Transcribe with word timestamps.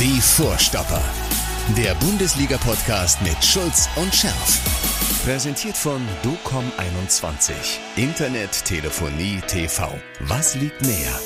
Die 0.00 0.18
Vorstopper. 0.18 1.02
Der 1.76 1.94
Bundesliga-Podcast 1.96 3.20
mit 3.20 3.44
Schulz 3.44 3.86
und 3.96 4.14
Scherf. 4.14 5.22
Präsentiert 5.26 5.76
von 5.76 6.00
DOCOM21. 6.24 7.52
Internet, 7.96 8.64
Telefonie, 8.64 9.42
TV. 9.46 9.92
Was 10.20 10.54
liegt 10.54 10.80
näher? 10.80 11.20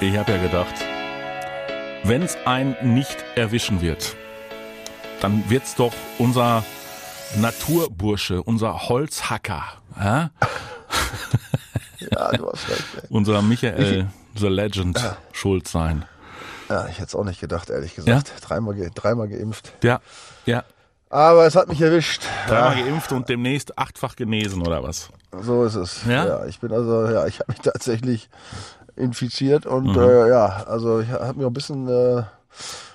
Ich 0.00 0.16
habe 0.16 0.32
ja 0.32 0.42
gedacht, 0.42 0.74
wenn 2.02 2.22
es 2.22 2.36
einen 2.46 2.74
nicht 2.82 3.24
erwischen 3.36 3.80
wird, 3.80 4.16
dann 5.20 5.48
wird's 5.48 5.76
doch 5.76 5.94
unser 6.18 6.64
Naturbursche, 7.36 8.42
unser 8.42 8.88
Holzhacker, 8.88 9.62
ja? 10.00 10.32
Ja, 12.10 12.32
du 12.32 12.50
hast 12.50 12.68
recht. 12.68 12.84
Ey. 12.96 13.06
unser 13.08 13.40
Michael 13.40 14.08
The 14.34 14.48
Legend 14.48 14.98
Schulz 15.30 15.70
sein. 15.70 16.04
Ja, 16.68 16.86
ich 16.88 16.96
hätte 16.98 17.08
es 17.08 17.14
auch 17.14 17.24
nicht 17.24 17.40
gedacht, 17.40 17.70
ehrlich 17.70 17.94
gesagt. 17.94 18.32
Dreimal, 18.40 18.74
ge 18.74 18.90
dreimal 18.94 19.28
geimpft. 19.28 19.72
Ja, 19.82 20.00
ja. 20.46 20.64
Aber 21.10 21.46
es 21.46 21.54
hat 21.54 21.68
mich 21.68 21.80
erwischt. 21.80 22.22
Dreimal 22.48 22.74
geimpft 22.82 23.12
und 23.12 23.28
demnächst 23.28 23.78
achtfach 23.78 24.16
genesen 24.16 24.66
oder 24.66 24.82
was? 24.82 25.10
So 25.40 25.64
ist 25.64 25.74
es. 25.76 26.04
Ja? 26.08 26.44
ich 26.46 26.60
bin 26.60 26.72
also, 26.72 27.08
ja, 27.08 27.26
ich 27.26 27.40
habe 27.40 27.52
mich 27.52 27.60
tatsächlich 27.60 28.28
infiziert 28.96 29.66
und 29.66 29.94
Mhm. 29.96 29.98
äh, 30.02 30.28
ja, 30.28 30.64
also 30.66 31.00
ich 31.00 31.08
habe 31.10 31.38
mir 31.38 31.46
ein 31.46 31.52
bisschen 31.52 31.88
äh, 31.88 32.22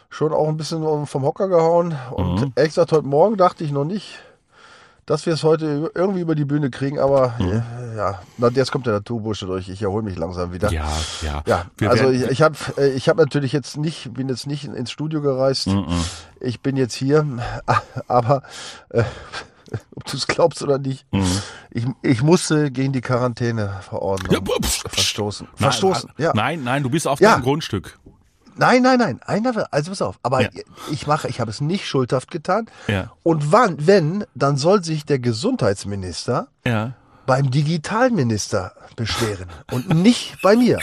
schon 0.09 0.33
auch 0.33 0.47
ein 0.47 0.57
bisschen 0.57 1.05
vom 1.05 1.23
Hocker 1.23 1.47
gehauen 1.47 1.95
und 2.11 2.41
Mhm. 2.41 2.53
ehrlich 2.55 2.71
gesagt, 2.71 2.91
heute 2.91 3.05
Morgen 3.07 3.37
dachte 3.37 3.63
ich 3.63 3.71
noch 3.71 3.85
nicht, 3.85 4.19
dass 5.09 5.25
wir 5.25 5.33
es 5.33 5.43
heute 5.43 5.91
irgendwie 5.95 6.19
über 6.21 6.35
die 6.35 6.45
Bühne 6.45 6.69
kriegen, 6.69 6.99
aber 6.99 7.33
Mhm. 7.39 7.51
äh, 7.51 7.97
ja, 7.97 8.21
na, 8.37 8.49
jetzt 8.49 8.71
kommt 8.71 8.85
der 8.85 8.93
Naturbursche 8.93 9.45
durch. 9.47 9.67
Ich 9.69 9.81
erhole 9.81 10.03
mich 10.03 10.17
langsam 10.17 10.53
wieder. 10.53 10.71
Ja, 10.71 10.87
ja. 11.21 11.41
Ja, 11.47 11.65
also 11.89 12.11
ich, 12.11 12.23
ich 12.29 12.41
habe 12.43 12.55
ich 12.95 13.09
hab 13.09 13.17
natürlich 13.17 13.51
jetzt 13.51 13.77
nicht, 13.77 14.13
bin 14.13 14.29
jetzt 14.29 14.45
nicht 14.47 14.65
ins 14.65 14.91
Studio 14.91 15.21
gereist. 15.21 15.67
Mhm. 15.67 15.87
Ich 16.39 16.61
bin 16.61 16.77
jetzt 16.77 16.93
hier, 16.93 17.25
aber 18.07 18.43
äh, 18.89 19.03
ob 19.95 20.05
du 20.05 20.15
es 20.17 20.27
glaubst 20.27 20.61
oder 20.63 20.77
nicht, 20.79 21.05
ich, 21.71 21.85
ich 22.03 22.21
musste 22.21 22.71
gegen 22.71 22.93
die 22.93 23.01
Quarantäneverordnung 23.01 24.29
Mhm. 24.41 24.47
Ja, 24.47 24.59
pf, 24.67 24.83
verstoßen. 24.89 25.47
Nein, 25.47 25.57
Verstoßen, 25.57 26.11
ja. 26.17 26.31
Nein, 26.35 26.63
nein, 26.63 26.83
du 26.83 26.89
bist 26.89 27.07
auf 27.07 27.19
Ja. 27.19 27.33
deinem 27.33 27.43
Grundstück. 27.43 27.97
Nein, 28.59 28.81
nein, 28.83 28.99
nein. 28.99 29.19
Einer, 29.25 29.67
also 29.71 29.89
pass 29.91 30.01
auf. 30.01 30.19
Aber 30.21 30.41
Ja. 30.41 30.49
ich 30.91 31.07
mache, 31.07 31.27
ich 31.29 31.39
habe 31.39 31.49
es 31.49 31.61
nicht 31.61 31.87
schuldhaft 31.87 32.29
getan. 32.29 32.67
Ja. 32.87 33.11
Und 33.23 33.51
wann, 33.51 33.87
wenn, 33.87 34.25
dann 34.35 34.57
soll 34.57 34.83
sich 34.83 35.05
der 35.05 35.17
Gesundheitsminister 35.19 36.47
Ja. 36.65 36.91
beim 37.25 37.49
Digitalminister 37.51 38.73
beschweren 38.95 39.45
und 39.71 39.89
nicht 39.93 40.41
bei 40.41 40.55
mir. 40.57 40.79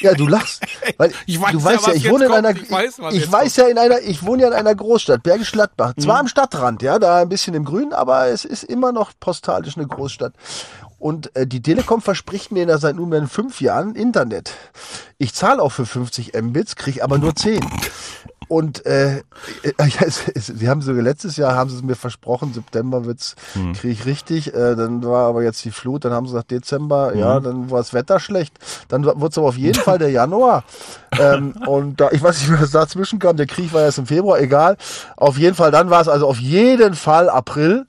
Ja, 0.00 0.14
du 0.14 0.26
lachst, 0.26 0.64
weil 0.96 1.12
Ich 1.26 1.38
weiß 1.40 1.52
du 1.52 1.58
ja, 1.58 1.64
weißt 1.64 1.86
ja, 1.88 1.92
ich 1.92 2.08
wohne 2.10 2.24
in 2.26 2.30
kommt. 2.30 2.46
einer, 2.46 2.56
Ich 2.58 2.70
weiß, 2.70 3.00
ich 3.12 3.30
weiß 3.30 3.56
ja 3.56 3.66
in 3.66 3.76
einer, 3.78 4.00
ich 4.00 4.22
wohne 4.24 4.42
ja 4.42 4.48
in 4.48 4.54
einer 4.54 4.74
Großstadt, 4.74 5.22
Bergisch 5.22 5.52
Gladbach, 5.52 5.92
zwar 5.98 6.18
am 6.20 6.28
Stadtrand, 6.28 6.80
ja, 6.82 6.98
da 6.98 7.18
ein 7.20 7.28
bisschen 7.28 7.52
im 7.54 7.64
Grün, 7.66 7.92
aber 7.92 8.28
es 8.28 8.44
ist 8.46 8.62
immer 8.62 8.92
noch 8.92 9.12
postalisch 9.20 9.76
eine 9.76 9.86
Großstadt. 9.86 10.32
Und 11.02 11.34
äh, 11.34 11.48
die 11.48 11.60
Telekom 11.60 12.00
verspricht 12.00 12.52
mir 12.52 12.64
da 12.64 12.78
seit 12.78 12.94
nunmehr 12.94 13.26
fünf 13.26 13.60
Jahren 13.60 13.96
Internet. 13.96 14.54
Ich 15.18 15.34
zahle 15.34 15.60
auch 15.60 15.72
für 15.72 15.84
50 15.84 16.40
Mbits, 16.40 16.76
kriege 16.76 17.02
aber 17.02 17.18
nur 17.18 17.34
10. 17.34 17.58
Und 18.52 18.84
äh, 18.84 19.22
äh, 19.62 19.72
sie 20.34 20.68
haben 20.68 20.82
sogar 20.82 21.02
letztes 21.02 21.38
Jahr 21.38 21.54
haben 21.54 21.70
sie 21.70 21.76
es 21.76 21.82
mir 21.82 21.96
versprochen, 21.96 22.52
September 22.52 23.06
wird's 23.06 23.34
kriege 23.72 23.94
ich 23.94 24.04
richtig. 24.04 24.54
Äh, 24.54 24.76
dann 24.76 25.02
war 25.02 25.26
aber 25.26 25.42
jetzt 25.42 25.64
die 25.64 25.70
Flut, 25.70 26.04
dann 26.04 26.12
haben 26.12 26.26
sie 26.26 26.32
gesagt 26.32 26.50
Dezember, 26.50 27.14
ja, 27.14 27.40
dann 27.40 27.70
war 27.70 27.78
das 27.78 27.94
Wetter 27.94 28.20
schlecht. 28.20 28.54
Dann 28.88 29.04
wird 29.04 29.32
es 29.32 29.38
aber 29.38 29.48
auf 29.48 29.56
jeden 29.56 29.74
Fall 29.86 29.98
der 29.98 30.10
Januar. 30.10 30.64
ähm, 31.18 31.54
und 31.66 32.00
da, 32.00 32.10
ich 32.12 32.22
weiß 32.22 32.40
nicht, 32.40 32.60
was 32.60 32.70
dazwischen 32.72 33.18
kam. 33.18 33.36
Der 33.36 33.46
Krieg 33.46 33.72
war 33.72 33.82
erst 33.82 33.98
im 33.98 34.06
Februar, 34.06 34.38
egal. 34.38 34.76
Auf 35.16 35.38
jeden 35.38 35.54
Fall, 35.54 35.70
dann 35.70 35.88
war 35.88 36.02
es 36.02 36.08
also 36.08 36.26
auf 36.26 36.38
jeden 36.38 36.94
Fall 36.94 37.30
April. 37.30 37.86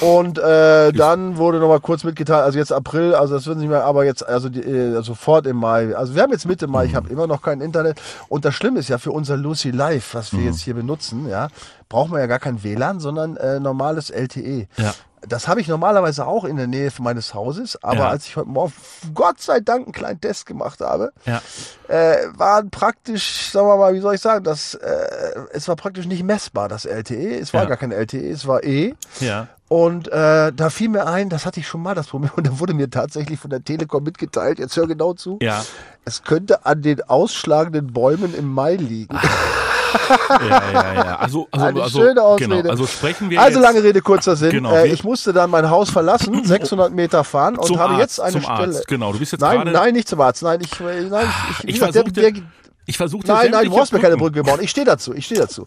Und 0.00 0.38
äh, 0.38 0.92
dann 0.92 1.38
wurde 1.38 1.58
noch 1.58 1.68
mal 1.68 1.80
kurz 1.80 2.04
mitgeteilt, 2.04 2.44
also 2.44 2.58
jetzt 2.58 2.72
April, 2.72 3.14
also 3.14 3.34
das 3.34 3.46
würden 3.46 3.60
sie 3.60 3.68
mir 3.68 3.82
aber 3.82 4.04
jetzt, 4.04 4.26
also 4.26 4.50
die, 4.50 4.60
äh, 4.60 5.00
sofort 5.02 5.46
im 5.46 5.56
Mai. 5.56 5.96
Also 5.96 6.14
wir 6.14 6.22
haben 6.22 6.32
jetzt 6.32 6.46
Mitte 6.46 6.66
Mai, 6.66 6.84
ich 6.84 6.94
habe 6.94 7.08
immer 7.08 7.26
noch 7.26 7.40
kein 7.40 7.62
Internet. 7.62 8.00
Und 8.28 8.44
das 8.44 8.54
Schlimme 8.54 8.80
ist 8.80 8.88
ja 8.88 8.98
für 8.98 9.10
unser 9.12 9.36
Lucy 9.36 9.70
Live, 9.70 9.85
was 10.12 10.32
wir 10.32 10.44
jetzt 10.44 10.60
hier 10.60 10.74
benutzen, 10.74 11.28
ja, 11.28 11.48
braucht 11.88 12.10
man 12.10 12.20
ja 12.20 12.26
gar 12.26 12.38
kein 12.38 12.62
WLAN, 12.62 13.00
sondern 13.00 13.36
äh, 13.36 13.60
normales 13.60 14.10
LTE. 14.10 14.66
Ja. 14.76 14.94
Das 15.28 15.48
habe 15.48 15.60
ich 15.60 15.66
normalerweise 15.66 16.24
auch 16.24 16.44
in 16.44 16.56
der 16.56 16.68
Nähe 16.68 16.88
meines 17.00 17.34
Hauses, 17.34 17.82
aber 17.82 18.00
Ja. 18.00 18.08
als 18.10 18.26
ich 18.26 18.36
heute 18.36 18.48
Morgen 18.48 18.72
Gott 19.12 19.40
sei 19.40 19.58
Dank 19.58 19.84
einen 19.86 19.92
kleinen 19.92 20.20
Test 20.20 20.46
gemacht 20.46 20.80
habe, 20.80 21.10
Ja. 21.24 21.42
äh, 21.88 22.16
waren 22.36 22.70
praktisch, 22.70 23.50
sagen 23.50 23.66
wir 23.66 23.76
mal, 23.76 23.92
wie 23.94 24.00
soll 24.00 24.14
ich 24.14 24.20
sagen, 24.20 24.44
das, 24.44 24.74
äh, 24.74 25.34
es 25.52 25.66
war 25.66 25.74
praktisch 25.74 26.06
nicht 26.06 26.22
messbar, 26.22 26.68
das 26.68 26.84
LTE. 26.84 27.38
Es 27.40 27.52
war 27.54 27.62
Ja. 27.62 27.68
gar 27.70 27.76
kein 27.76 27.90
LTE, 27.92 28.30
es 28.30 28.46
war 28.46 28.62
E. 28.62 28.94
Ja. 29.20 29.48
Und 29.68 30.06
äh, 30.12 30.52
da 30.52 30.70
fiel 30.70 30.90
mir 30.90 31.08
ein, 31.08 31.28
das 31.28 31.44
hatte 31.44 31.58
ich 31.58 31.66
schon 31.66 31.82
mal 31.82 31.96
das 31.96 32.06
Problem, 32.06 32.30
und 32.36 32.46
da 32.46 32.60
wurde 32.60 32.74
mir 32.74 32.88
tatsächlich 32.88 33.40
von 33.40 33.50
der 33.50 33.64
Telekom 33.64 34.04
mitgeteilt, 34.04 34.60
jetzt 34.60 34.76
hör 34.76 34.86
genau 34.86 35.12
zu, 35.14 35.38
Ja. 35.42 35.64
es 36.04 36.22
könnte 36.22 36.66
an 36.66 36.82
den 36.82 37.02
ausschlagenden 37.02 37.92
Bäumen 37.92 38.32
im 38.32 38.46
Mai 38.52 38.76
liegen. 38.76 39.18
Ja, 40.28 40.62
ja, 40.72 40.94
ja. 40.94 41.16
Also, 41.16 41.48
also, 41.50 41.66
Eine 41.66 41.82
also, 41.82 42.00
schöne 42.00 42.22
Ausrede. 42.22 42.56
Genau, 42.62 42.70
also 42.70 42.86
sprechen 42.86 43.30
wir 43.30 43.40
Also 43.40 43.58
jetzt 43.58 43.66
lange 43.68 43.82
Rede, 43.82 44.00
kurzer 44.02 44.36
Sinn. 44.36 44.50
Genau, 44.50 44.72
äh, 44.74 44.88
ich 44.88 45.04
musste 45.04 45.32
dann 45.32 45.50
mein 45.50 45.68
Haus 45.70 45.90
verlassen, 45.90 46.44
600 46.44 46.92
Meter 46.92 47.24
fahren 47.24 47.56
und 47.56 47.78
habe 47.78 47.94
Arzt, 47.94 48.00
jetzt 48.00 48.20
eine 48.20 48.32
zum 48.32 48.42
Stelle. 48.42 48.58
Arzt, 48.58 48.88
genau. 48.88 49.12
Du 49.12 49.18
bist 49.18 49.32
jetzt 49.32 49.40
nein, 49.40 49.58
gerade- 49.58 49.72
nein, 49.72 49.94
nicht 49.94 50.08
zum 50.08 50.20
Arzt. 50.20 50.42
Nein, 50.42 50.60
ich, 50.62 50.80
äh, 50.80 51.02
nein, 51.08 51.26
ich, 51.50 51.64
wie 51.64 51.68
Ich 51.70 51.74
gesagt, 51.74 51.94
der- 51.94 52.02
versuchte, 52.02 52.20
der- 52.32 52.42
ich 52.88 52.96
versuchte 52.96 53.32
Nein, 53.32 53.50
nein, 53.50 53.64
du 53.64 53.70
brauchst 53.72 53.92
mir 53.92 53.98
keine 53.98 54.16
Brücke 54.16 54.44
bauen. 54.44 54.60
Ich 54.62 54.70
stehe 54.70 54.84
dazu, 54.86 55.12
ich 55.12 55.26
stehe 55.26 55.40
dazu. 55.40 55.66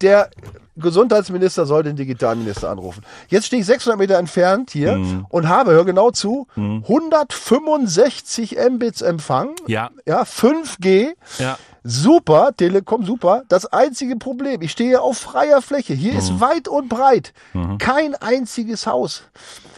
Der 0.00 0.30
Gesundheitsminister 0.74 1.64
soll 1.64 1.84
den 1.84 1.94
Digitalminister 1.96 2.68
anrufen. 2.70 3.02
Jetzt 3.28 3.46
stehe 3.46 3.60
ich 3.60 3.66
600 3.66 3.96
Meter 3.98 4.18
entfernt 4.18 4.70
hier 4.72 4.96
Mhm. 4.96 5.26
und 5.28 5.48
habe, 5.48 5.70
hör 5.70 5.84
genau 5.84 6.10
zu, 6.10 6.48
165 6.56 8.56
Mbits 8.70 9.02
Empfang. 9.02 9.50
Ja. 9.66 9.90
Ja, 10.06 10.24
5G. 10.24 11.08
Ja. 11.38 11.58
Super, 11.88 12.50
Telekom, 12.56 13.04
super. 13.04 13.44
Das 13.48 13.64
einzige 13.66 14.16
Problem, 14.16 14.60
ich 14.60 14.72
stehe 14.72 15.00
auf 15.00 15.18
freier 15.18 15.62
Fläche. 15.62 15.94
Hier 15.94 16.12
Mhm. 16.12 16.18
ist 16.18 16.40
weit 16.40 16.66
und 16.68 16.88
breit 16.88 17.32
kein 17.78 18.14
einziges 18.16 18.86
Haus. 18.86 19.22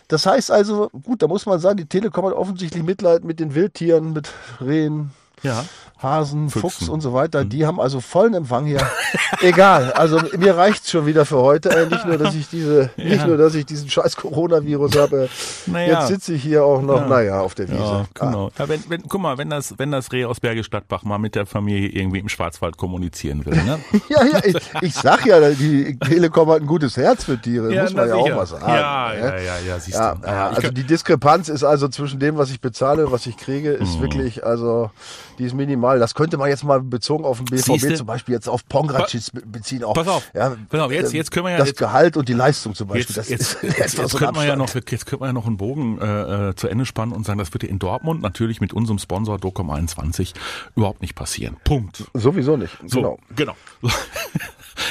Das 0.08 0.24
heißt 0.24 0.50
also, 0.50 0.88
gut, 1.04 1.20
da 1.20 1.26
muss 1.26 1.44
man 1.44 1.58
sagen, 1.60 1.76
die 1.76 1.84
Telekom 1.86 2.24
hat 2.24 2.32
offensichtlich 2.32 2.82
Mitleid 2.82 3.24
mit 3.24 3.40
den 3.40 3.54
Wildtieren, 3.54 4.14
mit 4.14 4.30
Rehen, 4.58 5.10
Ja. 5.42 5.64
Hasen, 6.00 6.48
Fuchs 6.48 6.76
Füchsen. 6.76 6.90
und 6.90 7.00
so 7.00 7.12
weiter. 7.12 7.44
Die 7.44 7.66
haben 7.66 7.80
also 7.80 8.00
vollen 8.00 8.32
Empfang 8.32 8.66
hier. 8.66 8.78
Egal, 9.40 9.90
also 9.94 10.20
mir 10.38 10.56
reicht's 10.56 10.88
schon 10.92 11.06
wieder 11.06 11.24
für 11.26 11.38
heute. 11.38 11.70
Äh, 11.70 11.86
nicht 11.86 12.06
nur, 12.06 12.16
dass 12.18 12.36
ich 12.36 12.48
diese, 12.48 12.90
nicht 12.96 13.26
nur, 13.26 13.36
dass 13.36 13.56
ich 13.56 13.66
diesen 13.66 13.90
scheiß 13.90 14.14
Coronavirus 14.14 14.96
habe. 14.96 15.28
Naja. 15.66 15.98
Jetzt 15.98 16.06
sitze 16.08 16.34
ich 16.34 16.42
hier 16.44 16.64
auch 16.64 16.82
noch, 16.82 17.08
naja, 17.08 17.40
auf 17.40 17.56
der 17.56 17.68
Wiese. 17.68 17.80
Ja, 17.80 17.88
Ah. 17.88 18.06
genau. 18.14 18.50
Ja, 18.56 18.68
wenn, 18.68 18.84
wenn, 18.88 19.02
guck 19.08 19.20
mal, 19.20 19.38
wenn 19.38 19.50
das, 19.50 19.74
wenn 19.76 19.90
das 19.90 20.12
Reh 20.12 20.24
aus 20.24 20.38
Bergisch 20.38 20.70
Gladbach 20.70 21.02
mal 21.02 21.18
mit 21.18 21.34
der 21.34 21.46
Familie 21.46 21.88
irgendwie 21.88 22.20
im 22.20 22.28
Schwarzwald 22.28 22.76
kommunizieren 22.76 23.44
will, 23.44 23.56
ne? 23.56 23.80
Ja, 24.08 24.24
ja, 24.24 24.40
ich, 24.44 24.56
ich 24.82 24.94
sag 24.94 25.26
ja, 25.26 25.50
die 25.50 25.98
Telekom 25.98 26.48
hat 26.50 26.60
ein 26.60 26.66
gutes 26.68 26.96
Herz 26.96 27.24
für 27.24 27.40
Tiere, 27.40 27.70
muss 27.74 27.92
man 27.92 28.08
ja 28.08 28.14
auch 28.14 28.28
mal 28.28 28.46
sagen. 28.46 28.64
Ja, 28.68 29.12
ne? 29.14 29.18
ja, 29.20 29.36
ja, 29.38 29.54
ja, 29.66 29.80
siehst 29.80 29.98
Ja, 29.98 30.14
du. 30.14 30.24
ja, 30.26 30.48
also 30.50 30.70
die 30.70 30.84
Diskrepanz 30.84 31.48
ist 31.48 31.64
also 31.64 31.88
zwischen 31.88 32.20
dem, 32.20 32.38
was 32.38 32.50
ich 32.50 32.60
bezahle 32.60 33.06
und 33.06 33.12
was 33.12 33.26
ich 33.26 33.36
kriege, 33.36 33.70
ist 33.72 33.96
Mhm. 33.96 34.02
wirklich, 34.02 34.46
also 34.46 34.90
die 35.38 35.44
ist 35.44 35.54
minimal. 35.54 35.98
Das 35.98 36.14
könnte 36.14 36.36
man 36.36 36.48
jetzt 36.48 36.64
mal 36.64 36.80
bezogen 36.80 37.24
auf 37.24 37.38
den 37.38 37.46
BVB 37.46 37.64
Siehste? 37.64 37.94
zum 37.94 38.06
Beispiel 38.06 38.34
jetzt 38.34 38.48
auf 38.48 38.66
Pongracic 38.68 39.32
be- 39.32 39.42
beziehen. 39.46 39.84
Auch, 39.84 39.94
Pass 39.94 40.08
auf, 40.08 40.30
ja, 40.34 40.56
pass 40.68 40.80
auf, 40.80 40.92
jetzt- 40.92 41.14
äh, 41.14 41.16
jetzt 41.16 41.30
können 41.30 41.46
wir 41.46 41.52
ja- 41.52 41.58
Das 41.58 41.68
jetzt- 41.68 41.78
Gehalt 41.78 42.16
und 42.16 42.28
die 42.28 42.32
Leistung 42.32 42.74
zum 42.74 42.88
Beispiel. 42.88 43.16
Jetzt, 43.16 43.30
jetzt, 43.30 43.62
jetzt, 43.62 43.78
jetzt, 43.98 44.16
könnte 44.16 44.34
man 44.34 44.46
ja 44.46 44.56
noch, 44.56 44.74
jetzt 44.74 45.06
könnte 45.06 45.18
man 45.20 45.28
ja 45.28 45.32
noch 45.32 45.46
einen 45.46 45.56
Bogen 45.56 45.98
äh, 46.00 46.48
äh, 46.50 46.54
zu 46.56 46.68
Ende 46.68 46.84
spannen 46.86 47.12
und 47.12 47.24
sagen, 47.24 47.38
das 47.38 47.52
wird 47.52 47.64
in 47.64 47.78
Dortmund 47.78 48.20
natürlich 48.22 48.60
mit 48.60 48.72
unserem 48.72 48.98
Sponsor 48.98 49.36
Docom21 49.36 50.34
überhaupt 50.76 51.00
nicht 51.02 51.14
passieren. 51.14 51.56
Punkt. 51.64 52.04
Sowieso 52.14 52.56
nicht. 52.56 52.76
So, 52.86 52.98
Genau. 52.98 53.18
genau. 53.36 53.54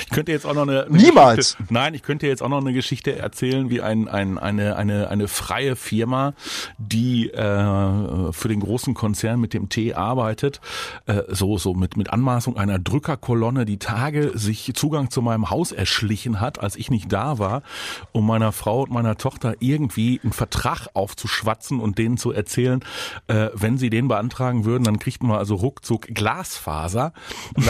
Ich 0.01 0.09
könnte 0.09 0.31
jetzt 0.31 0.45
auch 0.45 0.53
noch 0.53 0.63
eine, 0.63 0.85
eine 0.85 0.97
Niemals. 0.97 1.55
Geschichte, 1.55 1.73
nein, 1.73 1.93
ich 1.93 2.03
könnte 2.03 2.27
jetzt 2.27 2.41
auch 2.41 2.49
noch 2.49 2.61
eine 2.61 2.73
Geschichte 2.73 3.15
erzählen, 3.15 3.69
wie 3.69 3.81
ein, 3.81 4.07
ein, 4.07 4.37
eine, 4.37 4.75
eine, 4.75 5.09
eine 5.09 5.27
freie 5.27 5.75
Firma, 5.75 6.33
die 6.77 7.29
äh, 7.29 8.31
für 8.31 8.47
den 8.47 8.59
großen 8.59 8.93
Konzern 8.93 9.39
mit 9.39 9.53
dem 9.53 9.69
T 9.69 9.93
arbeitet, 9.93 10.61
äh, 11.05 11.23
so 11.29 11.57
so 11.57 11.73
mit 11.73 11.97
mit 11.97 12.11
Anmaßung 12.11 12.57
einer 12.57 12.79
Drückerkolonne 12.79 13.65
die 13.65 13.79
Tage 13.79 14.37
sich 14.37 14.71
Zugang 14.75 15.09
zu 15.09 15.21
meinem 15.21 15.49
Haus 15.49 15.71
erschlichen 15.71 16.39
hat, 16.39 16.59
als 16.59 16.75
ich 16.75 16.89
nicht 16.89 17.11
da 17.11 17.39
war, 17.39 17.63
um 18.11 18.25
meiner 18.25 18.51
Frau 18.51 18.83
und 18.83 18.91
meiner 18.91 19.17
Tochter 19.17 19.55
irgendwie 19.59 20.19
einen 20.23 20.33
Vertrag 20.33 20.87
aufzuschwatzen 20.93 21.79
und 21.79 21.97
denen 21.97 22.17
zu 22.17 22.31
erzählen, 22.31 22.81
äh, 23.27 23.49
wenn 23.53 23.77
sie 23.77 23.89
den 23.89 24.07
beantragen 24.07 24.65
würden, 24.65 24.83
dann 24.83 24.99
kriegt 24.99 25.23
man 25.23 25.37
also 25.37 25.55
ruckzuck 25.55 26.07
Glasfaser. 26.07 27.13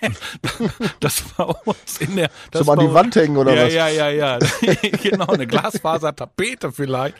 Das, 1.02 1.22
bei 1.36 1.44
uns 1.44 1.98
in 2.00 2.16
der. 2.16 2.30
Zum 2.52 2.68
an 2.70 2.78
die 2.78 2.92
Wand 2.94 3.16
hängen 3.16 3.36
oder 3.36 3.54
ja, 3.54 3.66
was? 3.66 3.74
Ja, 3.74 3.88
ja, 3.88 4.08
ja, 4.10 4.38
genau, 5.02 5.26
eine 5.26 5.46
Glasfasertapete 5.46 6.72
vielleicht. 6.72 7.16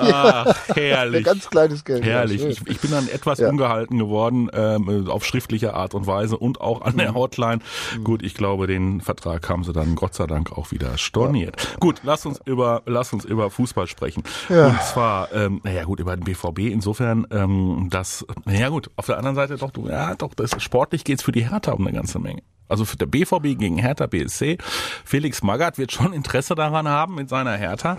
Ach, 0.00 0.54
herrlich. 0.74 1.18
Ein 1.18 1.24
ganz 1.24 1.50
kleines 1.50 1.84
Geld. 1.84 2.04
Herrlich. 2.04 2.42
Ja, 2.42 2.48
Ich, 2.48 2.66
ich 2.66 2.80
bin 2.80 2.90
dann 2.90 3.08
etwas 3.08 3.38
Ja. 3.38 3.48
ungehalten 3.48 3.98
geworden, 3.98 4.48
ähm, 4.52 5.08
auf 5.08 5.24
schriftliche 5.24 5.74
Art 5.74 5.94
und 5.94 6.06
Weise 6.06 6.36
und 6.38 6.60
auch 6.60 6.82
an 6.82 6.94
Mhm. 6.94 6.98
der 6.98 7.14
Hotline. 7.14 7.58
Gut, 8.04 8.22
ich 8.22 8.34
glaube, 8.34 8.66
den 8.66 9.00
Vertrag 9.00 9.48
haben 9.48 9.64
sie 9.64 9.72
dann 9.72 9.94
Gott 9.96 10.14
sei 10.14 10.26
Dank 10.26 10.52
auch 10.52 10.70
wieder 10.70 10.96
storniert. 10.98 11.56
Gut, 11.80 12.00
lass 12.04 12.24
uns 12.26 12.40
über, 12.44 12.82
lass 12.86 13.12
uns 13.12 13.24
über 13.24 13.50
Fußball 13.50 13.86
sprechen. 13.86 14.22
Ja. 14.48 14.68
Und 14.68 14.82
zwar, 14.82 15.32
ähm, 15.32 15.60
naja 15.64 15.84
gut, 15.84 16.00
über 16.00 16.16
den 16.16 16.24
BVB 16.24 16.70
insofern, 16.70 17.26
ähm, 17.30 17.88
dass, 17.90 18.24
naja 18.44 18.68
gut, 18.68 18.90
auf 18.96 19.06
der 19.06 19.18
anderen 19.18 19.34
Seite 19.36 19.56
doch, 19.56 19.70
du, 19.70 19.88
ja 19.88 20.14
doch, 20.14 20.34
das 20.34 20.50
sportlich 20.62 21.04
geht's 21.04 21.22
für 21.22 21.32
die 21.32 21.48
Hertha 21.48 21.72
um 21.72 21.86
eine 21.86 21.96
ganze 21.96 22.18
Menge. 22.18 22.42
Also 22.68 22.84
für 22.84 22.96
der 22.96 23.06
BVB 23.06 23.58
gegen 23.58 23.78
Hertha 23.78 24.06
BSC. 24.06 24.58
Felix 25.04 25.42
Magath 25.42 25.78
wird 25.78 25.92
schon 25.92 26.12
Interesse 26.12 26.54
daran 26.54 26.88
haben, 26.88 27.14
mit 27.14 27.28
seiner 27.28 27.56
Hertha 27.56 27.98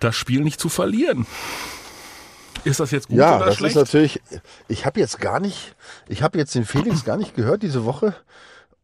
das 0.00 0.14
Spiel 0.16 0.42
nicht 0.42 0.60
zu 0.60 0.68
verlieren. 0.68 1.26
Ist 2.64 2.80
das 2.80 2.90
jetzt 2.90 3.08
gut 3.08 3.18
Ja, 3.18 3.36
oder 3.36 3.46
das 3.46 3.56
schlecht? 3.56 3.76
ist 3.76 3.80
natürlich. 3.82 4.20
Ich 4.68 4.86
habe 4.86 4.98
jetzt 4.98 5.20
gar 5.20 5.40
nicht, 5.40 5.74
ich 6.08 6.22
habe 6.22 6.38
jetzt 6.38 6.54
den 6.54 6.64
Felix 6.64 7.04
gar 7.04 7.16
nicht 7.16 7.34
gehört 7.36 7.62
diese 7.62 7.84
Woche, 7.84 8.14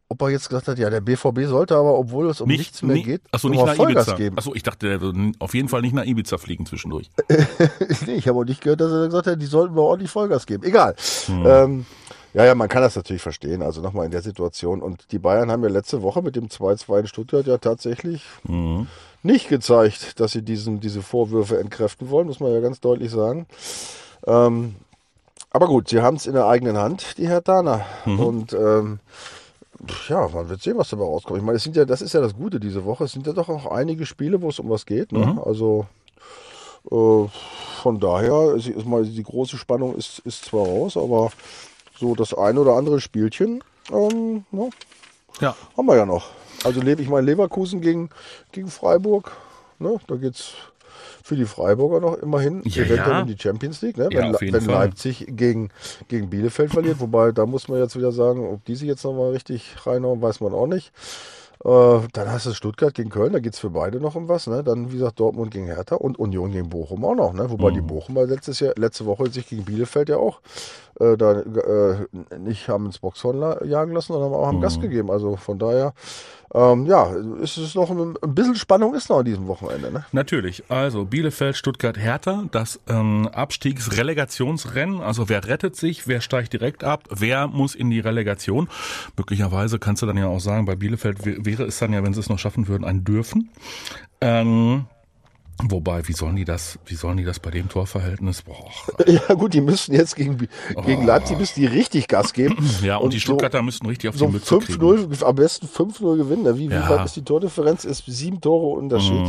ob 0.09 0.21
er 0.21 0.29
jetzt 0.29 0.47
gesagt 0.47 0.67
hat, 0.67 0.77
ja, 0.77 0.89
der 0.89 1.01
BVB 1.01 1.45
sollte 1.47 1.75
aber, 1.75 1.97
obwohl 1.97 2.29
es 2.29 2.39
um 2.39 2.47
nichts 2.47 2.81
mehr 2.83 2.95
nie- 2.95 3.03
geht, 3.03 3.21
Achso, 3.31 3.49
nicht 3.49 3.65
nach 3.65 3.75
Vollgas 3.75 4.07
Ibiza. 4.07 4.17
geben. 4.17 4.37
Achso, 4.37 4.53
ich 4.53 4.63
dachte, 4.63 4.87
der 4.87 5.01
würde 5.01 5.31
auf 5.39 5.53
jeden 5.55 5.69
Fall 5.69 5.81
nicht 5.81 5.93
nach 5.95 6.05
Ibiza 6.05 6.37
fliegen 6.37 6.65
zwischendurch. 6.65 7.09
nee, 8.05 8.13
ich 8.13 8.27
habe 8.27 8.39
auch 8.39 8.43
nicht 8.45 8.61
gehört, 8.61 8.79
dass 8.81 8.91
er 8.91 9.05
gesagt 9.07 9.27
hat, 9.27 9.41
die 9.41 9.45
sollten 9.47 9.75
wir 9.75 9.81
ordentlich 9.81 10.11
Vollgas 10.11 10.45
geben. 10.45 10.63
Egal. 10.63 10.95
Hm. 11.25 11.43
Ähm, 11.45 11.85
ja, 12.33 12.45
ja, 12.45 12.55
man 12.55 12.67
kann 12.69 12.81
das 12.81 12.95
natürlich 12.95 13.21
verstehen. 13.21 13.61
Also 13.61 13.81
nochmal 13.81 14.05
in 14.05 14.11
der 14.11 14.21
Situation. 14.21 14.81
Und 14.81 15.11
die 15.11 15.19
Bayern 15.19 15.51
haben 15.51 15.63
ja 15.63 15.69
letzte 15.69 16.01
Woche 16.01 16.21
mit 16.21 16.35
dem 16.35 16.47
2-2 16.47 16.99
in 17.01 17.07
Stuttgart 17.07 17.45
ja 17.47 17.57
tatsächlich 17.57 18.23
Mhm. 18.47 18.87
nicht 19.21 19.49
gezeigt, 19.49 20.19
dass 20.19 20.31
sie 20.31 20.41
diesen, 20.41 20.79
diese 20.79 21.01
Vorwürfe 21.01 21.59
entkräften 21.59 22.09
wollen, 22.09 22.27
muss 22.27 22.39
man 22.39 22.51
ja 22.51 22.59
ganz 22.59 22.79
deutlich 22.79 23.11
sagen. 23.11 23.45
Ähm, 24.25 24.75
aber 25.51 25.67
gut, 25.67 25.89
sie 25.89 26.01
haben 26.01 26.15
es 26.17 26.25
in 26.25 26.33
der 26.33 26.47
eigenen 26.47 26.77
Hand, 26.77 27.17
die 27.17 27.27
Herr 27.27 27.41
Dana. 27.41 27.85
Mhm. 28.05 28.19
Und 28.19 28.53
ähm, 28.53 28.99
ja, 30.07 30.27
man 30.29 30.49
wird 30.49 30.61
sehen, 30.61 30.77
was 30.77 30.89
dabei 30.89 31.03
rauskommt. 31.03 31.37
Ich 31.39 31.45
meine, 31.45 31.57
es 31.57 31.63
sind 31.63 31.75
ja, 31.75 31.85
das 31.85 32.01
ist 32.01 32.13
ja 32.13 32.21
das 32.21 32.33
Gute 32.35 32.59
diese 32.59 32.85
Woche. 32.85 33.03
Es 33.03 33.11
sind 33.11 33.27
ja 33.27 33.33
doch 33.33 33.49
auch 33.49 33.67
einige 33.67 34.05
Spiele, 34.05 34.41
wo 34.41 34.49
es 34.49 34.59
um 34.59 34.69
was 34.69 34.85
geht. 34.85 35.11
Ne? 35.11 35.39
Also 35.45 35.85
äh, 36.89 37.27
von 37.81 37.99
daher, 37.99 38.53
ist, 38.55 38.67
ist 38.67 38.85
mal, 38.87 39.05
die 39.05 39.23
große 39.23 39.57
Spannung 39.57 39.95
ist, 39.95 40.19
ist 40.19 40.45
zwar 40.45 40.65
raus, 40.65 40.95
aber 40.97 41.31
so 41.99 42.15
das 42.15 42.33
ein 42.33 42.57
oder 42.57 42.73
andere 42.73 42.99
Spielchen 42.99 43.63
ähm, 43.91 44.45
ne, 44.51 44.69
Ja. 45.41 45.55
haben 45.77 45.85
wir 45.85 45.95
ja 45.97 46.05
noch. 46.05 46.29
Also 46.63 46.81
Le- 46.81 46.93
ich 46.93 47.09
meine 47.09 47.25
Leverkusen 47.25 47.81
gegen, 47.81 48.09
gegen 48.51 48.69
Freiburg, 48.69 49.31
ne, 49.79 49.97
da 50.07 50.15
geht's 50.15 50.51
für 51.23 51.35
die 51.35 51.45
Freiburger 51.45 51.99
noch 52.01 52.17
immerhin 52.17 52.61
Ja, 52.65 52.83
eventuell 52.83 53.09
ja. 53.11 53.19
in 53.21 53.27
die 53.27 53.37
Champions 53.37 53.81
League, 53.81 53.97
ne? 53.97 54.09
Ja, 54.11 54.19
wenn, 54.19 54.33
jeden 54.41 54.53
wenn. 54.53 54.65
Leipzig 54.65 55.25
gegen, 55.29 55.69
gegen 56.09 56.29
Bielefeld 56.29 56.71
verliert. 56.71 56.99
Wobei, 56.99 57.31
da 57.31 57.45
muss 57.45 57.67
man 57.69 57.79
jetzt 57.79 57.95
wieder 57.97 58.11
sagen, 58.11 58.45
ob 58.45 58.63
die 58.65 58.75
sich 58.75 58.87
jetzt 58.89 59.03
nochmal 59.05 59.31
richtig 59.31 59.73
reinhauen, 59.85 60.21
weiß 60.21 60.41
man 60.41 60.53
auch 60.53 60.67
nicht. 60.67 60.91
Äh, 61.63 61.99
dann 62.11 62.29
hast 62.29 62.45
du 62.45 62.53
Stuttgart 62.53 62.93
gegen 62.93 63.09
Köln, 63.09 63.31
da 63.31 63.39
geht's 63.39 63.59
für 63.59 63.69
beide 63.69 64.01
noch 64.01 64.15
um 64.15 64.27
was. 64.27 64.47
Ne? 64.47 64.63
Dann, 64.65 64.91
wie 64.91 64.97
gesagt, 64.97 65.17
Dortmund 65.21 65.51
gegen 65.51 65.67
Hertha 65.67 65.95
und 65.95 66.19
Union 66.19 66.51
gegen 66.51 66.69
Bochum 66.69 67.05
auch 67.05 67.15
noch. 67.15 67.31
Ne? 67.33 67.49
Wobei 67.49 67.69
Mhm. 67.71 67.75
die 67.75 67.81
Bochumer 67.81 68.25
letztes 68.25 68.59
Jahr, 68.59 68.73
letzte 68.75 69.05
Woche 69.05 69.29
sich 69.31 69.47
gegen 69.47 69.63
Bielefeld 69.63 70.09
ja 70.09 70.17
auch 70.17 70.41
äh, 70.99 71.17
da 71.17 71.39
äh, 71.41 72.37
nicht 72.37 72.67
haben 72.69 72.85
ins 72.85 72.99
Boxhorn 72.99 73.67
jagen 73.67 73.93
lassen, 73.93 74.13
sondern 74.13 74.33
auch 74.33 74.47
haben 74.47 74.57
Mhm. 74.57 74.61
Gas 74.61 74.79
gegeben. 74.79 75.09
Also 75.11 75.35
von 75.35 75.59
daher, 75.59 75.93
ähm, 76.53 76.85
ja, 76.85 77.11
ist 77.41 77.57
es 77.57 77.73
noch 77.75 77.89
ein, 77.89 78.15
ein 78.21 78.35
bisschen 78.35 78.55
Spannung 78.55 78.93
ist 78.93 79.09
noch 79.09 79.19
an 79.19 79.25
diesem 79.25 79.47
Wochenende. 79.47 79.91
Ne? 79.91 80.05
Natürlich. 80.11 80.63
Also 80.69 81.05
Bielefeld, 81.05 81.55
Stuttgart, 81.55 81.97
Hertha, 81.97 82.43
das 82.51 82.79
ähm, 82.87 83.27
Abstiegsrelegationsrennen. 83.33 85.01
Also 85.01 85.29
wer 85.29 85.47
rettet 85.47 85.75
sich, 85.75 86.07
wer 86.07 86.21
steigt 86.21 86.53
direkt 86.53 86.83
ab, 86.83 87.03
wer 87.09 87.47
muss 87.47 87.75
in 87.75 87.89
die 87.89 87.99
Relegation. 87.99 88.69
Möglicherweise 89.17 89.79
kannst 89.79 90.01
du 90.01 90.05
dann 90.05 90.17
ja 90.17 90.27
auch 90.27 90.39
sagen, 90.39 90.65
bei 90.65 90.75
Bielefeld 90.75 91.25
wäre 91.25 91.63
es 91.63 91.79
dann 91.79 91.93
ja, 91.93 92.03
wenn 92.03 92.13
sie 92.13 92.19
es 92.19 92.29
noch 92.29 92.39
schaffen 92.39 92.67
würden, 92.67 92.83
ein 92.83 93.03
Dürfen. 93.03 93.49
Ähm, 94.21 94.85
wobei, 95.61 96.07
wie 96.07 96.13
sollen 96.13 96.35
die 96.35 96.45
das, 96.45 96.79
wie 96.85 96.95
sollen 96.95 97.17
die 97.17 97.23
das 97.23 97.39
bei 97.39 97.51
dem 97.51 97.69
Torverhältnis? 97.69 98.41
Boah, 98.41 98.55
Ja 99.07 99.33
gut, 99.35 99.53
die 99.53 99.61
müssen 99.61 99.93
jetzt 99.93 100.15
gegen, 100.15 100.37
Bi- 100.37 100.49
gegen 100.85 101.05
Leipzig 101.05 101.37
müssen 101.37 101.59
die 101.59 101.65
richtig 101.67 102.07
Gas 102.07 102.33
geben. 102.33 102.57
Oh. 102.59 102.85
ja, 102.85 102.97
und, 102.97 103.13
die 103.13 103.17
so- 103.17 103.23
Stuttgarter 103.23 103.61
müssten 103.61 103.85
richtig 103.85 104.09
auf 104.09 104.17
so 104.17 104.25
die 104.27 104.33
Mütze 104.33 104.57
kriegen. 104.59 104.81
5-0, 104.81 105.23
am 105.23 105.35
besten 105.35 105.67
5-0 105.67 106.17
gewinnen. 106.17 106.43
ne? 106.43 106.57
Wie, 106.57 106.67
Ja. 106.67 106.85
wie 106.85 106.89
weit 106.89 107.05
ist 107.05 107.15
die 107.15 107.23
Tordifferenz? 107.23 107.85
Ist 107.85 108.03
sieben 108.07 108.41
Tore 108.41 108.77
Unterschied. 108.79 109.25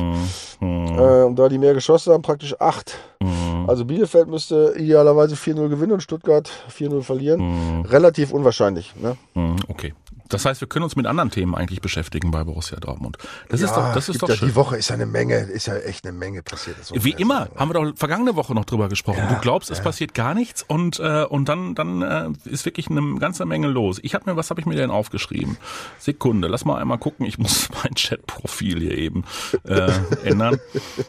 Mhm. 0.60 0.98
Äh, 0.98 1.24
und 1.24 1.36
da 1.36 1.48
die 1.48 1.58
mehr 1.58 1.74
geschossen 1.74 2.12
haben, 2.12 2.22
praktisch 2.22 2.58
acht. 2.60 2.96
Mhm. 3.22 3.68
Also 3.68 3.84
Bielefeld 3.84 4.28
müsste 4.28 4.74
idealerweise 4.76 5.36
4-0 5.36 5.68
gewinnen 5.68 5.92
und 5.92 6.02
Stuttgart 6.02 6.50
4-0 6.76 7.02
verlieren. 7.02 7.40
Mhm. 7.40 7.80
Relativ 7.82 8.32
unwahrscheinlich. 8.32 8.94
Ne? 8.96 9.16
Hm, 9.34 9.56
Okay. 9.68 9.94
Das 10.28 10.44
heißt, 10.44 10.60
wir 10.60 10.68
können 10.68 10.84
uns 10.84 10.96
mit 10.96 11.06
anderen 11.06 11.30
Themen 11.30 11.54
eigentlich 11.54 11.80
beschäftigen 11.80 12.30
bei 12.30 12.44
Borussia 12.44 12.78
Dortmund. 12.80 13.18
Das 13.48 13.60
ist 13.60 13.72
doch, 13.72 13.92
das 13.92 14.08
ist 14.08 14.22
doch 14.22 14.28
ja, 14.28 14.36
schön. 14.36 14.48
Die 14.48 14.54
Woche 14.54 14.76
ist 14.76 14.88
ja 14.88 14.94
eine 14.94 15.06
Menge, 15.06 15.36
ist 15.36 15.66
ja 15.66 15.76
echt 15.76 16.06
eine 16.06 16.16
Menge 16.16 16.42
passiert. 16.42 16.76
Wie 16.92 17.12
ja 17.12 17.18
immer, 17.18 17.48
haben 17.56 17.70
wir 17.70 17.74
doch 17.74 17.96
vergangene 17.96 18.34
Woche 18.36 18.54
noch 18.54 18.64
drüber 18.64 18.88
gesprochen. 18.88 19.22
du 19.28 19.36
glaubst, 19.40 19.70
es 19.70 19.80
passiert 19.80 20.14
gar 20.14 20.34
nichts 20.34 20.62
und 20.62 20.98
äh, 20.98 21.24
und 21.24 21.48
dann 21.48 21.74
dann 21.74 22.02
äh, 22.02 22.28
ist 22.44 22.64
wirklich 22.64 22.88
eine 22.88 23.16
ganze 23.18 23.44
Menge 23.44 23.68
los. 23.68 24.00
Ich 24.02 24.14
habe 24.14 24.30
mir, 24.30 24.36
was 24.36 24.50
habe 24.50 24.60
ich 24.60 24.66
mir 24.66 24.76
denn 24.76 24.90
aufgeschrieben? 24.90 25.56
Sekunde, 25.98 26.48
lass 26.48 26.64
mal 26.64 26.80
einmal 26.80 26.98
gucken. 26.98 27.26
Ich 27.26 27.38
muss 27.44 27.68
mein 27.82 27.94
Chatprofil 27.94 28.80
hier 28.80 28.96
eben 28.96 29.24
äh, 29.64 29.90
ändern. 30.24 30.58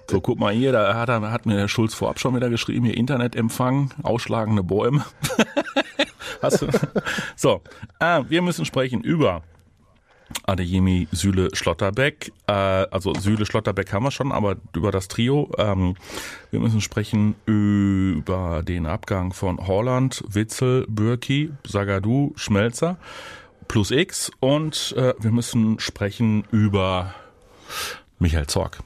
So, 0.10 0.22
guck 0.22 0.40
mal 0.40 0.54
hier, 0.54 0.72
da 0.72 0.96
hat, 0.96 1.10
er, 1.10 1.32
hat 1.32 1.46
mir 1.46 1.56
der 1.56 1.68
Schulz 1.68 1.94
vorab 1.94 2.20
schon 2.20 2.36
wieder 2.36 2.50
geschrieben, 2.50 2.86
hier 2.86 2.98
Internetempfang, 2.98 3.92
ausschlagende 4.04 4.64
Bäume. 4.64 5.06
Hast 6.42 6.62
du? 6.62 6.68
So, 7.36 7.62
äh, 8.00 8.24
wir 8.28 8.42
müssen 8.42 8.66
sprechen 8.66 9.02
über 9.02 9.44
Adeyemi, 10.46 11.08
Süle, 11.12 11.50
Schlotterbeck. 11.54 12.32
Äh, 12.48 12.52
also 12.52 13.14
Süle, 13.14 13.46
Schlotterbeck 13.46 13.94
haben 13.94 14.04
wir 14.04 14.12
schon, 14.12 14.32
aber 14.32 14.58
über 14.76 14.92
das 14.92 15.08
Trio. 15.08 15.52
Ähm, 15.58 15.96
wir 16.52 16.60
müssen 16.60 16.82
sprechen 16.82 17.36
über 17.46 18.64
den 18.64 18.86
Abgang 18.86 19.34
von 19.34 19.66
Holland, 19.68 20.24
Witzel, 20.28 20.86
Bürki, 20.90 21.52
Sagadu, 21.66 22.34
Schmelzer 22.36 22.98
plus 23.68 23.90
X 23.92 24.32
und 24.40 24.94
äh, 24.96 25.14
wir 25.20 25.32
müssen 25.32 25.80
sprechen 25.80 26.44
über 26.52 27.16
Michael 28.20 28.46
Zorg. 28.48 28.78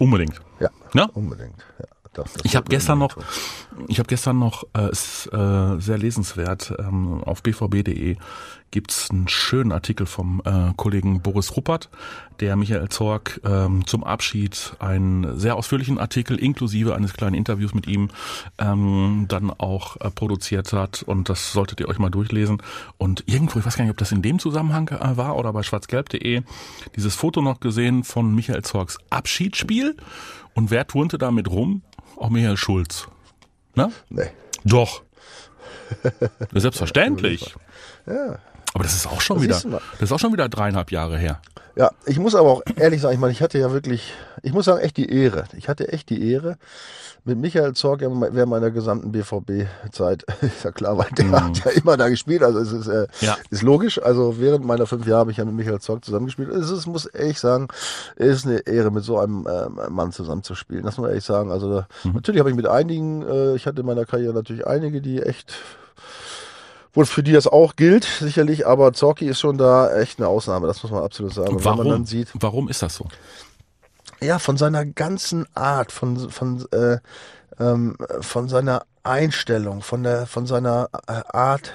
Unbedingt. 0.00 0.40
Ja, 0.58 0.70
Ja? 0.92 1.04
unbedingt. 1.14 1.54
Ja, 1.78 1.84
das, 2.14 2.32
das 2.32 2.44
Ich 2.44 2.56
habe 2.56 2.68
gestern 2.68 2.98
noch, 2.98 3.16
ich 3.88 3.98
habe 3.98 4.06
gestern 4.06 4.38
noch, 4.38 4.64
äh, 4.76 4.90
ist 4.90 5.26
äh, 5.32 5.80
sehr 5.80 5.98
lesenswert, 5.98 6.74
ähm, 6.78 7.22
auf 7.24 7.42
bvb.de 7.42 8.16
gibt's 8.74 9.08
einen 9.08 9.28
schönen 9.28 9.70
Artikel 9.70 10.04
vom 10.04 10.42
äh, 10.44 10.72
Kollegen 10.76 11.22
Boris 11.22 11.54
Ruppert, 11.54 11.90
der 12.40 12.56
Michael 12.56 12.88
Zorg 12.88 13.40
ähm, 13.44 13.86
zum 13.86 14.02
Abschied 14.02 14.74
einen 14.80 15.38
sehr 15.38 15.54
ausführlichen 15.54 16.00
Artikel 16.00 16.36
inklusive 16.36 16.96
eines 16.96 17.12
kleinen 17.12 17.36
Interviews 17.36 17.72
mit 17.72 17.86
ihm 17.86 18.10
ähm, 18.58 19.26
dann 19.28 19.52
auch 19.52 19.96
äh, 20.00 20.10
produziert 20.10 20.72
hat. 20.72 21.04
Und 21.04 21.28
das 21.28 21.52
solltet 21.52 21.78
ihr 21.78 21.88
euch 21.88 22.00
mal 22.00 22.10
durchlesen. 22.10 22.60
Und 22.98 23.22
irgendwo, 23.26 23.60
ich 23.60 23.64
weiß 23.64 23.76
gar 23.76 23.84
nicht, 23.84 23.92
ob 23.92 23.98
das 23.98 24.10
in 24.10 24.22
dem 24.22 24.40
Zusammenhang 24.40 24.88
äh, 24.88 25.16
war 25.16 25.36
oder 25.36 25.52
bei 25.52 25.62
schwarzgelb.de, 25.62 26.42
dieses 26.96 27.14
Foto 27.14 27.42
noch 27.42 27.60
gesehen 27.60 28.02
von 28.02 28.34
Michael 28.34 28.62
Zorgs 28.62 28.98
Abschiedsspiel? 29.08 29.96
Und 30.54 30.72
wer 30.72 30.84
turnte 30.88 31.16
damit 31.16 31.48
rum? 31.48 31.82
Auch 32.16 32.30
Michael 32.30 32.56
Schulz. 32.56 33.08
Na? 33.74 33.90
Nee. 34.08 34.30
Doch. 34.64 35.02
Selbstverständlich. 36.52 37.54
Ja. 38.06 38.38
Aber 38.74 38.84
das 38.84 38.94
ist 38.94 39.06
auch 39.06 39.20
schon 39.20 39.36
Das 39.46 39.64
wieder, 39.64 39.80
das 39.92 40.02
ist 40.02 40.12
auch 40.12 40.18
schon 40.18 40.32
wieder 40.32 40.48
dreieinhalb 40.48 40.90
Jahre 40.90 41.16
her. 41.16 41.40
Ja, 41.76 41.90
ich 42.06 42.18
muss 42.18 42.34
aber 42.34 42.50
auch 42.50 42.62
ehrlich 42.76 43.00
sagen, 43.00 43.14
ich 43.14 43.20
meine, 43.20 43.32
ich 43.32 43.40
hatte 43.42 43.58
ja 43.58 43.72
wirklich, 43.72 44.12
ich 44.42 44.52
muss 44.52 44.66
sagen, 44.66 44.80
echt 44.80 44.96
die 44.96 45.10
Ehre. 45.10 45.44
Ich 45.56 45.68
hatte 45.68 45.92
echt 45.92 46.08
die 46.10 46.30
Ehre 46.30 46.56
mit 47.24 47.38
Michael 47.38 47.72
Zorg 47.72 48.00
während 48.02 48.50
meiner 48.50 48.70
gesamten 48.70 49.10
BVB-Zeit. 49.12 50.24
Ist 50.42 50.62
ja 50.64 50.70
klar, 50.72 50.98
weil 50.98 51.08
der 51.16 51.30
hat 51.32 51.64
ja 51.64 51.70
immer 51.72 51.96
da 51.96 52.08
gespielt. 52.08 52.42
Also 52.42 52.58
es 52.60 52.70
ist, 52.70 52.86
äh, 52.86 53.06
Ja. 53.22 53.36
ist 53.50 53.62
logisch. 53.62 54.00
Also 54.00 54.38
während 54.38 54.64
meiner 54.64 54.86
fünf 54.86 55.06
Jahre 55.06 55.20
habe 55.20 55.30
ich 55.30 55.38
ja 55.38 55.44
mit 55.44 55.54
Michael 55.54 55.80
Zorg 55.80 56.04
zusammengespielt. 56.04 56.50
Es 56.50 56.70
ist, 56.70 56.86
muss 56.86 57.06
ehrlich 57.06 57.40
sagen, 57.40 57.68
es 58.16 58.36
ist 58.38 58.46
eine 58.46 58.58
Ehre, 58.66 58.90
mit 58.92 59.02
so 59.04 59.18
einem 59.18 59.46
ähm, 59.50 59.80
Mann 59.94 60.12
zusammenzuspielen. 60.12 60.84
Das 60.84 60.96
muss 60.96 61.02
man 61.02 61.10
ehrlich 61.10 61.24
sagen. 61.24 61.50
Also 61.50 61.72
da, 61.72 61.88
natürlich 62.12 62.40
habe 62.40 62.50
ich 62.50 62.56
mit 62.56 62.66
einigen, 62.66 63.22
äh, 63.22 63.54
ich 63.54 63.66
hatte 63.66 63.80
in 63.80 63.86
meiner 63.86 64.04
Karriere 64.04 64.34
natürlich 64.34 64.66
einige, 64.66 65.00
die 65.00 65.22
echt 65.22 65.54
wohl 66.94 67.06
für 67.06 67.22
die 67.22 67.32
das 67.32 67.46
auch 67.46 67.76
gilt, 67.76 68.04
sicherlich, 68.04 68.66
aber 68.66 68.92
Zorki 68.92 69.26
ist 69.26 69.40
schon 69.40 69.58
da 69.58 69.94
echt 69.96 70.18
eine 70.18 70.28
Ausnahme, 70.28 70.66
das 70.66 70.82
muss 70.82 70.92
man 70.92 71.02
absolut 71.02 71.34
sagen. 71.34 71.48
Und 71.56 71.64
wenn 71.64 71.70
man 71.72 71.78
Warum? 71.78 71.90
dann 71.92 72.06
sieht, 72.06 72.28
Warum 72.34 72.68
ist 72.68 72.82
das 72.82 72.94
so? 72.94 73.06
ja, 74.20 74.38
von 74.38 74.56
seiner 74.56 74.86
ganzen 74.86 75.46
Art, 75.54 75.92
von, 75.92 76.30
von, 76.30 76.64
äh, 76.72 76.98
ähm, 77.58 77.96
von 78.20 78.48
seiner 78.48 78.82
Einstellung, 79.02 79.82
von 79.82 80.02
der, 80.02 80.26
von 80.26 80.46
seiner 80.46 80.88
äh, 81.08 81.20
Art, 81.36 81.72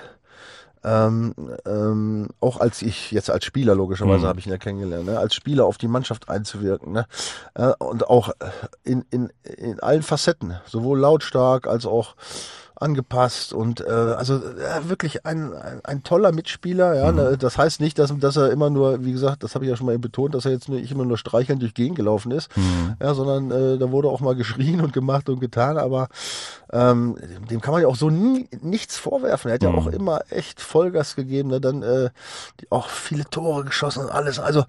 ähm, 0.84 1.36
ähm, 1.66 2.30
auch 2.40 2.60
als 2.60 2.82
ich 2.82 3.12
jetzt 3.12 3.30
als 3.30 3.44
Spieler 3.44 3.76
logischerweise 3.76 4.24
Mhm. 4.24 4.30
habe 4.30 4.40
ich 4.40 4.46
ihn 4.48 4.52
ja 4.54 4.58
kennengelernt, 4.58 5.06
ne? 5.06 5.20
als 5.20 5.36
Spieler 5.36 5.66
auf 5.66 5.78
die 5.78 5.90
Mannschaft 5.90 6.30
einzuwirken 6.30 6.94
ne? 6.94 7.06
äh, 7.56 7.74
und 7.80 8.08
auch 8.08 8.32
in, 8.84 9.06
in, 9.12 9.30
in 9.44 9.80
allen 9.82 10.02
Facetten, 10.04 10.58
sowohl 10.66 10.98
lautstark 11.00 11.68
als 11.68 11.86
auch 11.86 12.16
angepasst 12.80 13.54
und 13.54 13.82
äh, 13.82 13.90
also 13.90 14.36
äh, 14.36 14.90
wirklich 14.90 15.26
ein, 15.26 15.54
ein, 15.54 15.82
ein 15.84 16.04
toller 16.04 16.32
Mitspieler. 16.32 16.96
Ja, 16.96 17.12
ne? 17.12 17.38
das 17.38 17.58
heißt 17.58 17.82
nicht, 17.82 18.00
dass, 18.00 18.18
dass 18.18 18.38
er 18.38 18.52
immer 18.52 18.70
nur, 18.70 19.04
wie 19.04 19.12
gesagt, 19.12 19.44
das 19.44 19.56
habe 19.56 19.66
ich 19.66 19.70
ja 19.70 19.76
schon 19.76 19.86
mal 19.86 19.94
eben 19.94 20.02
betont, 20.02 20.34
dass 20.34 20.46
er 20.46 20.52
jetzt 20.52 20.70
nicht 20.70 20.92
immer 20.92 21.06
nur 21.06 21.18
streichelnd 21.18 21.62
durch 21.62 21.74
Gegend 21.74 21.98
gelaufen 21.98 22.32
ist, 22.32 22.50
ja, 23.02 23.14
sondern 23.14 23.52
äh, 23.52 23.78
da 23.78 23.92
wurde 23.92 24.10
auch 24.10 24.22
mal 24.22 24.36
geschrien 24.36 24.82
und 24.82 24.94
gemacht 24.94 25.30
und 25.30 25.40
getan, 25.40 25.78
aber 25.78 26.10
ähm, 26.72 27.18
dem 27.50 27.62
kann 27.62 27.74
man 27.74 27.82
ja 27.82 27.88
auch 27.88 27.96
so 27.96 28.10
nie, 28.10 28.48
nichts 28.62 28.98
vorwerfen. 28.98 29.50
Er 29.50 29.56
hat 29.56 29.64
ja 29.64 29.70
auch 29.70 29.88
immer 29.88 30.22
echt 30.30 30.62
Vollgas 30.62 31.16
gegeben, 31.16 31.50
ne? 31.50 31.60
dann 31.60 31.84
äh, 31.84 32.10
auch 32.70 32.90
viele 32.90 33.26
Tore 33.26 33.66
geschossen 33.66 34.04
und 34.04 34.12
alles. 34.12 34.40
Also 34.40 34.62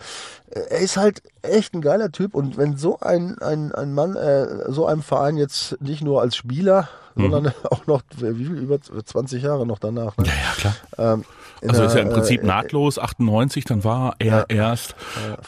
äh, 0.50 0.60
er 0.70 0.78
ist 0.78 0.96
halt 0.96 1.22
echt 1.42 1.74
ein 1.74 1.82
geiler 1.82 2.10
Typ 2.10 2.34
und 2.34 2.56
wenn 2.56 2.76
so 2.76 2.98
ein, 3.00 3.38
ein, 3.38 3.72
ein 3.72 3.92
Mann 3.92 4.16
äh, 4.16 4.70
so 4.70 4.86
einem 4.86 5.02
Verein 5.02 5.36
jetzt 5.36 5.80
nicht 5.80 6.02
nur 6.02 6.20
als 6.22 6.36
Spieler, 6.36 6.88
sondern 7.16 7.52
auch 7.70 7.86
noch 7.86 8.02
wie 8.18 8.44
viel 8.44 8.58
über 8.58 8.80
20 8.80 9.42
Jahre 9.42 9.66
noch 9.66 9.78
danach. 9.78 10.16
Ne? 10.16 10.26
Ja, 10.26 10.32
ja, 10.32 10.54
klar. 10.56 10.76
Ähm, 11.14 11.24
Also 11.68 11.84
ist 11.84 11.94
ja 11.94 12.00
im 12.00 12.10
Prinzip 12.10 12.42
äh, 12.42 12.46
nahtlos, 12.46 12.98
98, 12.98 13.64
dann 13.64 13.84
war 13.84 14.14
er 14.18 14.46
erst 14.48 14.94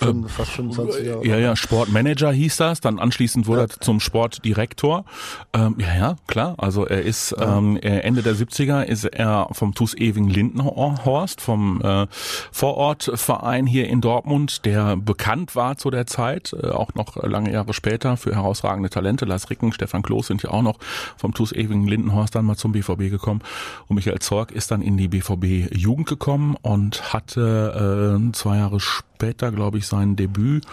äh, 0.00 0.12
fast 0.28 0.50
25 0.52 1.06
Jahre. 1.06 1.26
Ja, 1.26 1.38
ja, 1.38 1.56
Sportmanager 1.56 2.30
hieß 2.32 2.56
das. 2.58 2.80
Dann 2.80 2.98
anschließend 2.98 3.46
wurde 3.46 3.62
er 3.62 3.68
zum 3.68 4.00
Sportdirektor. 4.00 5.04
Ähm, 5.52 5.76
ja, 5.78 5.94
ja, 5.94 6.16
klar. 6.26 6.54
Also 6.58 6.86
er 6.86 7.02
ist 7.02 7.34
ähm, 7.38 7.78
er- 7.80 8.04
Ende 8.04 8.22
der 8.22 8.34
70er 8.34 8.82
ist 8.82 9.04
er 9.04 9.48
vom 9.52 9.74
TuS 9.74 9.94
Ewing 9.94 10.28
Lindenhorst, 10.28 11.40
vom 11.40 11.80
äh, 11.82 12.06
Vorortverein 12.50 13.66
hier 13.66 13.88
in 13.88 14.00
Dortmund, 14.00 14.64
der 14.64 14.96
bekannt 14.96 15.56
war 15.56 15.76
zu 15.76 15.90
der 15.90 16.06
Zeit, 16.06 16.54
äh, 16.60 16.68
auch 16.68 16.94
noch 16.94 17.16
lange 17.22 17.52
Jahre 17.52 17.72
später 17.74 18.16
für 18.16 18.34
herausragende 18.34 18.90
Talente. 18.90 19.24
Lars 19.24 19.50
Ricken, 19.50 19.72
Stefan 19.72 20.02
Kloß 20.02 20.26
sind 20.28 20.42
ja 20.42 20.50
auch 20.50 20.62
noch 20.62 20.78
vom 21.16 21.32
TuS 21.34 21.52
Ewing 21.52 21.86
Lindenhorst 21.86 22.34
dann 22.34 22.44
mal 22.44 22.56
zum 22.56 22.72
BVB 22.72 23.10
gekommen. 23.10 23.40
Und 23.88 23.96
Michael 23.96 24.18
Zorg 24.20 24.52
ist 24.52 24.70
dann 24.70 24.82
in 24.82 24.96
die 24.96 25.08
BVB 25.08 25.72
Jugend 25.74 26.01
gekommen 26.08 26.56
und 26.62 27.12
hatte 27.12 28.18
äh, 28.18 28.32
zwei 28.32 28.58
Jahre 28.58 28.80
später, 28.80 29.52
glaube 29.52 29.78
ich, 29.78 29.86
sein 29.86 30.16
Debüt 30.16 30.64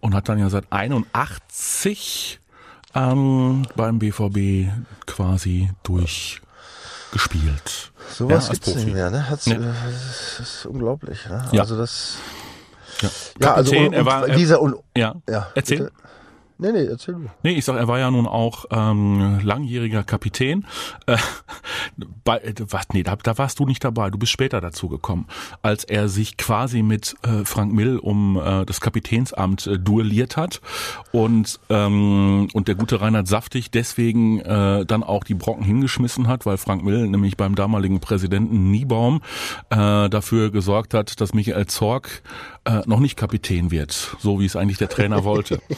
und 0.00 0.14
hat 0.14 0.28
dann 0.28 0.38
ja 0.38 0.48
seit 0.50 0.70
81 0.72 2.40
ähm, 2.94 3.62
beim 3.76 3.98
BVB 3.98 4.68
quasi 5.06 5.70
durchgespielt. 5.82 7.92
Sowas 8.12 8.46
Ja, 8.46 8.52
gibt's 8.54 8.68
nicht 8.68 8.76
Profi. 8.78 8.90
mehr, 8.92 9.10
ne? 9.10 9.28
Hat's, 9.28 9.46
Nee. 9.46 9.54
äh, 9.54 9.58
Das 9.58 10.40
ist 10.40 10.66
unglaublich, 10.66 11.26
ne? 11.28 11.48
Ja. 11.52 11.62
Also 11.62 11.76
das. 11.76 12.16
Ja, 13.02 13.10
Ja, 13.40 13.54
also 13.54 13.72
Kapitän, 13.72 13.88
und, 13.88 13.94
er 13.94 14.06
war, 14.06 14.22
und 14.24 14.30
er, 14.30 14.36
dieser 14.36 14.60
und 14.62 14.76
ja, 14.96 15.14
ja. 15.28 15.48
erzähl. 15.54 15.78
bitte. 15.78 15.92
Nee, 16.58 16.72
nee, 16.72 16.86
erzähl 16.86 17.14
du. 17.14 17.26
Nee, 17.42 17.52
ich 17.52 17.64
sag, 17.64 17.76
er 17.76 17.86
war 17.86 17.98
ja 17.98 18.10
nun 18.10 18.26
auch 18.26 18.64
ähm, 18.70 19.40
langjähriger 19.42 20.02
Kapitän. 20.04 20.64
Äh, 21.06 21.18
bei, 22.24 22.38
äh, 22.38 22.54
was, 22.70 22.88
nee, 22.94 23.02
da, 23.02 23.16
da 23.16 23.36
warst 23.36 23.58
du 23.58 23.66
nicht 23.66 23.84
dabei. 23.84 24.10
Du 24.10 24.18
bist 24.18 24.32
später 24.32 24.62
dazu 24.62 24.88
gekommen, 24.88 25.26
als 25.60 25.84
er 25.84 26.08
sich 26.08 26.38
quasi 26.38 26.82
mit 26.82 27.14
äh, 27.22 27.44
Frank 27.44 27.72
Mill 27.72 27.98
um 27.98 28.38
äh, 28.38 28.64
das 28.64 28.80
Kapitänsamt 28.80 29.66
äh, 29.66 29.78
duelliert 29.78 30.38
hat 30.38 30.62
und 31.12 31.60
ähm, 31.68 32.48
und 32.54 32.68
der 32.68 32.74
gute 32.74 33.02
Reinhard 33.02 33.28
Saftig 33.28 33.70
deswegen 33.70 34.40
äh, 34.40 34.86
dann 34.86 35.02
auch 35.02 35.24
die 35.24 35.34
Brocken 35.34 35.64
hingeschmissen 35.64 36.26
hat, 36.26 36.46
weil 36.46 36.56
Frank 36.56 36.82
Mill 36.84 37.06
nämlich 37.06 37.36
beim 37.36 37.54
damaligen 37.54 38.00
Präsidenten 38.00 38.70
Niebaum 38.70 39.20
äh, 39.68 40.08
dafür 40.08 40.50
gesorgt 40.50 40.94
hat, 40.94 41.20
dass 41.20 41.34
Michael 41.34 41.66
Zorg 41.66 42.22
äh, 42.66 42.82
noch 42.86 43.00
nicht 43.00 43.16
Kapitän 43.16 43.70
wird, 43.70 44.16
so 44.18 44.40
wie 44.40 44.46
es 44.46 44.56
eigentlich 44.56 44.78
der 44.78 44.88
Trainer 44.88 45.24
wollte. 45.24 45.60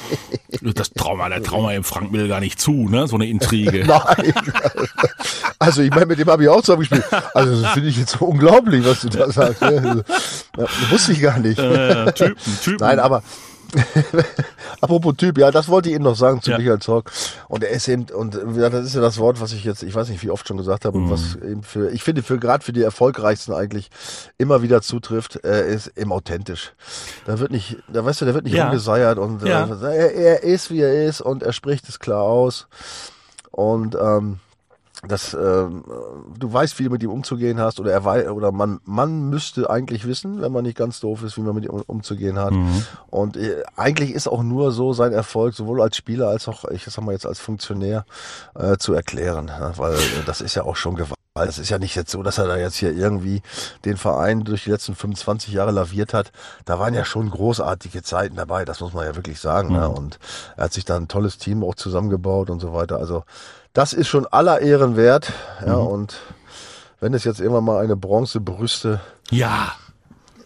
Das 0.60 0.90
Trauma, 0.90 1.28
der 1.28 1.42
Trauma 1.42 1.72
im 1.72 1.84
Frank 1.84 2.10
Mill 2.10 2.26
gar 2.26 2.40
nicht 2.40 2.58
zu, 2.58 2.88
ne? 2.88 3.06
So 3.06 3.16
eine 3.16 3.28
Intrige. 3.28 3.84
Nein. 3.86 4.32
Also 5.58 5.82
ich 5.82 5.90
meine, 5.90 6.06
mit 6.06 6.18
dem 6.18 6.28
habe 6.28 6.42
ich 6.42 6.48
auch 6.48 6.62
zusammen 6.62 6.80
gespielt. 6.80 7.04
Also 7.34 7.62
das 7.62 7.72
finde 7.72 7.88
ich 7.90 7.98
jetzt 7.98 8.12
so 8.18 8.24
unglaublich, 8.24 8.84
was 8.84 9.02
du 9.02 9.08
da 9.08 9.30
sagst. 9.30 9.60
ne? 9.60 10.04
Ja, 10.56 10.66
wusste 10.90 11.12
ich 11.12 11.20
gar 11.20 11.38
nicht. 11.38 11.58
Äh, 11.58 12.12
Typen, 12.12 12.36
Typen. 12.62 12.78
Nein, 12.80 12.98
aber 12.98 13.22
apropos 14.80 15.14
Typ, 15.16 15.38
ja, 15.38 15.50
das 15.50 15.68
wollte 15.68 15.88
ich 15.88 15.94
eben 15.94 16.04
noch 16.04 16.16
sagen 16.16 16.40
zu 16.42 16.50
Ja. 16.50 16.58
Michael 16.58 16.78
Zorg. 16.78 17.10
Und 17.48 17.64
er 17.64 17.70
ist 17.70 17.88
eben, 17.88 18.04
und 18.14 18.34
ja, 18.56 18.70
das 18.70 18.86
ist 18.86 18.94
ja 18.94 19.00
das 19.00 19.18
Wort, 19.18 19.40
was 19.40 19.52
ich 19.52 19.64
jetzt, 19.64 19.82
ich 19.82 19.94
weiß 19.94 20.08
nicht, 20.08 20.22
wie 20.22 20.30
oft 20.30 20.46
schon 20.46 20.56
gesagt 20.56 20.84
habe, 20.84 20.96
und 20.98 21.10
was 21.10 21.36
Mhm. 21.36 21.50
eben 21.50 21.62
für, 21.62 21.90
ich 21.90 22.02
finde, 22.02 22.22
für 22.22 22.38
gerade 22.38 22.64
für 22.64 22.72
die 22.72 22.82
erfolgreichsten 22.82 23.52
eigentlich 23.52 23.90
immer 24.38 24.62
wieder 24.62 24.82
zutrifft, 24.82 25.36
er 25.36 25.64
ist 25.66 25.88
eben 25.96 26.12
authentisch. 26.12 26.72
Da 27.26 27.38
wird 27.38 27.50
nicht, 27.50 27.76
da 27.88 28.04
weißt 28.04 28.20
du, 28.20 28.24
der 28.24 28.34
wird 28.34 28.44
nicht 28.44 28.54
Ja. 28.54 28.64
rumgeseiert 28.64 29.18
und 29.18 29.42
Ja. 29.42 29.66
äh, 29.66 29.96
er, 29.96 30.14
er 30.14 30.42
ist, 30.42 30.70
wie 30.70 30.80
er 30.80 31.06
ist 31.06 31.20
und 31.20 31.42
er 31.42 31.52
spricht 31.52 31.88
es 31.88 31.98
klar 31.98 32.22
aus. 32.22 32.66
Und 33.50 33.94
ähm, 33.96 34.38
das, 35.06 35.32
ähm, 35.34 35.84
du 36.36 36.52
weißt, 36.52 36.78
wie 36.78 36.84
du 36.84 36.90
mit 36.90 37.02
ihm 37.04 37.10
umzugehen 37.10 37.60
hast, 37.60 37.78
oder 37.78 37.92
er 37.92 38.04
wei 38.04 38.30
oder 38.30 38.50
man, 38.50 38.80
man 38.84 39.30
müsste 39.30 39.70
eigentlich 39.70 40.06
wissen, 40.08 40.40
wenn 40.40 40.50
man 40.50 40.64
nicht 40.64 40.76
ganz 40.76 40.98
doof 40.98 41.22
ist, 41.22 41.36
wie 41.36 41.42
man 41.42 41.54
mit 41.54 41.64
ihm 41.64 41.70
um- 41.70 41.84
umzugehen 41.86 42.38
hat. 42.38 42.52
Und 43.08 43.36
äh, 43.36 43.62
eigentlich 43.76 44.12
ist 44.12 44.26
auch 44.26 44.42
nur 44.42 44.72
so 44.72 44.92
sein 44.92 45.12
Erfolg, 45.12 45.54
sowohl 45.54 45.80
als 45.82 45.96
Spieler 45.96 46.28
als 46.28 46.48
auch, 46.48 46.64
ich 46.64 46.84
sag 46.84 47.04
mal 47.04 47.12
jetzt 47.12 47.26
als 47.26 47.38
Funktionär, 47.38 48.06
äh, 48.56 48.76
zu 48.76 48.92
erklären. 48.92 49.48
Ja, 49.48 49.78
weil 49.78 49.94
äh, 49.94 50.24
das 50.26 50.40
ist 50.40 50.56
ja 50.56 50.64
auch 50.64 50.76
schon 50.76 50.96
Gewalt. 50.96 51.14
Es 51.46 51.58
ist 51.60 51.68
ja 51.68 51.78
nicht 51.78 51.94
jetzt 51.94 52.10
so, 52.10 52.24
dass 52.24 52.38
er 52.38 52.48
da 52.48 52.56
jetzt 52.56 52.74
hier 52.74 52.92
irgendwie 52.92 53.42
den 53.84 53.96
Verein 53.96 54.42
durch 54.42 54.64
die 54.64 54.70
letzten 54.70 54.96
25 54.96 55.52
Jahre 55.54 55.70
laviert 55.70 56.12
hat. 56.12 56.32
Da 56.64 56.80
waren 56.80 56.94
ja 56.94 57.04
schon 57.04 57.30
großartige 57.30 58.02
Zeiten 58.02 58.34
dabei, 58.34 58.64
das 58.64 58.80
muss 58.80 58.92
man 58.92 59.06
ja 59.06 59.14
wirklich 59.14 59.38
sagen. 59.38 59.76
Ja. 59.76 59.86
Und 59.86 60.18
er 60.56 60.64
hat 60.64 60.72
sich 60.72 60.84
da 60.84 60.96
ein 60.96 61.06
tolles 61.06 61.38
Team 61.38 61.62
auch 61.62 61.76
zusammengebaut 61.76 62.50
und 62.50 62.58
so 62.58 62.72
weiter. 62.74 62.96
Also 62.96 63.22
das 63.78 63.92
ist 63.92 64.08
schon 64.08 64.26
aller 64.26 64.60
Ehren 64.60 64.96
wert. 64.96 65.32
Ja, 65.64 65.76
und 65.76 66.18
wenn 66.98 67.14
es 67.14 67.22
jetzt 67.22 67.38
irgendwann 67.38 67.62
mal 67.62 67.78
eine 67.80 67.94
Bronzebrüste 67.94 69.00
Ja, 69.30 69.68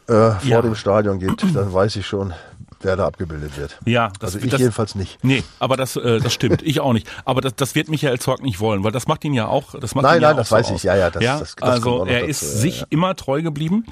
äh, 0.07 0.13
vor 0.33 0.37
Ja. 0.43 0.61
dem 0.61 0.75
Stadion 0.75 1.19
gibt, 1.19 1.43
dann 1.57 1.73
weiß 1.73 1.97
ich 1.97 2.07
schon, 2.07 2.35
wer 2.85 2.97
da 2.97 3.07
abgebildet 3.07 3.57
wird. 3.57 3.79
ja. 3.87 4.09
Das, 4.21 4.35
Also 4.35 4.45
ich 4.45 4.51
das, 4.51 4.61
jedenfalls 4.61 4.95
nicht. 4.95 5.19
Nee, 5.23 5.43
aber 5.59 5.77
das, 5.77 5.97
äh, 5.97 6.21
das 6.21 6.33
stimmt. 6.33 6.63
Ich 6.63 6.81
auch 6.81 6.93
nicht. 6.93 7.09
Aber 7.25 7.41
das, 7.41 7.55
das 7.57 7.75
wird 7.75 7.89
Michael 7.89 8.19
Zorg 8.19 8.43
nicht 8.43 8.61
wollen, 8.61 8.85
weil 8.85 8.93
das 8.93 9.07
macht 9.07 9.25
ihn 9.25 9.35
ja 9.35 9.47
auch. 9.47 9.79
Das 9.79 9.95
macht 9.95 10.05
Nein, 10.05 10.19
ihn 10.19 10.23
ja 10.23 10.29
nein, 10.29 10.35
auch 10.35 10.39
das 10.41 10.49
so 10.49 10.57
weiß 10.57 10.69
ich. 10.71 10.75
aus. 10.77 10.83
Ja, 10.83 10.97
ja, 10.97 11.11
das- 11.11 11.23
ja? 11.23 11.39
das- 11.39 11.55
das 11.57 11.69
also 11.71 12.05
er 12.05 12.21
dazu, 12.21 12.31
ist 12.31 12.43
ja, 12.43 12.49
sich 12.49 12.81
ja. 12.81 12.87
immer 12.91 13.15
treu 13.17 13.43
geblieben. 13.43 13.85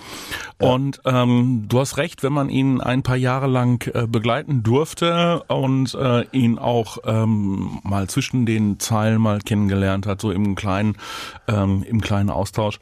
Und 0.59 1.01
ähm, 1.05 1.65
du 1.69 1.81
hast 1.81 1.97
recht, 1.97 2.23
wenn 2.23 2.33
man 2.33 2.49
ihn 2.51 2.81
ein 2.81 3.03
paar 3.03 3.17
Jahre 3.17 3.47
lang 3.47 3.87
äh, 3.95 4.07
begleiten 4.07 4.63
durfte 4.63 5.43
und 5.49 5.95
äh, 5.95 6.25
ihn 6.33 6.59
auch 6.59 6.99
ähm, 7.05 7.79
mal 7.83 8.09
zwischen 8.09 8.47
den 8.47 8.79
Zeilen 8.79 9.21
mal 9.21 9.41
kennengelernt 9.41 10.07
hat, 10.07 10.21
so 10.21 10.31
im 10.31 10.55
kleinen, 10.55 10.97
ähm, 11.49 11.83
im 11.89 12.01
kleinen 12.01 12.31
Austausch. 12.31 12.79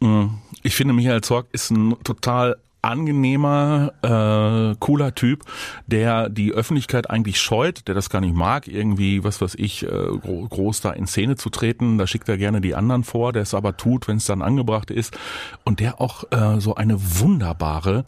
Mm, 0.00 0.26
Ich 0.62 0.76
finde, 0.76 0.94
Michael 0.94 1.20
Zorg 1.22 1.46
ist 1.52 1.70
ein 1.70 1.96
total 2.04 2.56
angenehmer, 2.82 3.92
äh, 4.02 4.76
cooler 4.80 5.14
Typ, 5.14 5.44
der 5.86 6.28
die 6.28 6.52
Öffentlichkeit 6.52 7.08
eigentlich 7.08 7.40
scheut, 7.40 7.86
der 7.86 7.94
das 7.94 8.10
gar 8.10 8.20
nicht 8.20 8.34
mag, 8.34 8.66
irgendwie, 8.66 9.22
was 9.22 9.40
weiß 9.40 9.54
ich, 9.56 9.84
äh, 9.84 9.88
gro 9.88 10.46
groß 10.48 10.80
da 10.80 10.90
in 10.90 11.06
Szene 11.06 11.36
zu 11.36 11.48
treten. 11.48 11.96
Da 11.96 12.06
schickt 12.06 12.28
er 12.28 12.36
gerne 12.36 12.60
die 12.60 12.74
anderen 12.74 13.04
vor, 13.04 13.32
der 13.32 13.42
es 13.42 13.54
aber 13.54 13.76
tut, 13.76 14.08
wenn 14.08 14.16
es 14.16 14.26
dann 14.26 14.42
angebracht 14.42 14.90
ist. 14.90 15.16
Und 15.64 15.80
der 15.80 16.00
auch 16.00 16.24
äh, 16.32 16.60
so 16.60 16.74
eine 16.74 17.20
wunderbare 17.20 18.04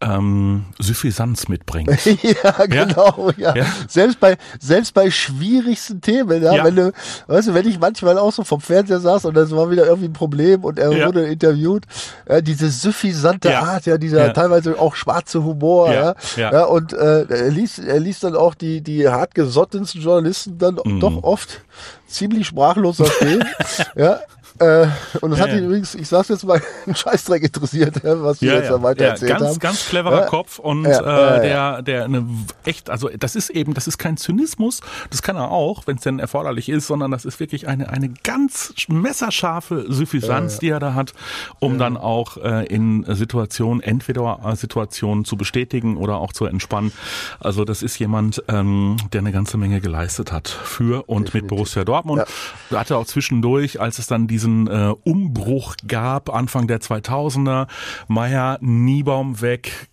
ähm, 0.00 0.64
Suffisanz 0.78 1.48
mitbringt. 1.48 1.90
ja, 2.22 2.66
genau, 2.66 3.30
ja. 3.36 3.54
Ja. 3.56 3.64
Selbst 3.88 4.20
bei 4.20 4.36
selbst 4.60 4.92
bei 4.92 5.10
schwierigsten 5.10 6.00
Themen, 6.00 6.42
ja, 6.42 6.54
Ja. 6.56 6.64
wenn 6.64 6.76
du, 6.76 6.92
weißt 7.28 7.48
du, 7.48 7.54
wenn 7.54 7.66
ich 7.66 7.78
manchmal 7.78 8.18
auch 8.18 8.32
so 8.32 8.44
vom 8.44 8.60
Fernseher 8.60 9.00
saß 9.00 9.24
und 9.26 9.34
das 9.34 9.50
war 9.52 9.70
wieder 9.70 9.86
irgendwie 9.86 10.08
ein 10.08 10.12
Problem 10.12 10.64
und 10.64 10.78
er 10.78 10.90
wurde 11.06 11.24
interviewt, 11.26 11.84
ja, 12.28 12.40
diese 12.40 12.68
suffisante. 12.70 13.56
Art, 13.56 13.86
ja, 13.86 13.96
dieser 13.98 14.32
teilweise 14.32 14.78
auch 14.78 14.94
schwarze 14.94 15.42
Humor, 15.44 15.92
Ja, 15.92 16.14
ja, 16.36 16.64
und 16.64 16.92
äh, 16.92 17.22
er 17.24 17.50
ließ 17.50 17.78
er 17.78 18.00
ließ 18.00 18.20
dann 18.20 18.34
auch 18.36 18.54
die 18.54 18.80
die 18.82 19.08
hartgesottensten 19.08 20.00
Journalisten 20.02 20.58
dann 20.58 20.78
Mhm. 20.84 21.00
doch 21.00 21.22
oft 21.22 21.62
ziemlich 22.08 22.46
sprachlos 22.48 22.98
da 22.98 23.06
stehen, 23.06 23.44
ja. 23.96 24.20
Äh, 24.58 24.86
und 25.20 25.30
das 25.30 25.38
Ja, 25.40 25.44
hat 25.46 25.52
ihn 25.52 25.58
ja. 25.58 25.64
übrigens, 25.66 25.94
ich 25.94 26.06
sag's 26.08 26.28
jetzt 26.28 26.44
mal, 26.44 26.60
einen 26.86 26.94
Scheißdreck 26.94 27.42
interessiert, 27.42 28.02
ja, 28.04 28.22
was 28.22 28.40
wir 28.40 28.54
jetzt 28.54 28.70
da 28.70 28.82
weiter 28.82 29.02
ja, 29.04 29.10
erzählt 29.10 29.30
ganz, 29.30 29.42
haben. 29.42 29.58
ganz 29.58 29.86
cleverer 29.88 30.20
Ja. 30.20 30.26
Kopf 30.26 30.58
und 30.60 30.84
Ja, 30.84 31.00
äh, 31.00 31.04
ja, 31.04 31.46
ja. 31.46 31.82
der, 31.82 31.82
der 31.82 32.04
eine 32.04 32.26
echt, 32.64 32.88
also 32.88 33.08
das 33.18 33.34
ist 33.36 33.50
eben, 33.50 33.74
das 33.74 33.86
ist 33.88 33.98
kein 33.98 34.16
Zynismus, 34.16 34.80
das 35.10 35.22
kann 35.22 35.36
er 35.36 35.50
auch, 35.50 35.86
wenn 35.86 35.96
es 35.96 36.02
denn 36.02 36.18
erforderlich 36.20 36.68
ist, 36.68 36.86
sondern 36.86 37.10
das 37.10 37.24
ist 37.24 37.40
wirklich 37.40 37.66
eine 37.68 37.88
eine 37.90 38.10
ganz 38.22 38.72
messerscharfe 38.88 39.86
Suffisanz, 39.88 40.58
die 40.58 40.68
er 40.68 40.80
da 40.80 40.94
hat, 40.94 41.14
um 41.58 41.78
dann 41.78 41.96
auch 41.96 42.36
äh, 42.36 42.64
in 42.66 43.04
Situationen 43.08 43.82
entweder 43.82 44.40
äh, 44.44 44.56
Situationen 44.56 45.24
zu 45.24 45.36
bestätigen 45.36 45.96
oder 45.96 46.16
auch 46.18 46.32
zu 46.32 46.46
entspannen. 46.46 46.92
Also 47.40 47.64
das 47.64 47.82
ist 47.82 47.98
jemand, 47.98 48.42
ähm, 48.48 48.96
der 49.12 49.20
eine 49.20 49.32
ganze 49.32 49.56
Menge 49.58 49.80
geleistet 49.80 50.32
hat 50.32 50.48
für 50.48 51.08
und 51.08 51.34
mit 51.34 51.46
Borussia 51.48 51.84
Dortmund. 51.84 52.24
Da 52.70 52.80
hatte 52.80 52.96
auch 52.96 53.06
zwischendurch, 53.06 53.80
als 53.80 53.98
es 53.98 54.06
dann 54.06 54.26
diese 54.26 54.43
diesen 54.44 54.66
äh, 54.66 54.94
Umbruch 55.04 55.74
gab, 55.86 56.32
Anfang 56.32 56.66
der 56.66 56.80
2000er. 56.80 57.66
Meier, 58.08 58.58
Niebaum 58.60 59.40
weg, 59.40 59.88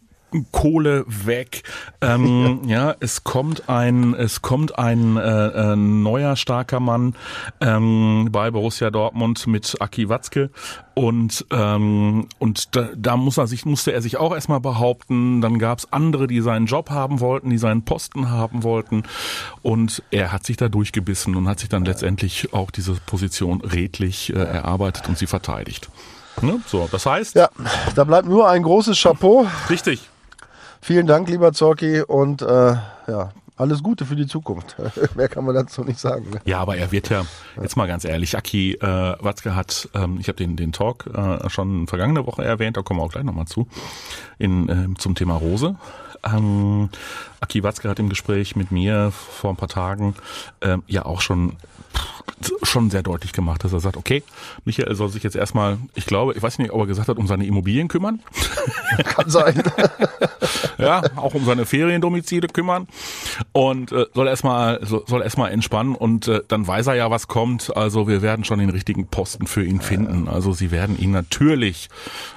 Kohle 0.51 1.05
weg. 1.07 1.63
Ähm, 2.01 2.61
ja. 2.65 2.89
ja. 2.89 2.95
es 2.99 3.23
kommt 3.23 3.69
ein, 3.69 4.13
es 4.13 4.41
kommt 4.41 4.77
ein 4.77 5.17
äh, 5.17 5.47
äh, 5.47 5.75
neuer 5.75 6.35
starker 6.35 6.79
Mann 6.79 7.15
ähm, 7.59 8.29
bei 8.31 8.51
Borussia 8.51 8.89
Dortmund 8.91 9.47
mit 9.47 9.75
Aki 9.79 10.09
Watzke 10.09 10.49
und 10.93 11.45
ähm, 11.51 12.27
und 12.39 12.75
da, 12.75 12.89
da 12.95 13.17
muss 13.17 13.37
er 13.37 13.47
sich 13.47 13.65
musste 13.65 13.91
er 13.91 14.01
sich 14.01 14.17
auch 14.17 14.33
erstmal 14.33 14.59
behaupten. 14.59 15.41
Dann 15.41 15.59
gab 15.59 15.79
es 15.79 15.91
andere, 15.91 16.27
die 16.27 16.41
seinen 16.41 16.65
Job 16.65 16.89
haben 16.89 17.19
wollten, 17.19 17.49
die 17.49 17.57
seinen 17.57 17.83
Posten 17.83 18.29
haben 18.29 18.63
wollten 18.63 19.03
und 19.61 20.03
er 20.11 20.31
hat 20.31 20.45
sich 20.45 20.57
da 20.57 20.69
durchgebissen 20.69 21.35
und 21.35 21.47
hat 21.47 21.59
sich 21.59 21.69
dann 21.69 21.85
letztendlich 21.85 22.53
auch 22.53 22.71
diese 22.71 22.93
Position 23.05 23.61
redlich 23.61 24.33
äh, 24.33 24.39
erarbeitet 24.39 25.07
und 25.07 25.17
sie 25.17 25.27
verteidigt. 25.27 25.89
Ne? 26.41 26.59
So, 26.65 26.87
das 26.91 27.05
heißt. 27.05 27.35
Ja, 27.35 27.49
da 27.95 28.03
bleibt 28.03 28.27
nur 28.27 28.49
ein 28.49 28.63
großes 28.63 28.99
Chapeau. 28.99 29.47
Richtig. 29.69 30.10
Vielen 30.81 31.05
Dank, 31.05 31.29
lieber 31.29 31.53
Zorki, 31.53 32.01
und 32.01 32.41
äh, 32.41 32.45
ja, 33.07 33.31
alles 33.55 33.83
Gute 33.83 34.05
für 34.05 34.15
die 34.15 34.25
Zukunft. 34.25 34.75
Mehr 35.15 35.27
kann 35.27 35.45
man 35.45 35.53
dazu 35.53 35.83
nicht 35.83 35.99
sagen. 35.99 36.31
Ne? 36.31 36.41
Ja, 36.45 36.59
aber 36.59 36.75
er 36.75 36.91
wird 36.91 37.09
ja, 37.09 37.23
jetzt 37.61 37.77
mal 37.77 37.87
ganz 37.87 38.03
ehrlich, 38.03 38.35
Aki 38.35 38.73
äh, 38.73 39.15
Watzke 39.19 39.55
hat, 39.55 39.89
ähm, 39.93 40.17
ich 40.19 40.27
habe 40.27 40.37
den, 40.37 40.55
den 40.55 40.71
Talk 40.71 41.05
äh, 41.13 41.47
schon 41.49 41.85
vergangene 41.85 42.25
Woche 42.25 42.43
erwähnt, 42.43 42.77
da 42.77 42.81
kommen 42.81 42.99
wir 42.99 43.03
auch 43.03 43.11
gleich 43.11 43.23
nochmal 43.23 43.45
zu, 43.45 43.67
in, 44.39 44.69
äh, 44.69 44.97
zum 44.97 45.13
Thema 45.13 45.35
Rose. 45.35 45.75
Ähm, 46.23 46.89
Aki 47.39 47.63
Watzke 47.63 47.87
hat 47.87 47.99
im 47.99 48.09
Gespräch 48.09 48.55
mit 48.55 48.71
mir 48.71 49.11
vor 49.11 49.51
ein 49.51 49.57
paar 49.57 49.69
Tagen 49.69 50.15
äh, 50.61 50.77
ja 50.87 51.05
auch 51.05 51.21
schon 51.21 51.57
schon 52.71 52.89
sehr 52.89 53.03
deutlich 53.03 53.33
gemacht, 53.33 53.63
dass 53.63 53.73
er 53.73 53.79
sagt, 53.79 53.97
okay, 53.97 54.23
Michael 54.65 54.95
soll 54.95 55.09
sich 55.09 55.23
jetzt 55.23 55.35
erstmal, 55.35 55.77
ich 55.95 56.05
glaube, 56.05 56.33
ich 56.33 56.41
weiß 56.41 56.57
nicht, 56.59 56.71
ob 56.71 56.79
er 56.81 56.87
gesagt 56.87 57.07
hat, 57.07 57.17
um 57.17 57.27
seine 57.27 57.45
Immobilien 57.45 57.87
kümmern. 57.87 58.21
Kann 59.03 59.29
sein. 59.29 59.61
ja, 60.77 61.01
auch 61.15 61.33
um 61.33 61.45
seine 61.45 61.65
Feriendomizile 61.65 62.47
kümmern 62.47 62.87
und 63.51 63.91
äh, 63.91 64.05
soll 64.13 64.27
erstmal 64.27 64.79
soll 64.83 65.21
erstmal 65.21 65.51
entspannen 65.51 65.95
und 65.95 66.27
äh, 66.27 66.41
dann 66.47 66.67
weiß 66.67 66.87
er 66.87 66.95
ja, 66.95 67.11
was 67.11 67.27
kommt. 67.27 67.75
Also 67.75 68.07
wir 68.07 68.21
werden 68.21 68.45
schon 68.45 68.59
den 68.59 68.69
richtigen 68.69 69.07
Posten 69.07 69.47
für 69.47 69.63
ihn 69.63 69.81
finden. 69.81 70.27
Also 70.27 70.53
sie 70.53 70.71
werden 70.71 70.97
ihn 70.97 71.11
natürlich 71.11 71.89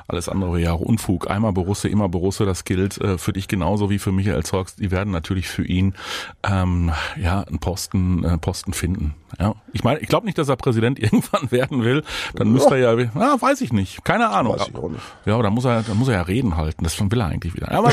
alles 0.09 0.29
andere 0.29 0.61
ja 0.61 0.73
auch 0.73 0.81
Unfug. 0.81 1.31
Einmal 1.31 1.53
Borusse, 1.53 1.89
immer 1.89 2.09
Borusse, 2.09 2.45
das 2.45 2.65
gilt 2.65 3.01
äh, 3.01 3.19
für 3.19 3.33
dich 3.33 3.49
genauso 3.49 3.91
wie 3.91 3.99
für 3.99 4.13
Michael 4.13 4.43
Zorgs. 4.43 4.77
Die 4.77 4.91
werden 4.91 5.13
natürlich 5.13 5.49
für 5.49 5.65
ihn 5.65 5.95
ähm, 6.43 6.93
ja 7.17 7.41
einen 7.43 7.59
Posten 7.59 8.25
äh, 8.25 8.39
Posten 8.39 8.73
finden. 8.73 9.15
Ja, 9.39 9.55
ich 9.73 9.83
meine, 9.83 10.01
ich 10.01 10.09
glaube 10.09 10.24
nicht, 10.25 10.39
dass 10.39 10.49
er 10.49 10.57
Präsident 10.57 10.99
irgendwann 11.03 11.51
werden 11.51 11.85
will. 11.85 12.03
Dann 12.35 12.51
müsste 12.51 12.77
er 12.77 12.99
ja, 12.99 13.11
na, 13.15 13.41
weiß 13.41 13.61
ich 13.61 13.73
nicht, 13.73 14.05
keine 14.05 14.31
Ahnung. 14.31 14.55
Weiß 14.55 14.69
ich 14.69 14.77
auch 14.77 14.89
nicht. 14.89 15.03
Ja, 15.25 15.35
aber 15.35 15.45
dann 15.45 15.55
muss 15.55 15.65
er, 15.65 15.83
dann 15.83 15.97
muss 15.97 16.09
er 16.09 16.15
ja 16.15 16.23
reden 16.23 16.57
halten. 16.57 16.85
Das 16.85 16.99
will 16.99 17.21
er 17.21 17.27
eigentlich 17.27 17.55
wieder. 17.55 17.71
Aber 17.71 17.91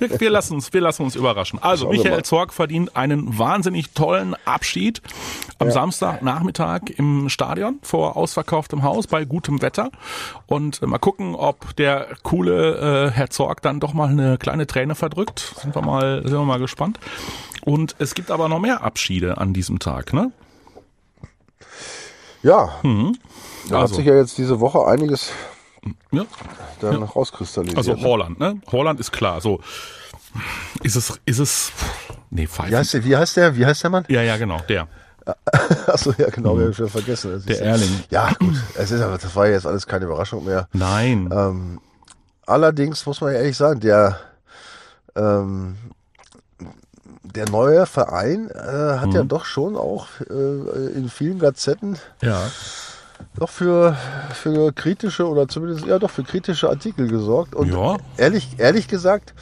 wir, 0.00 0.20
wir 0.20 0.30
lassen 0.30 0.54
uns, 0.54 0.72
wir 0.72 0.80
lassen 0.80 1.02
uns 1.02 1.14
überraschen. 1.14 1.58
Also 1.62 1.88
Michael 1.88 2.22
Zorg 2.22 2.52
verdient 2.52 2.96
einen 2.96 3.38
wahnsinnig 3.38 3.90
tollen 3.90 4.34
Abschied 4.44 5.02
am 5.58 5.68
ja. 5.68 5.72
Samstagnachmittag 5.72 6.82
im 6.96 7.28
Stadion 7.28 7.78
vor 7.82 8.16
ausverkauftem 8.16 8.82
Haus 8.82 9.06
bei 9.06 9.24
gutem 9.24 9.62
Wetter 9.62 9.90
und 10.46 10.82
äh, 10.82 10.86
mal 10.86 10.98
gucken, 10.98 11.34
ob 11.34 11.74
der 11.76 12.08
coole 12.22 13.08
äh, 13.08 13.10
Herr 13.10 13.30
Zorg 13.30 13.62
dann 13.62 13.80
doch 13.80 13.94
mal 13.94 14.08
eine 14.08 14.38
kleine 14.38 14.66
Träne 14.66 14.94
verdrückt. 14.94 15.54
Sind 15.60 15.74
wir 15.74 15.82
mal, 15.82 16.22
sind 16.22 16.38
wir 16.38 16.44
mal 16.44 16.58
gespannt. 16.58 16.98
Und 17.64 17.96
es 17.98 18.14
gibt 18.14 18.30
aber 18.30 18.48
noch 18.48 18.60
mehr 18.60 18.82
Abschiede 18.82 19.38
an 19.38 19.52
diesem 19.52 19.78
Tag, 19.78 20.12
ne? 20.12 20.30
Ja. 22.42 22.78
Mhm. 22.82 23.16
Da 23.68 23.80
also. 23.80 23.92
hat 23.92 23.96
sich 23.96 24.06
ja 24.06 24.14
jetzt 24.14 24.38
diese 24.38 24.60
Woche 24.60 24.86
einiges 24.86 25.30
ja. 26.12 26.24
dann 26.80 27.00
ja. 27.00 27.06
rauskristallisiert. 27.06 27.78
Also 27.78 27.94
ne? 27.94 28.02
Holland, 28.02 28.38
ne? 28.38 28.60
Holland 28.70 29.00
ist 29.00 29.12
klar. 29.12 29.40
So 29.40 29.60
ist 30.82 30.96
es, 30.96 31.20
ist 31.24 31.38
es. 31.38 31.72
Nee, 32.30 32.46
Pfeifen. 32.46 32.72
Wie 32.72 32.76
heißt 32.76 32.94
der? 32.94 33.04
Wie 33.04 33.16
heißt 33.16 33.36
der? 33.36 33.56
Wie 33.56 33.66
heißt 33.66 33.82
der 33.82 33.90
Mann? 33.90 34.04
Ja, 34.08 34.22
ja, 34.22 34.36
genau, 34.36 34.60
der. 34.68 34.88
Achso, 35.86 36.12
ja, 36.18 36.30
genau, 36.30 36.54
mhm. 36.54 36.58
wir 36.58 36.66
haben 36.66 36.74
schon 36.74 36.88
vergessen. 36.88 37.32
Das 37.32 37.44
der 37.44 37.60
Erling. 37.60 38.04
Ja, 38.10 38.32
gut. 38.38 38.54
Es 38.76 38.90
ist 38.90 39.00
aber, 39.00 39.18
das 39.18 39.34
war 39.34 39.48
jetzt 39.48 39.66
alles 39.66 39.86
keine 39.86 40.04
Überraschung 40.04 40.44
mehr. 40.44 40.68
Nein. 40.72 41.28
Ähm, 41.32 41.80
allerdings 42.46 43.04
muss 43.06 43.20
man 43.20 43.32
ja 43.32 43.40
ehrlich 43.40 43.56
sagen, 43.56 43.80
der 43.80 44.18
ähm, 45.16 45.76
der 47.34 47.48
neue 47.50 47.86
Verein 47.86 48.50
äh, 48.50 48.98
hat 48.98 49.08
mhm. 49.08 49.14
ja 49.14 49.22
doch 49.22 49.44
schon 49.44 49.76
auch 49.76 50.08
äh, 50.28 50.86
in 50.94 51.08
vielen 51.08 51.38
Gazetten 51.38 51.98
ja. 52.22 52.40
doch 53.38 53.50
für, 53.50 53.96
für 54.32 54.72
kritische 54.72 55.28
oder 55.28 55.48
zumindest 55.48 55.86
ja 55.86 55.98
doch 55.98 56.10
für 56.10 56.24
kritische 56.24 56.68
Artikel 56.68 57.08
gesorgt. 57.08 57.54
Und 57.54 57.72
ja. 57.72 57.96
ehrlich, 58.16 58.58
ehrlich 58.58 58.88
gesagt, 58.88 59.34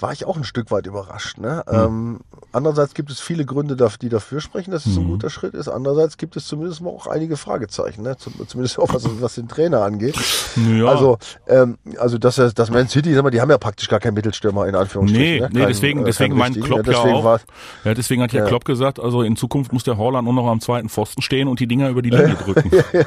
war 0.00 0.12
ich 0.12 0.24
auch 0.24 0.36
ein 0.36 0.44
Stück 0.44 0.70
weit 0.70 0.86
überrascht. 0.86 1.38
Ne? 1.38 1.62
Mhm. 1.68 1.76
Ähm, 1.76 2.20
andererseits 2.52 2.94
gibt 2.94 3.10
es 3.10 3.20
viele 3.20 3.44
Gründe, 3.44 3.76
die 4.00 4.08
dafür 4.08 4.40
sprechen, 4.40 4.70
dass 4.70 4.86
es 4.86 4.96
mhm. 4.96 5.02
ein 5.02 5.08
guter 5.08 5.30
Schritt 5.30 5.54
ist. 5.54 5.68
Andererseits 5.68 6.16
gibt 6.16 6.36
es 6.36 6.46
zumindest 6.46 6.84
auch 6.84 7.06
einige 7.06 7.36
Fragezeichen, 7.36 8.02
ne? 8.02 8.16
zumindest 8.18 8.78
auch 8.78 8.92
was, 8.92 9.04
was 9.20 9.34
den 9.34 9.48
Trainer 9.48 9.82
angeht. 9.82 10.16
Ja. 10.56 10.86
Also, 10.86 11.18
ähm, 11.46 11.78
also 11.98 12.18
dass 12.18 12.36
das 12.36 12.70
Man 12.70 12.88
City, 12.88 13.14
sag 13.14 13.22
mal, 13.22 13.30
die 13.30 13.40
haben 13.40 13.50
ja 13.50 13.58
praktisch 13.58 13.88
gar 13.88 14.00
keinen 14.00 14.14
Mittelstürmer 14.14 14.66
in 14.66 14.74
Anführungsstrichen. 14.74 15.34
Nee, 15.34 15.40
ne? 15.40 15.48
nee 15.52 15.60
Kein, 15.60 15.68
deswegen, 15.68 16.02
äh, 16.02 16.04
deswegen 16.04 16.36
mein 16.36 16.54
Klopp 16.54 16.86
ja, 16.86 16.92
deswegen 16.94 17.08
ja 17.08 17.14
auch. 17.14 17.40
Ja, 17.84 17.94
deswegen 17.94 18.22
hat 18.22 18.32
ja, 18.32 18.44
Klopp 18.44 18.64
gesagt, 18.64 19.00
also 19.00 19.22
in 19.22 19.36
Zukunft 19.36 19.72
muss 19.72 19.84
der 19.84 19.96
Holland 19.96 20.24
nur 20.24 20.34
noch 20.34 20.46
am 20.46 20.60
zweiten 20.60 20.88
Pfosten 20.88 21.22
stehen 21.22 21.48
und 21.48 21.60
die 21.60 21.66
Dinger 21.66 21.88
über 21.88 22.02
die 22.02 22.10
Linie 22.10 22.34
drücken. 22.44 22.70
ja, 22.92 23.04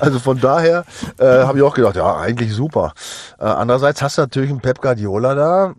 also 0.00 0.18
von 0.18 0.40
daher 0.40 0.84
äh, 1.18 1.24
habe 1.24 1.58
ich 1.58 1.64
auch 1.64 1.74
gedacht, 1.74 1.96
ja, 1.96 2.16
eigentlich 2.16 2.52
super. 2.52 2.92
Äh, 3.38 3.44
andererseits 3.44 4.02
hast 4.02 4.18
du 4.18 4.22
natürlich 4.22 4.50
einen 4.50 4.60
Pep 4.60 4.80
Guardiola 4.80 5.34
da, 5.34 5.74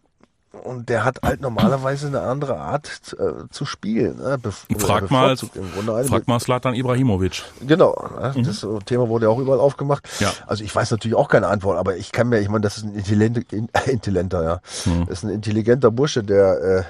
und 0.52 0.90
der 0.90 1.06
hat 1.06 1.22
halt 1.24 1.42
normalerweise 1.42 2.08
eine 2.08 2.22
andere 2.22 2.58
Art 2.58 3.16
äh, 3.20 3.48
zu 3.52 3.66
spielen. 3.66 4.18
Ne? 4.18 4.40
frag 4.78 5.12
mal, 5.12 5.38
frag 5.38 6.28
mal 6.28 6.40
Slatan 6.40 6.74
Ibrahimovic. 6.74 7.44
Genau, 7.62 7.96
ne? 8.20 8.34
mhm. 8.36 8.44
das 8.44 8.66
Thema 8.86 9.10
wurde 9.10 9.28
ja 9.28 9.32
auch 9.32 9.40
überall 9.40 9.60
aufgemacht. 9.60 10.08
Ja. 10.20 10.32
Also 10.48 10.64
ich 10.64 10.76
weiß 10.76 10.90
natürlich 10.92 11.16
auch 11.16 11.28
keine 11.28 11.48
Antwort, 11.48 11.78
aber 11.78 11.98
ich 11.98 12.12
kann 12.12 12.30
mir, 12.30 12.40
ich 12.40 12.50
meine, 12.50 12.62
das 12.62 12.78
ist 12.78 12.86
ein 12.86 12.96
intelligenter, 12.96 13.42
intelligenter, 13.86 14.44
ja, 14.44 14.62
mhm. 14.86 15.06
das 15.06 15.20
ist 15.20 15.24
ein 15.24 15.30
intelligenter 15.30 15.92
Bursche, 15.92 16.24
der 16.24 16.62
äh, 16.62 16.84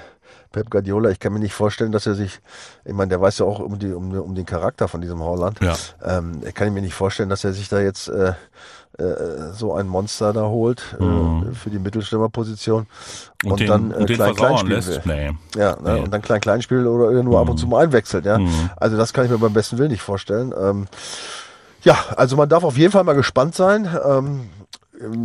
Pep 0.52 0.70
Guardiola, 0.70 1.10
ich 1.10 1.20
kann 1.20 1.32
mir 1.32 1.38
nicht 1.38 1.54
vorstellen, 1.54 1.92
dass 1.92 2.06
er 2.06 2.14
sich, 2.14 2.40
ich 2.84 2.92
meine, 2.92 3.10
der 3.10 3.20
weiß 3.20 3.38
ja 3.38 3.46
auch 3.46 3.60
um, 3.60 3.78
die, 3.78 3.92
um, 3.92 4.12
um 4.12 4.34
den 4.34 4.46
Charakter 4.46 4.88
von 4.88 5.00
diesem 5.00 5.20
Holland. 5.20 5.60
Ja. 5.60 5.76
Ähm, 6.02 6.42
ich 6.46 6.54
kann 6.54 6.72
mir 6.72 6.82
nicht 6.82 6.94
vorstellen, 6.94 7.28
dass 7.28 7.44
er 7.44 7.52
sich 7.52 7.68
da 7.68 7.80
jetzt 7.80 8.08
äh, 8.08 8.32
äh, 8.98 9.52
so 9.52 9.74
ein 9.74 9.86
Monster 9.86 10.32
da 10.32 10.42
holt 10.42 10.96
äh, 10.98 11.04
mhm. 11.04 11.54
für 11.54 11.70
die 11.70 11.78
Mittelstürmerposition 11.78 12.86
und, 13.44 13.52
und 13.52 13.60
den, 13.60 13.68
dann 13.68 13.92
äh, 13.92 14.04
klein 14.04 14.34
klein 14.34 14.58
spielen 14.58 14.86
will. 14.86 15.00
Nee. 15.04 15.30
Ja, 15.56 15.76
ne? 15.76 15.94
Nee. 15.94 16.00
und 16.00 16.12
dann 16.12 16.22
klein 16.22 16.40
klein 16.40 16.60
spielt 16.60 16.86
oder 16.86 17.10
nur 17.22 17.36
mhm. 17.36 17.42
ab 17.42 17.48
und 17.48 17.58
zu 17.58 17.66
mal 17.66 17.84
einwechselt. 17.84 18.26
Ja, 18.26 18.38
mhm. 18.38 18.70
also 18.76 18.96
das 18.96 19.12
kann 19.12 19.24
ich 19.24 19.30
mir 19.30 19.38
beim 19.38 19.52
besten 19.52 19.78
Willen 19.78 19.92
nicht 19.92 20.02
vorstellen. 20.02 20.52
Ähm, 20.60 20.86
ja, 21.82 21.96
also 22.16 22.36
man 22.36 22.48
darf 22.48 22.64
auf 22.64 22.76
jeden 22.76 22.92
Fall 22.92 23.04
mal 23.04 23.14
gespannt 23.14 23.54
sein. 23.54 23.88
Ähm, 24.04 24.50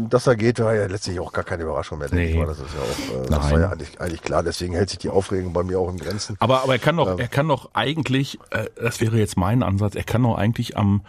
dass 0.10 0.28
er 0.28 0.36
geht, 0.36 0.60
war 0.60 0.74
ja 0.74 0.86
letztlich 0.88 1.20
auch 1.20 1.34
gar 1.34 1.44
keine 1.44 1.64
Überraschung 1.64 2.00
mehr, 2.00 2.08
denke 2.08 2.24
nee. 2.24 2.32
ich 2.32 2.38
mal. 2.38 2.48
Das 2.48 2.60
ist 2.60 2.68
ja 2.74 2.82
auch, 2.82 3.24
äh, 3.24 3.30
das 3.30 3.52
war 3.52 3.60
ja 3.60 3.70
eigentlich, 3.70 4.00
eigentlich, 4.00 4.22
klar. 4.22 4.44
Deswegen 4.44 4.74
hält 4.74 4.90
sich 4.90 5.00
die 5.00 5.10
Aufregung 5.10 5.54
bei 5.54 5.64
mir 5.64 5.80
auch 5.80 5.90
in 5.90 5.98
Grenzen. 5.98 6.38
Aber, 6.40 6.64
aber 6.64 6.74
er 6.74 6.80
kann 6.80 6.98
doch, 6.98 7.12
ähm, 7.12 7.20
er 7.20 7.28
kann 7.28 7.48
doch 7.48 7.72
eigentlich, 7.74 8.40
äh, 8.52 8.66
das 8.82 9.02
wäre 9.02 9.18
jetzt 9.18 9.38
mein 9.38 9.64
Ansatz, 9.64 9.96
er 9.96 10.04
kann 10.04 10.24
doch 10.24 10.36
eigentlich 10.36 10.78
am 10.78 11.02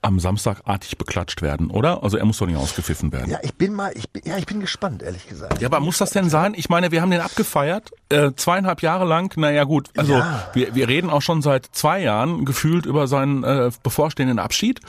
am 0.00 0.20
Samstag 0.20 0.60
artig 0.64 0.96
beklatscht 0.96 1.42
werden, 1.42 1.70
oder? 1.70 2.04
Also 2.04 2.18
er 2.18 2.24
muss 2.24 2.38
doch 2.38 2.46
nicht 2.46 2.56
ausgepfiffen 2.56 3.10
werden. 3.10 3.30
Ja, 3.30 3.40
ich 3.42 3.54
bin 3.54 3.74
mal, 3.74 3.90
ich 3.96 4.08
bin, 4.08 4.22
ja, 4.24 4.38
ich 4.38 4.46
bin 4.46 4.60
gespannt, 4.60 5.02
ehrlich 5.02 5.28
gesagt. 5.28 5.60
Ja, 5.60 5.66
aber 5.66 5.80
muss 5.80 5.98
das 5.98 6.10
denn 6.10 6.30
sein? 6.30 6.54
Ich 6.56 6.68
meine, 6.68 6.92
wir 6.92 7.02
haben 7.02 7.10
den 7.10 7.20
abgefeiert, 7.20 7.90
äh, 8.10 8.32
zweieinhalb 8.34 8.82
Jahre 8.82 9.04
lang. 9.04 9.36
Naja, 9.36 9.64
gut, 9.64 9.90
also 9.96 10.14
ja. 10.14 10.48
wir, 10.54 10.74
wir 10.74 10.88
reden 10.88 11.10
auch 11.10 11.20
schon 11.20 11.42
seit 11.42 11.66
zwei 11.72 12.00
Jahren 12.00 12.44
gefühlt 12.44 12.86
über 12.86 13.06
seinen 13.06 13.44
äh, 13.44 13.70
bevorstehenden 13.82 14.38
Abschied. 14.38 14.80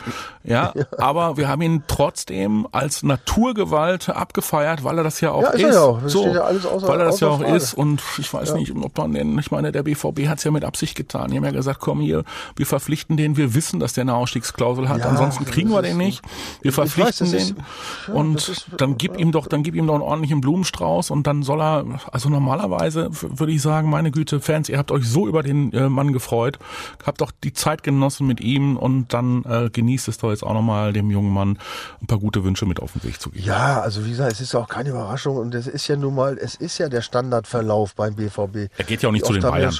Ja, 0.43 0.71
ja, 0.75 0.86
aber 0.97 1.36
wir 1.36 1.49
haben 1.49 1.62
ihn 1.62 1.84
trotzdem 1.88 2.67
als 2.71 3.03
Naturgewalt 3.03 4.10
abgefeiert, 4.10 4.84
weil 4.84 4.97
er 4.97 5.03
das 5.03 5.19
ja 5.19 5.32
auch 5.32 5.41
ja, 5.41 5.49
ist. 5.49 5.63
ist. 5.63 5.73
Ja 5.75 5.82
auch. 5.82 6.01
Das 6.01 6.12
so, 6.13 6.27
ja 6.27 6.41
alles 6.41 6.65
außer, 6.65 6.88
weil 6.88 6.99
er 6.99 7.05
das 7.08 7.19
ja 7.19 7.27
auch 7.27 7.41
Frage. 7.41 7.55
ist. 7.55 7.73
Und 7.73 8.01
ich 8.17 8.34
weiß 8.34 8.53
nicht, 8.53 8.73
ob 8.73 8.97
man 8.97 9.13
den, 9.13 9.38
ich 9.38 9.51
meine, 9.51 9.71
der 9.71 9.84
BVB 9.84 10.27
hat 10.27 10.38
es 10.38 10.45
ja 10.45 10.51
mit 10.51 10.63
Absicht 10.63 10.95
getan. 10.95 11.32
Die 11.32 11.38
haben 11.38 11.45
ja 11.45 11.51
gesagt, 11.51 11.79
komm 11.82 11.99
hier, 11.99 12.23
wir 12.55 12.65
verpflichten 12.65 13.17
den, 13.17 13.36
wir 13.36 13.53
wissen, 13.53 13.79
dass 13.79 13.93
der 13.93 14.03
eine 14.03 14.15
Ausstiegsklausel 14.15 14.88
hat 14.88 15.10
ansonsten 15.10 15.45
kriegen 15.45 15.69
wir 15.69 15.82
den 15.82 15.97
nicht. 15.97 16.21
Wir 16.62 16.71
verpflichten 16.71 17.27
weiß, 17.27 17.47
den 17.47 17.58
ist, 17.58 18.13
und 18.13 18.36
ist, 18.36 18.67
dann 18.77 18.97
gib 18.97 19.17
ihm 19.17 19.32
doch, 19.32 19.47
dann 19.47 19.63
gib 19.63 19.75
ihm 19.75 19.88
doch 19.88 19.95
einen 19.95 20.03
ordentlichen 20.03 20.41
Blumenstrauß 20.41 21.12
und 21.12 21.27
dann 21.27 21.43
soll 21.43 21.62
er, 21.62 21.86
also 22.12 22.29
normalerweise 22.29 23.09
würde 23.10 23.52
ich 23.52 23.62
sagen, 23.62 23.89
meine 23.89 24.12
Güte, 24.12 24.39
Fans, 24.39 24.69
ihr 24.69 24.78
habt 24.78 24.91
euch 24.91 25.08
so 25.08 25.28
über 25.28 25.43
den 25.43 25.74
äh, 25.74 25.89
Mann 25.89 26.13
gefreut, 26.13 26.60
habt 27.06 27.22
doch 27.22 27.32
die 27.43 27.54
Zeit 27.54 27.84
genossen 27.84 28.28
mit 28.28 28.41
ihm 28.41 28.78
und 28.78 29.13
dann 29.13 29.43
äh, 29.45 29.69
genießt 29.69 30.08
es 30.08 30.17
doch 30.17 30.30
jetzt 30.30 30.43
auch 30.43 30.54
nochmal 30.54 30.93
dem 30.93 31.10
jungen 31.12 31.34
Mann 31.34 31.58
ein 32.02 32.08
paar 32.08 32.19
gute 32.19 32.43
Wünsche 32.43 32.65
mit 32.65 32.80
auf 32.80 32.93
den 32.93 33.04
Weg 33.04 33.19
zu 33.22 33.30
geben. 33.30 33.45
Ja, 33.45 33.82
also 33.82 34.06
wie 34.06 34.12
gesagt, 34.12 34.32
es 34.32 34.41
ist 34.41 34.56
auch 34.56 34.67
keine 34.67 34.89
Überraschung 34.89 35.38
und 35.38 35.56
es 35.56 35.67
ist 35.67 35.88
ja 35.88 35.95
nun 35.95 36.15
mal, 36.15 36.38
es 36.38 36.56
ist 36.56 36.78
ja 36.78 36.89
der 36.89 37.02
Standardverlauf 37.02 37.95
beim 37.95 38.15
BVB. 38.15 38.72
Er 38.78 38.86
geht 38.86 39.02
ja 39.02 39.10
auch 39.10 39.13
nicht 39.13 39.26
zu 39.26 39.34
den 39.34 39.41
Bayern. 39.41 39.72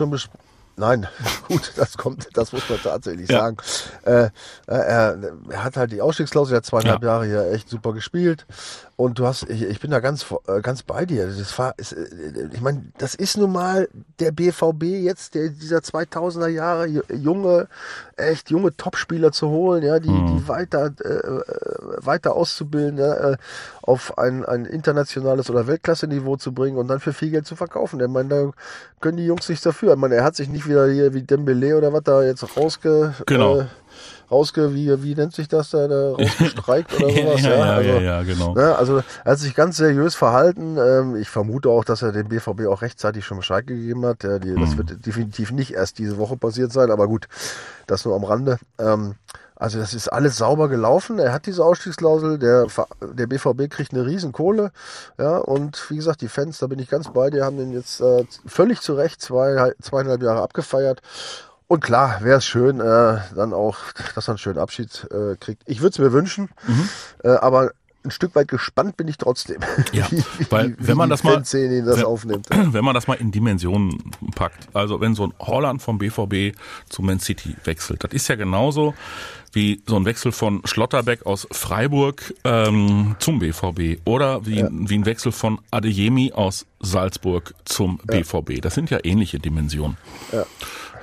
Nein, 0.80 1.08
gut, 1.48 1.74
das 1.76 1.98
kommt, 1.98 2.30
das 2.34 2.52
muss 2.52 2.68
man 2.70 2.80
tatsächlich 2.82 3.30
ja. 3.30 3.40
sagen. 3.40 3.58
Äh, 4.04 4.30
er, 4.68 5.18
er, 5.50 5.64
hat 5.64 5.78
halt 5.78 5.92
die 5.92 6.02
Ausstiegsklausel, 6.02 6.56
er 6.56 6.58
hat 6.58 6.66
zweieinhalb 6.66 7.04
ja. 7.04 7.10
Jahre 7.10 7.26
hier 7.26 7.52
echt 7.52 7.70
super 7.70 7.94
gespielt. 7.94 8.46
Und 8.96 9.18
du 9.18 9.26
hast, 9.26 9.50
ich, 9.50 9.62
ich 9.62 9.80
bin 9.80 9.92
da 9.92 10.02
ganz, 10.02 10.26
äh, 10.48 10.60
ganz 10.60 10.84
bei 10.84 11.06
dir. 11.06 11.28
Das 11.28 11.58
war, 11.58 11.74
ist, 11.78 11.94
äh, 11.94 12.50
ich 12.52 12.60
meine, 12.60 12.84
das 12.98 13.16
ist 13.16 13.38
nun 13.38 13.52
mal 13.52 13.88
der 14.20 14.32
BVB 14.32 14.84
jetzt, 14.84 15.36
der 15.36 15.50
dieser 15.50 15.78
2000er 15.78 16.48
Jahre 16.48 16.88
junge, 16.88 17.70
echt 18.18 18.50
junge 18.50 18.76
Topspieler 18.76 19.32
zu 19.32 19.48
holen, 19.48 19.84
ja, 19.84 20.00
die, 20.00 20.10
mhm. 20.10 20.38
die 20.38 20.48
weiter, 20.50 20.92
äh, 21.00 21.59
weiter 22.06 22.36
auszubilden, 22.36 22.98
ja, 22.98 23.36
auf 23.82 24.18
ein, 24.18 24.46
ein 24.46 24.66
internationales 24.66 25.50
oder 25.50 25.68
Weltklasse-Niveau 25.68 26.38
zu 26.38 26.54
bringen 26.54 26.78
und 26.78 26.88
dann 26.88 27.00
für 27.00 27.14
viel 27.14 27.32
Geld 27.32 27.48
zu 27.48 27.56
verkaufen. 27.56 28.00
Ich 28.00 28.08
meine, 28.08 28.30
da 28.30 28.52
können 29.00 29.18
die 29.18 29.26
Jungs 29.26 29.50
nichts 29.50 29.64
dafür. 29.64 29.94
Ich 29.94 30.00
meine, 30.00 30.16
er 30.16 30.24
hat 30.24 30.36
sich 30.36 30.50
nicht 30.50 30.68
wieder 30.68 30.88
hier 30.88 31.14
wie 31.14 31.24
Dembele 31.24 31.78
oder 31.78 31.92
was 31.94 32.04
da 32.04 32.24
jetzt 32.24 32.46
rausge, 32.56 33.14
genau. 33.26 33.60
Äh, 33.60 33.66
rausge, 34.32 34.74
wie, 34.74 35.04
wie 35.04 35.16
nennt 35.16 35.34
sich 35.34 35.48
das 35.48 35.72
da, 35.72 35.88
da 35.88 36.12
rausgestreikt 36.12 36.94
oder 36.94 37.10
sowas? 37.14 37.42
ja, 37.42 37.50
ja, 37.50 37.58
ja, 37.58 37.74
also, 37.74 37.90
ja, 37.90 38.00
ja, 38.00 38.24
genau. 38.24 38.54
Ne, 38.54 38.76
also 38.76 38.98
er 39.24 39.32
hat 39.32 39.40
sich 39.40 39.56
ganz 39.56 39.78
seriös 39.78 40.16
verhalten. 40.16 40.78
Ähm, 40.78 41.16
ich 41.16 41.30
vermute 41.30 41.70
auch, 41.70 41.84
dass 41.84 42.02
er 42.02 42.12
dem 42.12 42.30
BVB 42.30 42.68
auch 42.68 42.82
rechtzeitig 42.82 43.26
schon 43.26 43.38
Bescheid 43.38 43.66
gegeben 43.66 44.06
hat. 44.06 44.24
Ja, 44.24 44.40
die, 44.40 44.50
mhm. 44.50 44.62
Das 44.62 44.78
wird 44.78 45.06
definitiv 45.06 45.52
nicht 45.52 45.74
erst 45.74 45.98
diese 45.98 46.18
Woche 46.18 46.38
passiert 46.38 46.72
sein, 46.72 46.92
aber 46.92 47.08
gut, 47.08 47.28
das 47.88 48.06
nur 48.06 48.16
am 48.16 48.24
Rande. 48.24 48.60
Ähm, 48.78 49.16
also 49.60 49.78
das 49.78 49.94
ist 49.94 50.08
alles 50.08 50.38
sauber 50.38 50.70
gelaufen. 50.70 51.20
Er 51.20 51.34
hat 51.34 51.46
diese 51.46 51.66
Ausstiegsklausel. 51.66 52.40
Der, 52.40 52.68
der 53.02 53.28
BVB 53.28 53.70
kriegt 53.70 53.94
eine 53.94 54.06
Riesenkohle. 54.06 54.72
Ja, 55.18 55.38
und 55.38 55.86
wie 55.90 55.98
gesagt, 55.98 56.22
die 56.22 56.30
Fans, 56.30 56.60
da 56.60 56.68
bin 56.68 56.80
ich 56.80 56.90
ganz 56.90 57.12
bei 57.12 57.30
dir, 57.30 57.44
haben 57.44 57.58
den 57.58 57.74
jetzt 57.74 58.00
äh, 58.00 58.26
völlig 58.46 58.80
zu 58.80 58.94
Recht 58.94 59.22
zwei, 59.22 59.74
zweieinhalb 59.82 60.24
Jahre 60.24 60.42
abgefeiert. 60.42 61.02
Und 61.68 61.82
klar, 61.82 62.22
wäre 62.22 62.38
es 62.38 62.46
schön, 62.46 62.80
äh, 62.80 63.18
dann 63.36 63.54
auch, 63.54 63.78
dass 64.16 64.30
er 64.30 64.32
einen 64.32 64.38
schönen 64.38 64.60
Abschied 64.60 65.06
äh, 65.12 65.36
kriegt. 65.36 65.62
Ich 65.66 65.82
würde 65.82 65.92
es 65.92 66.00
mir 66.00 66.14
wünschen, 66.14 66.50
mhm. 66.66 66.90
äh, 67.24 67.30
aber 67.30 67.74
ein 68.04 68.12
Stück 68.12 68.34
weit 68.36 68.48
gespannt 68.48 68.98
bin 68.98 69.08
ich 69.08 69.18
trotzdem. 69.18 69.60
Ja, 69.92 70.08
weil 70.50 70.76
wenn 70.80 70.98
man 70.98 71.10
das 71.10 71.24
mal, 71.24 71.38
das 71.38 71.54
wenn, 71.54 72.04
aufnimmt. 72.06 72.48
wenn 72.50 72.84
man 72.84 72.96
das 72.96 73.08
mal 73.08 73.16
in 73.16 73.32
Dimensionen 73.32 74.12
packt, 74.36 74.70
also 74.74 75.02
wenn 75.02 75.16
so 75.16 75.28
ein 75.28 75.34
Holland 75.40 75.82
vom 75.82 75.98
BVB 75.98 76.58
zu 76.88 77.02
Man 77.02 77.20
City 77.20 77.56
wechselt, 77.66 78.04
das 78.04 78.14
ist 78.14 78.28
ja 78.30 78.36
genauso 78.36 78.94
wie 79.52 79.82
so 79.86 79.96
ein 79.96 80.06
Wechsel 80.06 80.32
von 80.32 80.62
Schlotterbeck 80.66 81.26
aus 81.26 81.48
Freiburg 81.52 82.34
ähm, 82.44 83.16
zum 83.20 83.40
BVB 83.40 84.02
oder 84.06 84.46
wie, 84.46 84.60
ja. 84.60 84.70
wie 84.72 84.96
ein 84.96 85.06
Wechsel 85.06 85.32
von 85.32 85.60
Adeyemi 85.72 86.34
aus 86.34 86.66
Salzburg 86.80 87.54
zum 87.66 88.00
ja. 88.10 88.20
BVB. 88.20 88.62
Das 88.62 88.76
sind 88.76 88.90
ja 88.90 89.00
ähnliche 89.04 89.40
Dimensionen. 89.40 89.98
Ja. 90.32 90.46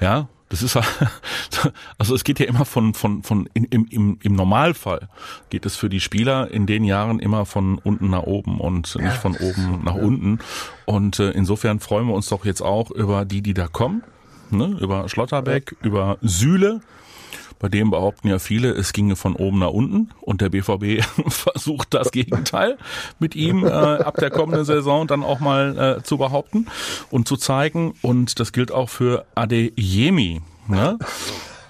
Ja, 0.01 0.29
das 0.49 0.63
ist 0.63 0.77
also 1.99 2.15
es 2.15 2.23
geht 2.23 2.39
ja 2.39 2.47
immer 2.47 2.65
von 2.65 2.95
von 2.95 3.23
von 3.23 3.49
im 3.55 3.87
im 3.91 4.19
im 4.23 4.33
Normalfall 4.35 5.09
geht 5.51 5.67
es 5.67 5.75
für 5.77 5.89
die 5.89 6.01
Spieler 6.01 6.51
in 6.51 6.67
den 6.67 6.85
Jahren 6.85 7.19
immer 7.19 7.47
von 7.47 7.79
unten 7.79 8.11
nach 8.11 8.23
oben 8.23 8.61
und 8.61 8.95
ja. 8.95 9.07
nicht 9.07 9.17
von 9.17 9.37
oben 9.37 9.83
nach 9.85 9.97
unten 9.97 10.39
und 10.85 11.19
äh, 11.19 11.31
insofern 11.31 11.81
freuen 11.81 12.07
wir 12.07 12.15
uns 12.15 12.29
doch 12.29 12.45
jetzt 12.45 12.61
auch 12.61 12.91
über 12.93 13.25
die 13.25 13.43
die 13.43 13.55
da 13.55 13.67
kommen, 13.67 14.05
ne, 14.51 14.77
über 14.81 15.09
Schlotterbeck, 15.09 15.75
über 15.83 16.19
Sühle, 16.23 16.81
bei 17.59 17.69
dem 17.69 17.90
behaupten 17.90 18.29
ja 18.29 18.38
viele, 18.38 18.71
es 18.71 18.92
ginge 18.92 19.16
von 19.16 19.35
oben 19.35 19.61
nach 19.61 19.71
unten 19.71 20.11
und 20.21 20.40
der 20.40 20.51
BVB 20.51 21.05
versucht 21.29 21.95
das 21.95 22.11
Gegenteil 22.11 22.77
mit 23.19 23.35
ihm 23.35 23.64
äh, 23.64 23.71
ab 23.71 24.16
der 24.16 24.31
kommenden 24.31 24.64
Saison 24.64 25.07
dann 25.07 25.23
auch 25.23 25.40
mal 25.40 25.99
äh, 25.99 26.03
zu 26.03 26.19
behaupten 26.19 26.66
und 27.11 27.29
zu 27.29 27.37
zeigen. 27.37 27.95
Und 28.03 28.40
das 28.40 28.53
gilt 28.53 28.73
auch 28.73 28.88
für 28.88 29.25
Adeyemi. 29.35 30.42
Ne? 30.69 30.99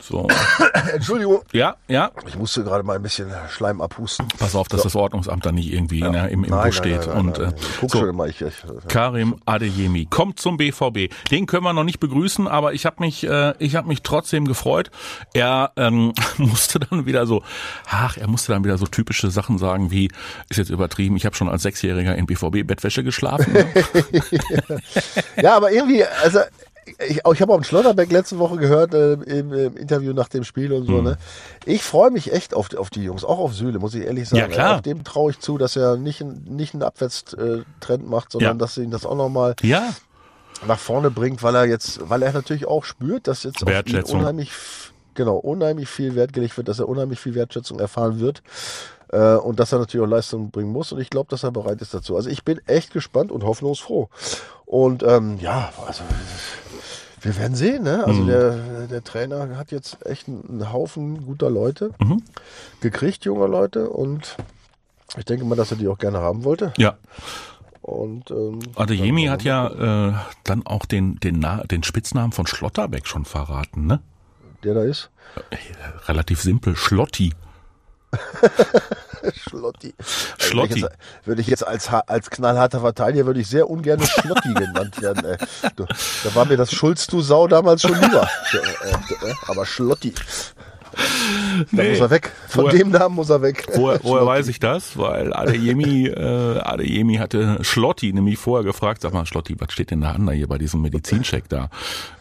So. 0.09 0.29
Entschuldigung. 0.92 1.42
Ja, 1.53 1.77
ja. 1.88 2.12
Ich 2.29 2.37
musste 2.37 2.62
gerade 2.62 2.85
mal 2.85 2.95
ein 2.97 3.03
bisschen 3.03 3.29
Schleim 3.51 3.81
abhusten. 3.81 4.29
Pass 4.38 4.55
auf, 4.55 4.69
dass 4.69 4.83
so. 4.83 4.85
das 4.85 4.95
Ordnungsamt 4.95 5.45
da 5.45 5.51
nicht 5.51 5.73
irgendwie 5.73 6.01
ja. 6.01 6.11
ne, 6.11 6.29
im, 6.29 6.45
im 6.45 6.51
nein, 6.51 6.64
Busch 6.64 6.77
steht. 6.77 7.07
Nein, 7.07 7.09
nein, 7.09 7.19
und, 7.19 7.38
äh, 7.38 7.53
Guck 7.81 7.90
so. 7.90 7.99
schon 7.99 8.09
immer, 8.11 8.27
ich, 8.27 8.40
ich, 8.40 8.55
Karim 8.87 9.37
Adeyemi 9.47 10.07
kommt 10.07 10.38
zum 10.38 10.59
BVB. 10.59 11.12
Den 11.31 11.47
können 11.47 11.64
wir 11.64 11.73
noch 11.73 11.83
nicht 11.83 11.99
begrüßen, 11.99 12.47
aber 12.47 12.73
ich 12.73 12.87
habe 12.87 12.97
mich, 13.01 13.27
äh, 13.27 13.55
ich 13.59 13.75
habe 13.75 13.88
mich 13.88 14.03
trotzdem 14.03 14.47
gefreut. 14.47 14.90
Er 15.35 15.73
ähm, 15.77 16.12
musste 16.38 16.79
dann 16.79 17.07
wieder 17.07 17.27
so, 17.27 17.42
ach, 17.90 18.16
er 18.16 18.29
musste 18.29 18.53
dann 18.53 18.62
wieder 18.62 18.79
so 18.79 18.87
typische 18.87 19.31
Sachen 19.31 19.59
sagen 19.59 19.90
wie, 19.90 20.11
ist 20.49 20.59
jetzt 20.59 20.71
übertrieben, 20.71 21.16
ich 21.16 21.27
habe 21.27 21.35
schon 21.35 21.49
als 21.49 21.62
Sechsjähriger 21.62 22.14
in 22.14 22.27
BVB-Bettwäsche 22.27 23.03
geschlafen. 23.03 23.53
Ne? 23.53 23.66
ja, 25.42 25.57
aber 25.57 25.73
irgendwie, 25.73 26.05
also 26.05 26.40
ich, 27.09 27.20
ich 27.25 27.42
habe 27.42 27.53
auch 27.53 27.64
Schlotterbeck 27.64 28.11
letzte 28.12 28.38
Woche 28.38 28.57
gehört 28.57 28.94
äh, 28.94 29.14
im, 29.14 29.53
im, 29.53 29.77
Interview 29.77 30.12
nach 30.12 30.29
dem 30.29 30.44
Spiel 30.44 30.72
und 30.72 30.87
so. 30.87 30.99
Mhm. 30.99 31.05
Ne? 31.05 31.18
Ich 31.64 31.83
freue 31.83 32.11
mich 32.11 32.33
echt 32.33 32.55
auf, 32.55 32.75
auf 32.75 32.90
die 32.90 33.03
Jungs, 33.03 33.25
auch 33.25 33.38
auf 33.38 33.55
Süle, 33.55 33.79
muss 33.79 33.94
ich 33.94 34.05
ehrlich 34.05 34.29
sagen. 34.29 34.40
Ja, 34.40 34.49
klar. 34.49 34.75
Auf 34.77 34.83
dem 34.83 35.05
traue 35.05 35.33
ich 35.33 35.40
zu, 35.40 35.59
dass 35.59 35.77
er 35.77 35.96
nicht, 35.96 36.22
nicht 36.22 36.75
einen 36.75 36.83
Abwärtstrend 36.83 38.09
macht, 38.09 38.33
sondern 38.33 38.57
ja. 38.57 38.59
dass 38.59 38.77
er 38.77 38.85
ihn 38.85 38.90
das 38.90 39.05
auch 39.05 39.16
nochmal 39.16 39.57
ja. 39.62 39.94
nach 40.66 40.79
vorne 40.79 41.11
bringt, 41.11 41.42
weil 41.42 41.57
er 41.57 41.66
jetzt, 41.66 42.09
weil 42.09 42.22
er 42.22 42.33
natürlich 42.33 42.66
auch 42.66 42.85
spürt, 42.85 43.27
dass 43.27 43.42
jetzt 43.42 43.62
auf 43.66 43.87
ihn 43.87 44.03
unheimlich, 44.03 44.53
genau, 45.14 45.37
unheimlich 45.37 45.88
viel 45.88 46.14
Wert 46.14 46.33
gelegt 46.33 46.57
wird, 46.57 46.68
dass 46.68 46.79
er 46.79 46.88
unheimlich 46.88 47.18
viel 47.18 47.35
Wertschätzung 47.35 47.81
erfahren 47.81 48.20
wird. 48.20 48.42
Äh, 49.12 49.37
und 49.37 49.61
dass 49.61 49.73
er 49.73 49.79
natürlich 49.79 50.05
auch 50.05 50.11
Leistung 50.11 50.51
bringen 50.51 50.73
muss. 50.73 50.92
Und 50.92 51.01
ich 51.01 51.11
glaube, 51.11 51.31
dass 51.31 51.42
er 51.42 51.53
bereit 51.53 51.81
ist 51.81 51.95
dazu. 51.95 52.16
Also 52.16 52.31
ich 52.31 52.45
bin 52.45 52.61
echt 52.66 52.92
gespannt 52.92 53.31
und 53.31 53.45
hoffnungsfroh. 53.45 54.09
Und 54.64 55.03
ähm, 55.03 55.38
ja, 55.40 55.73
also 55.87 56.03
wir 57.21 57.37
werden 57.37 57.57
sehen, 57.57 57.83
ne? 57.83 58.05
Also 58.05 58.23
mhm. 58.23 58.27
der, 58.27 58.87
der 58.88 59.05
Trainer 59.05 59.57
hat 59.57 59.73
jetzt 59.73 60.05
echt 60.07 60.29
einen 60.29 60.73
Haufen 60.73 61.27
guter 61.27 61.51
Leute 61.51 61.90
mhm. 61.99 62.23
gekriegt, 62.81 63.25
junger 63.25 63.49
Leute, 63.49 63.90
und 63.90 64.37
ich 65.16 65.25
denke 65.25 65.45
mal, 65.45 65.57
dass 65.57 65.71
er 65.71 65.77
die 65.77 65.88
auch 65.88 65.99
gerne 65.99 66.19
haben 66.19 66.45
wollte. 66.45 66.73
Ja. 66.77 66.97
Und 67.83 68.31
ähm, 68.31 68.59
Adeyemi 68.75 69.27
hat 69.27 69.42
ja 69.42 70.09
äh, 70.09 70.14
dann 70.45 70.66
auch 70.66 70.87
den, 70.87 71.16
den, 71.21 71.38
Na 71.38 71.62
den 71.64 71.85
Spitznamen 71.85 72.33
von 72.33 72.47
Schlotterbeck 72.47 73.07
schon 73.07 73.25
verraten, 73.25 73.87
ne? 73.87 74.01
Der 74.64 74.75
da 74.75 74.83
ist? 74.83 75.11
Äh, 75.51 75.57
relativ 76.09 76.40
simpel, 76.40 76.77
Schlotti. 76.77 77.33
Schlotti. 79.33 79.95
Schlotti. 80.38 80.85
Also, 80.85 80.88
würde 81.25 81.40
ich 81.40 81.47
jetzt 81.47 81.66
als, 81.66 81.88
als 81.88 82.31
knallharter 82.31 82.81
Verteidiger 82.81 83.27
würde 83.27 83.40
ich 83.40 83.49
sehr 83.49 83.69
ungern 83.69 84.01
Schlotti 84.05 84.55
genannt 84.55 85.01
werden. 85.01 85.37
Du, 85.77 85.85
da 85.85 86.35
war 86.35 86.45
mir 86.45 86.57
das 86.57 86.73
Schulz, 86.73 87.07
du 87.07 87.21
Sau, 87.21 87.47
damals 87.49 87.83
schon 87.83 88.01
lieber. 88.01 88.29
Äh, 88.53 89.29
äh, 89.29 89.35
aber 89.49 89.66
Schlotti. 89.66 90.14
Da 91.73 91.83
nee. 91.83 91.91
muss 91.91 92.01
er 92.01 92.11
weg. 92.11 92.33
Von 92.49 92.65
woher, 92.65 92.79
dem 92.79 92.91
Namen 92.91 93.15
muss 93.15 93.31
er 93.31 93.41
weg. 93.43 93.67
Woher, 93.75 93.99
woher 94.03 94.27
weiß 94.27 94.49
ich 94.49 94.61
das? 94.61 94.97
Weil 94.99 95.33
Adeyemi, 95.33 96.07
äh, 96.07 96.59
Adeyemi 96.59 97.17
hatte 97.17 97.59
Schlotti 97.63 98.13
nämlich 98.13 98.39
vorher 98.39 98.65
gefragt, 98.65 99.03
sag 99.03 99.15
mal 99.15 99.27
Schlotti, 99.27 99.57
was 99.59 99.73
steht 99.73 99.91
denn 99.91 100.03
da 100.03 100.13
an 100.13 100.27
da 100.27 100.33
hier 100.33 100.49
bei 100.49 100.59
diesem 100.59 100.83
Medizincheck 100.83 101.49
da 101.49 101.71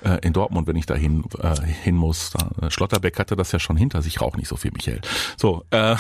äh, 0.04 0.20
in 0.26 0.34
Dortmund, 0.34 0.68
wenn 0.68 0.76
ich 0.76 0.86
da 0.86 0.96
hin, 0.96 1.26
äh, 1.42 1.56
hin 1.62 1.96
muss? 1.96 2.32
Da, 2.32 2.70
Schlotterbeck 2.70 3.20
hatte 3.20 3.36
das 3.36 3.52
ja 3.52 3.60
schon 3.60 3.78
hinter 3.78 4.02
sich, 4.02 4.22
rauch 4.22 4.38
nicht 4.38 4.48
so 4.48 4.56
viel, 4.56 4.72
Michael. 4.72 5.02
So, 5.38 5.66
äh, 5.72 5.96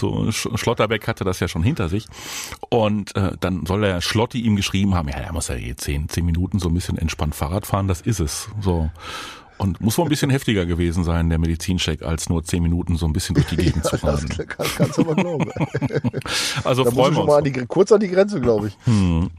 so 0.00 0.30
Schlotterbeck 0.30 1.08
hatte 1.08 1.24
das 1.24 1.40
ja 1.40 1.48
schon 1.48 1.62
hinter 1.62 1.88
sich 1.88 2.06
und 2.68 3.16
äh, 3.16 3.32
dann 3.40 3.66
soll 3.66 3.80
der 3.80 4.00
Schlotti 4.00 4.40
ihm 4.40 4.56
geschrieben 4.56 4.94
haben, 4.94 5.08
ja, 5.08 5.16
er 5.16 5.32
muss 5.32 5.48
ja 5.48 5.54
hier 5.54 5.76
zehn, 5.76 6.08
zehn 6.08 6.24
Minuten 6.24 6.58
so 6.58 6.68
ein 6.68 6.74
bisschen 6.74 6.98
entspannt 6.98 7.34
Fahrrad 7.34 7.66
fahren, 7.66 7.88
das 7.88 8.00
ist 8.00 8.20
es. 8.20 8.48
So. 8.60 8.90
Und 9.56 9.80
muss 9.80 9.96
wohl 9.98 10.06
ein 10.06 10.08
bisschen 10.08 10.30
heftiger 10.30 10.66
gewesen 10.66 11.04
sein, 11.04 11.28
der 11.28 11.38
Medizincheck, 11.38 12.02
als 12.02 12.28
nur 12.28 12.42
zehn 12.44 12.62
Minuten 12.62 12.96
so 12.96 13.06
ein 13.06 13.12
bisschen 13.12 13.34
durch 13.34 13.46
die 13.46 13.56
Gegend 13.56 13.84
zu 13.84 13.96
fahren. 13.96 14.26
das 14.36 14.46
kann, 14.46 14.66
kannst 14.76 14.98
du 14.98 15.02
mal 15.02 15.14
glauben. 15.14 15.50
also 16.64 16.84
da 16.84 16.90
freuen 16.90 17.14
wir 17.14 17.20
uns. 17.20 17.28
Mal 17.28 17.38
an 17.38 17.44
die, 17.44 17.52
kurz 17.52 17.92
an 17.92 18.00
die 18.00 18.08
Grenze, 18.08 18.40
glaube 18.40 18.68
ich. 18.68 18.76
Hm. 18.84 19.30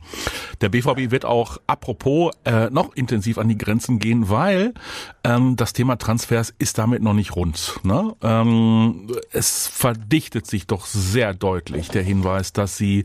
Der 0.62 0.70
BVB 0.70 1.12
wird 1.12 1.26
auch, 1.26 1.58
apropos, 1.68 2.34
äh, 2.46 2.70
noch 2.70 2.96
intensiv 2.96 3.38
an 3.38 3.50
die 3.50 3.58
Grenzen 3.58 4.00
gehen, 4.00 4.30
weil 4.30 4.74
ähm, 5.24 5.56
das 5.56 5.74
Thema 5.74 5.98
Transfers 5.98 6.54
ist 6.60 6.78
damit 6.78 7.02
noch 7.02 7.14
nicht 7.14 7.36
rund. 7.36 7.80
Ne? 7.84 8.16
Ähm, 8.22 9.08
es 9.32 9.68
verdichtet 9.68 10.48
sich 10.48 10.68
doch 10.68 10.86
sehr 10.86 11.34
deutlich 11.34 11.90
der 11.90 12.04
Hinweis, 12.04 12.54
dass 12.54 12.78
sie 12.78 13.04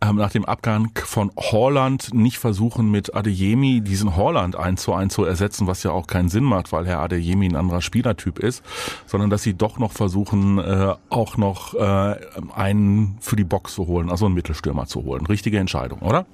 ähm, 0.00 0.16
nach 0.16 0.30
dem 0.30 0.44
Abgang 0.44 0.90
von 1.04 1.30
Holland 1.36 2.12
nicht 2.12 2.38
versuchen, 2.38 2.90
mit 2.90 3.14
Adeyemi 3.14 3.80
diesen 3.80 4.16
Holland 4.16 4.56
eins 4.56 4.82
zu 4.82 4.92
eins 4.92 5.14
zu 5.14 5.24
ersetzen, 5.24 5.66
was 5.66 5.82
ja 5.82 5.90
auch 5.90 6.06
keinen 6.06 6.28
Sinn 6.44 6.48
macht, 6.48 6.72
weil 6.72 6.86
Herr 6.86 7.00
Adeyemi 7.00 7.46
ein 7.46 7.56
anderer 7.56 7.80
Spielertyp 7.80 8.38
ist, 8.38 8.62
sondern 9.06 9.30
dass 9.30 9.42
sie 9.42 9.54
doch 9.54 9.78
noch 9.78 9.92
versuchen, 9.92 10.58
äh, 10.58 10.94
auch 11.08 11.36
noch 11.36 11.74
äh, 11.74 12.16
einen 12.54 13.16
für 13.20 13.36
die 13.36 13.44
Box 13.44 13.74
zu 13.74 13.86
holen, 13.86 14.10
also 14.10 14.26
einen 14.26 14.34
Mittelstürmer 14.34 14.86
zu 14.86 15.04
holen. 15.04 15.26
Richtige 15.26 15.58
Entscheidung, 15.58 16.00
oder? 16.00 16.26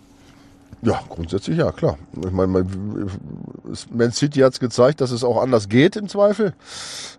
Ja, 0.82 1.00
grundsätzlich 1.08 1.58
ja, 1.58 1.72
klar. 1.72 1.98
Ich 2.24 2.30
meine, 2.30 2.64
Man 3.92 4.12
City 4.12 4.40
hat 4.40 4.54
es 4.54 4.60
gezeigt, 4.60 5.00
dass 5.00 5.10
es 5.10 5.24
auch 5.24 5.40
anders 5.40 5.68
geht 5.68 5.96
im 5.96 6.08
Zweifel. 6.08 6.54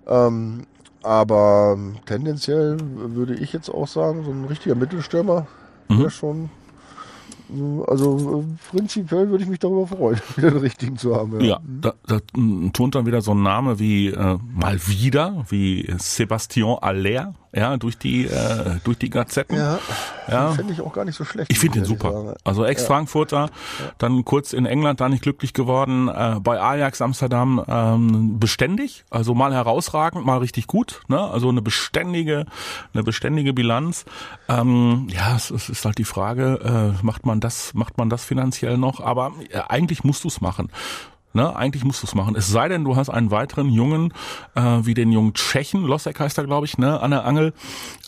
Ähm, 0.08 0.64
aber 1.04 1.78
tendenziell 2.06 2.78
würde 2.80 3.36
ich 3.36 3.54
jetzt 3.54 3.70
auch 3.70 3.88
sagen, 3.88 4.24
so 4.24 4.32
ein 4.32 4.46
richtiger 4.46 4.76
Mittelstürmer 4.76 5.48
mhm. 5.90 6.00
wäre 6.00 6.10
schon 6.10 6.50
Also 7.88 8.42
äh, 8.42 8.76
prinzipiell 8.76 9.30
würde 9.30 9.44
ich 9.44 9.50
mich 9.50 9.60
darüber 9.60 9.88
freuen, 9.88 10.20
wieder 10.36 10.52
den 10.52 10.60
richtigen 10.60 10.98
zu 10.98 11.16
haben. 11.16 11.42
Ja, 11.42 11.60
da, 11.64 11.94
da 12.08 12.20
tut 12.74 12.96
dann 12.96 13.06
wieder 13.06 13.22
so 13.22 13.32
ein 13.34 13.44
Name 13.44 13.80
wie 13.80 14.08
äh, 14.08 14.38
mal 14.54 14.80
wieder, 14.88 15.46
wie 15.50 15.94
Sebastian 15.98 16.78
Aller, 16.82 17.34
ja, 17.54 17.76
durch 17.76 17.98
die 17.98 18.26
äh, 18.26 18.80
durch 18.84 18.98
die 18.98 19.10
Gazetten. 19.10 19.58
Ja, 19.58 19.80
ja. 20.30 20.52
finde 20.52 20.72
ich 20.72 20.82
auch 20.82 20.94
gar 20.94 21.04
nicht 21.04 21.18
so 21.18 21.26
schlecht. 21.26 21.52
Ich 21.52 21.60
finde 21.60 21.80
den 21.80 21.86
super. 21.86 22.12
Sagen. 22.12 22.34
Also 22.46 22.64
Ex-Frankfurter, 22.64 23.50
ja. 23.80 23.92
dann 23.98 24.24
kurz 24.24 24.54
in 24.54 24.66
England 24.66 25.02
da 25.02 25.10
nicht 25.10 25.24
glücklich 25.24 25.54
geworden, 25.54 26.08
äh, 26.08 26.38
bei 26.42 26.62
Ajax 26.62 27.02
Amsterdam 27.02 27.62
ähm, 27.68 28.40
beständig, 28.40 29.04
also 29.10 29.34
mal 29.34 29.54
herausragend, 29.54 30.26
mal 30.26 30.38
richtig 30.38 30.68
gut, 30.68 31.02
ne? 31.10 31.20
Also 31.20 31.50
eine 31.50 31.62
beständige, 31.62 32.46
eine 32.94 33.04
beständige 33.04 33.54
Bilanz. 33.54 34.06
Ähm, 34.48 35.08
ja, 35.10 35.36
es, 35.36 35.52
es 35.52 35.68
ist 35.68 35.84
halt 35.84 35.98
die 35.98 36.06
Frage, 36.06 36.96
äh, 37.02 37.06
macht 37.06 37.26
man 37.26 37.41
das, 37.42 37.74
macht 37.74 37.98
man 37.98 38.10
das 38.10 38.24
finanziell 38.24 38.78
noch? 38.78 39.02
Aber 39.02 39.34
äh, 39.50 39.60
eigentlich 39.68 40.04
musst 40.04 40.24
du 40.24 40.30
es 40.30 40.42
machen. 40.42 40.70
Ne, 41.34 41.56
eigentlich 41.56 41.86
musst 41.86 42.04
du 42.04 42.08
es 42.08 42.14
machen. 42.14 42.36
Es 42.36 42.50
sei 42.50 42.68
denn, 42.68 42.84
du 42.84 42.98
hast 42.98 43.10
einen 43.10 43.32
weiteren 43.32 43.70
Jungen, 43.70 44.14
äh, 44.54 44.62
wie 44.82 44.94
den 44.94 45.14
jungen 45.14 45.34
Tschechen, 45.34 45.86
Losek 45.86 46.20
heißt 46.20 46.38
er, 46.38 46.44
glaube 46.44 46.66
ich, 46.66 46.78
ne, 46.78 47.00
an 47.00 47.12
der 47.12 47.24
Angel, 47.24 47.54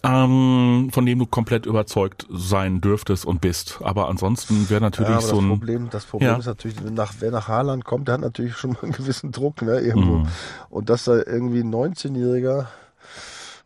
ähm, 0.03 0.89
von 0.91 1.05
dem 1.05 1.19
du 1.19 1.25
komplett 1.25 1.65
überzeugt 1.65 2.27
sein 2.29 2.81
dürftest 2.81 3.25
und 3.25 3.39
bist. 3.39 3.79
Aber 3.81 4.09
ansonsten 4.09 4.69
wäre 4.69 4.81
natürlich 4.81 5.09
ja, 5.09 5.21
so 5.21 5.39
ein. 5.39 5.49
Das 5.49 5.57
Problem, 5.57 5.89
das 5.89 6.05
Problem 6.05 6.31
ja. 6.31 6.37
ist 6.37 6.47
natürlich, 6.47 6.81
nach, 6.81 7.13
wer 7.19 7.31
nach 7.31 7.47
Haaland 7.47 7.85
kommt, 7.85 8.09
der 8.09 8.15
hat 8.15 8.21
natürlich 8.21 8.57
schon 8.57 8.71
mal 8.71 8.83
einen 8.83 8.91
gewissen 8.91 9.31
Druck, 9.31 9.61
ne, 9.61 9.79
irgendwo. 9.79 10.17
Mhm. 10.17 10.27
Und 10.69 10.89
dass 10.89 11.05
da 11.05 11.15
irgendwie 11.15 11.61
ein 11.61 11.73
19-Jähriger 11.73 12.65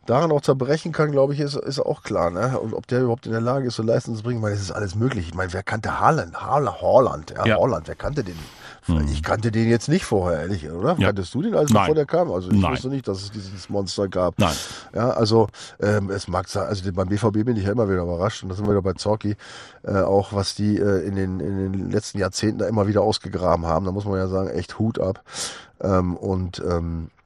daran 0.08 0.32
auch 0.32 0.40
zerbrechen 0.40 0.92
kann, 0.92 1.12
glaube 1.12 1.34
ich, 1.34 1.40
ist, 1.40 1.54
ist 1.54 1.80
auch 1.80 2.02
klar. 2.02 2.30
Ne? 2.30 2.58
Und 2.58 2.72
ob 2.72 2.86
der 2.86 3.02
überhaupt 3.02 3.26
in 3.26 3.32
der 3.32 3.42
Lage 3.42 3.66
ist, 3.66 3.76
so 3.76 3.82
Leistung 3.82 4.16
zu 4.16 4.22
bringen, 4.22 4.38
ich 4.38 4.42
meine, 4.42 4.54
das 4.54 4.62
ist 4.62 4.72
alles 4.72 4.94
möglich. 4.94 5.28
Ich 5.28 5.34
meine, 5.34 5.52
wer 5.52 5.62
kannte 5.62 6.00
Haaland? 6.00 6.40
Haaland, 6.40 7.34
ja, 7.36 7.46
ja. 7.46 7.56
Holland, 7.56 7.88
wer 7.88 7.94
kannte 7.94 8.24
den? 8.24 8.38
Hm. 8.86 9.06
Ich 9.12 9.22
kannte 9.22 9.50
den 9.50 9.68
jetzt 9.68 9.88
nicht 9.88 10.06
vorher, 10.06 10.40
ehrlich, 10.40 10.70
oder? 10.70 10.96
Ja. 10.98 11.08
Kanntest 11.08 11.34
du 11.34 11.42
den, 11.42 11.54
als 11.54 11.70
bevor 11.70 11.94
der 11.94 12.06
kam? 12.06 12.32
Also 12.32 12.50
ich 12.50 12.58
Nein. 12.58 12.72
wusste 12.72 12.88
nicht, 12.88 13.06
dass 13.06 13.22
es 13.22 13.30
dieses 13.30 13.68
Monster 13.68 14.08
gab. 14.08 14.38
Nein. 14.38 14.54
Ja, 14.94 15.10
also 15.10 15.48
ähm, 15.78 16.10
es 16.10 16.26
mag 16.26 16.48
sein, 16.48 16.66
also 16.66 16.90
beim 16.92 17.08
BVB 17.08 17.44
bin 17.44 17.56
ich 17.56 17.64
ja 17.64 17.72
immer 17.72 17.88
wieder 17.88 18.02
überrascht 18.02 18.42
und 18.42 18.48
da 18.48 18.54
sind 18.54 18.66
wir 18.66 18.72
wieder 18.72 18.82
bei 18.82 18.94
Zorki, 18.94 19.36
äh, 19.82 20.00
auch 20.00 20.32
was 20.32 20.54
die 20.54 20.78
äh, 20.78 21.06
in, 21.06 21.16
den, 21.16 21.40
in 21.40 21.72
den 21.72 21.90
letzten 21.90 22.18
Jahrzehnten 22.18 22.58
da 22.58 22.66
immer 22.66 22.86
wieder 22.86 23.02
ausgegraben 23.02 23.66
haben. 23.66 23.84
Da 23.84 23.92
muss 23.92 24.06
man 24.06 24.16
ja 24.16 24.28
sagen, 24.28 24.48
echt 24.48 24.78
Hut 24.78 24.98
ab. 24.98 25.22
Ähm, 25.80 26.16
und 26.16 26.62
ähm, 26.66 27.10
äh, 27.10 27.17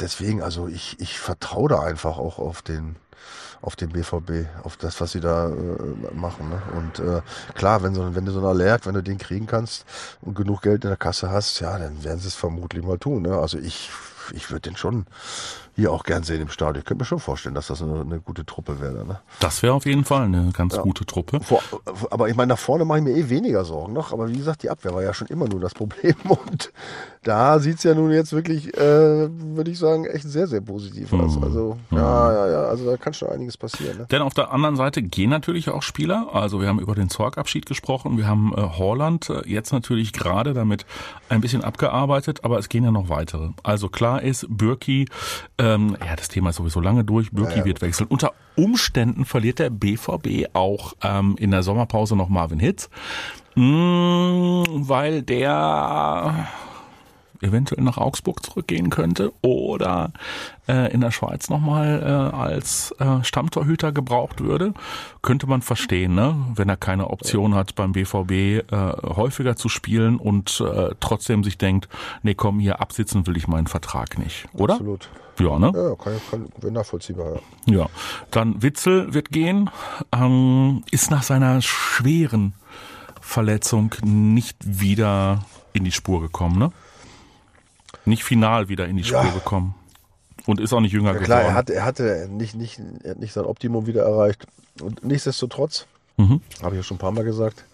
deswegen, 0.00 0.42
also 0.42 0.68
ich, 0.68 0.98
ich 1.00 1.18
vertraue 1.18 1.68
da 1.68 1.80
einfach 1.80 2.18
auch 2.18 2.38
auf 2.38 2.62
den, 2.62 2.96
auf 3.62 3.76
den 3.76 3.90
BVB, 3.90 4.46
auf 4.62 4.76
das, 4.76 5.00
was 5.00 5.12
sie 5.12 5.20
da 5.20 5.48
äh, 5.48 6.14
machen. 6.14 6.48
Ne? 6.50 6.62
Und 6.76 6.98
äh, 6.98 7.22
klar, 7.54 7.82
wenn, 7.82 7.94
so, 7.94 8.14
wenn 8.14 8.24
du 8.24 8.32
so 8.32 8.38
einen 8.38 8.48
Alert, 8.48 8.86
wenn 8.86 8.94
du 8.94 9.02
den 9.02 9.18
kriegen 9.18 9.46
kannst 9.46 9.84
und 10.22 10.34
genug 10.34 10.62
Geld 10.62 10.84
in 10.84 10.90
der 10.90 10.96
Kasse 10.96 11.30
hast, 11.30 11.60
ja, 11.60 11.78
dann 11.78 12.04
werden 12.04 12.20
sie 12.20 12.28
es 12.28 12.34
vermutlich 12.34 12.84
mal 12.84 12.98
tun. 12.98 13.22
Ne? 13.22 13.36
Also 13.36 13.58
ich, 13.58 13.90
ich 14.32 14.50
würde 14.50 14.62
den 14.62 14.76
schon 14.76 15.06
hier 15.76 15.92
auch 15.92 16.04
gern 16.04 16.22
sehen 16.22 16.40
im 16.40 16.48
Stadion. 16.48 16.78
Ich 16.78 16.84
könnte 16.86 17.02
mir 17.02 17.06
schon 17.06 17.18
vorstellen, 17.18 17.54
dass 17.54 17.66
das 17.66 17.82
eine, 17.82 18.00
eine 18.00 18.18
gute 18.20 18.46
Truppe 18.46 18.80
wäre. 18.80 19.06
Ne? 19.06 19.20
Das 19.40 19.62
wäre 19.62 19.74
auf 19.74 19.84
jeden 19.84 20.04
Fall 20.04 20.22
eine 20.22 20.50
ganz 20.52 20.74
ja. 20.74 20.82
gute 20.82 21.04
Truppe. 21.04 21.40
Vor, 21.40 21.60
aber 22.10 22.30
ich 22.30 22.34
meine, 22.34 22.54
nach 22.54 22.58
vorne 22.58 22.86
mache 22.86 22.98
ich 22.98 23.04
mir 23.04 23.14
eh 23.14 23.28
weniger 23.28 23.64
Sorgen 23.66 23.92
noch. 23.92 24.12
Aber 24.12 24.28
wie 24.30 24.36
gesagt, 24.36 24.62
die 24.62 24.70
Abwehr 24.70 24.94
war 24.94 25.02
ja 25.02 25.12
schon 25.12 25.28
immer 25.28 25.46
nur 25.46 25.60
das 25.60 25.74
Problem. 25.74 26.14
Und 26.28 26.72
da 27.22 27.58
sieht's 27.58 27.82
ja 27.82 27.94
nun 27.94 28.10
jetzt 28.10 28.32
wirklich, 28.32 28.74
äh, 28.74 29.28
würde 29.28 29.70
ich 29.70 29.78
sagen, 29.78 30.06
echt 30.06 30.26
sehr, 30.26 30.46
sehr 30.46 30.62
positiv 30.62 31.12
aus. 31.12 31.36
Mhm. 31.36 31.44
Also, 31.44 31.76
mhm. 31.90 31.98
ja, 31.98 32.32
ja, 32.32 32.50
ja, 32.50 32.62
also 32.64 32.90
da 32.90 32.96
kann 32.96 33.12
schon 33.12 33.28
einiges 33.28 33.58
passieren. 33.58 33.98
Ne? 33.98 34.06
Denn 34.10 34.22
auf 34.22 34.32
der 34.32 34.52
anderen 34.52 34.76
Seite 34.76 35.02
gehen 35.02 35.28
natürlich 35.28 35.68
auch 35.68 35.82
Spieler. 35.82 36.28
Also 36.32 36.60
wir 36.60 36.68
haben 36.68 36.80
über 36.80 36.94
den 36.94 37.10
Zorg-Abschied 37.10 37.66
gesprochen, 37.66 38.16
wir 38.16 38.26
haben 38.26 38.54
äh, 38.56 38.62
Holland 38.62 39.28
äh, 39.28 39.42
jetzt 39.46 39.72
natürlich 39.72 40.14
gerade 40.14 40.54
damit 40.54 40.86
ein 41.28 41.42
bisschen 41.42 41.62
abgearbeitet, 41.62 42.44
aber 42.44 42.58
es 42.58 42.70
gehen 42.70 42.84
ja 42.84 42.90
noch 42.90 43.10
weitere. 43.10 43.50
Also 43.62 43.90
klar 43.90 44.15
ist, 44.22 44.46
Bürki, 44.48 45.06
ähm, 45.58 45.96
ja, 46.04 46.16
das 46.16 46.28
Thema 46.28 46.50
ist 46.50 46.56
sowieso 46.56 46.80
lange 46.80 47.04
durch, 47.04 47.30
Bürki 47.30 47.58
ja, 47.58 47.64
wird 47.64 47.82
wechseln. 47.82 48.06
Unter 48.08 48.32
Umständen 48.54 49.24
verliert 49.24 49.58
der 49.58 49.70
BVB 49.70 50.54
auch 50.54 50.94
ähm, 51.02 51.36
in 51.38 51.50
der 51.50 51.62
Sommerpause 51.62 52.16
noch 52.16 52.28
Marvin 52.28 52.58
Hitz. 52.58 52.88
Mm, 53.54 54.64
weil 54.68 55.22
der 55.22 56.48
eventuell 57.40 57.84
nach 57.84 57.98
Augsburg 57.98 58.44
zurückgehen 58.44 58.90
könnte 58.90 59.32
oder 59.42 60.12
äh, 60.68 60.92
in 60.92 61.00
der 61.00 61.10
Schweiz 61.10 61.48
nochmal 61.48 62.02
äh, 62.02 62.36
als 62.36 62.94
äh, 62.98 63.22
Stammtorhüter 63.22 63.92
gebraucht 63.92 64.40
würde, 64.40 64.74
könnte 65.22 65.46
man 65.46 65.62
verstehen, 65.62 66.14
ne? 66.14 66.34
wenn 66.54 66.68
er 66.68 66.76
keine 66.76 67.10
Option 67.10 67.54
hat 67.54 67.74
beim 67.74 67.92
BVB 67.92 68.30
äh, 68.30 68.62
häufiger 69.04 69.56
zu 69.56 69.68
spielen 69.68 70.16
und 70.16 70.60
äh, 70.60 70.90
trotzdem 71.00 71.44
sich 71.44 71.58
denkt, 71.58 71.88
nee 72.22 72.34
komm, 72.34 72.60
hier 72.60 72.80
absitzen 72.80 73.26
will 73.26 73.36
ich 73.36 73.48
meinen 73.48 73.66
Vertrag 73.66 74.18
nicht, 74.18 74.46
oder? 74.52 74.74
Absolut. 74.74 75.08
Ja, 75.38 75.58
ne? 75.58 75.72
Ja, 75.74 75.94
kann, 75.96 76.48
kann, 76.60 76.72
nachvollziehbar. 76.72 77.40
Ja. 77.66 77.74
ja. 77.74 77.86
Dann 78.30 78.62
Witzel 78.62 79.12
wird 79.12 79.30
gehen, 79.30 79.70
ähm, 80.12 80.82
ist 80.90 81.10
nach 81.10 81.22
seiner 81.22 81.60
schweren 81.60 82.54
Verletzung 83.20 83.94
nicht 84.02 84.56
wieder 84.62 85.44
in 85.72 85.84
die 85.84 85.92
Spur 85.92 86.22
gekommen, 86.22 86.58
ne? 86.58 86.72
Nicht 88.06 88.24
final 88.24 88.68
wieder 88.68 88.86
in 88.86 88.96
die 88.96 89.04
Spur 89.04 89.24
ja. 89.24 89.30
gekommen. 89.30 89.74
Und 90.46 90.60
ist 90.60 90.72
auch 90.72 90.80
nicht 90.80 90.92
jünger 90.92 91.12
ja, 91.14 91.18
klar, 91.18 91.40
geworden. 91.40 91.54
Er, 91.54 91.58
hat, 91.58 91.70
er 91.70 91.84
hatte 91.84 92.28
nicht, 92.30 92.54
nicht, 92.54 92.80
er 93.02 93.12
hat 93.12 93.18
nicht 93.18 93.32
sein 93.32 93.44
Optimum 93.44 93.86
wieder 93.86 94.02
erreicht. 94.02 94.46
Und 94.80 95.04
nichtsdestotrotz, 95.04 95.86
mhm. 96.16 96.40
habe 96.62 96.76
ich 96.76 96.80
ja 96.80 96.82
schon 96.84 96.96
ein 96.96 97.00
paar 97.00 97.10
Mal 97.10 97.24
gesagt, 97.24 97.64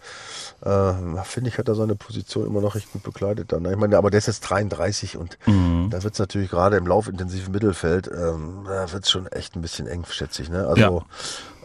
äh, 0.65 0.93
finde 1.23 1.49
ich, 1.49 1.57
hat 1.57 1.67
er 1.67 1.75
seine 1.75 1.95
Position 1.95 2.47
immer 2.47 2.61
noch 2.61 2.73
recht 2.73 2.91
gut 2.91 3.03
bekleidet 3.03 3.51
dann. 3.51 3.65
Ich 3.65 3.77
meine, 3.77 3.97
aber 3.97 4.09
der 4.09 4.17
ist 4.17 4.27
jetzt 4.27 4.41
33 4.41 5.17
und 5.17 5.37
mhm. 5.45 5.89
da 5.91 6.01
wird 6.03 6.13
es 6.13 6.19
natürlich 6.19 6.49
gerade 6.49 6.77
im 6.77 6.87
laufintensiven 6.87 7.51
Mittelfeld, 7.51 8.07
ähm, 8.07 8.63
da 8.65 8.91
wird 8.91 9.03
es 9.03 9.11
schon 9.11 9.27
echt 9.27 9.55
ein 9.55 9.61
bisschen 9.61 9.87
eng, 9.87 10.05
schätze 10.09 10.41
ich. 10.41 10.49
Ne? 10.49 10.65
Also, 10.65 11.03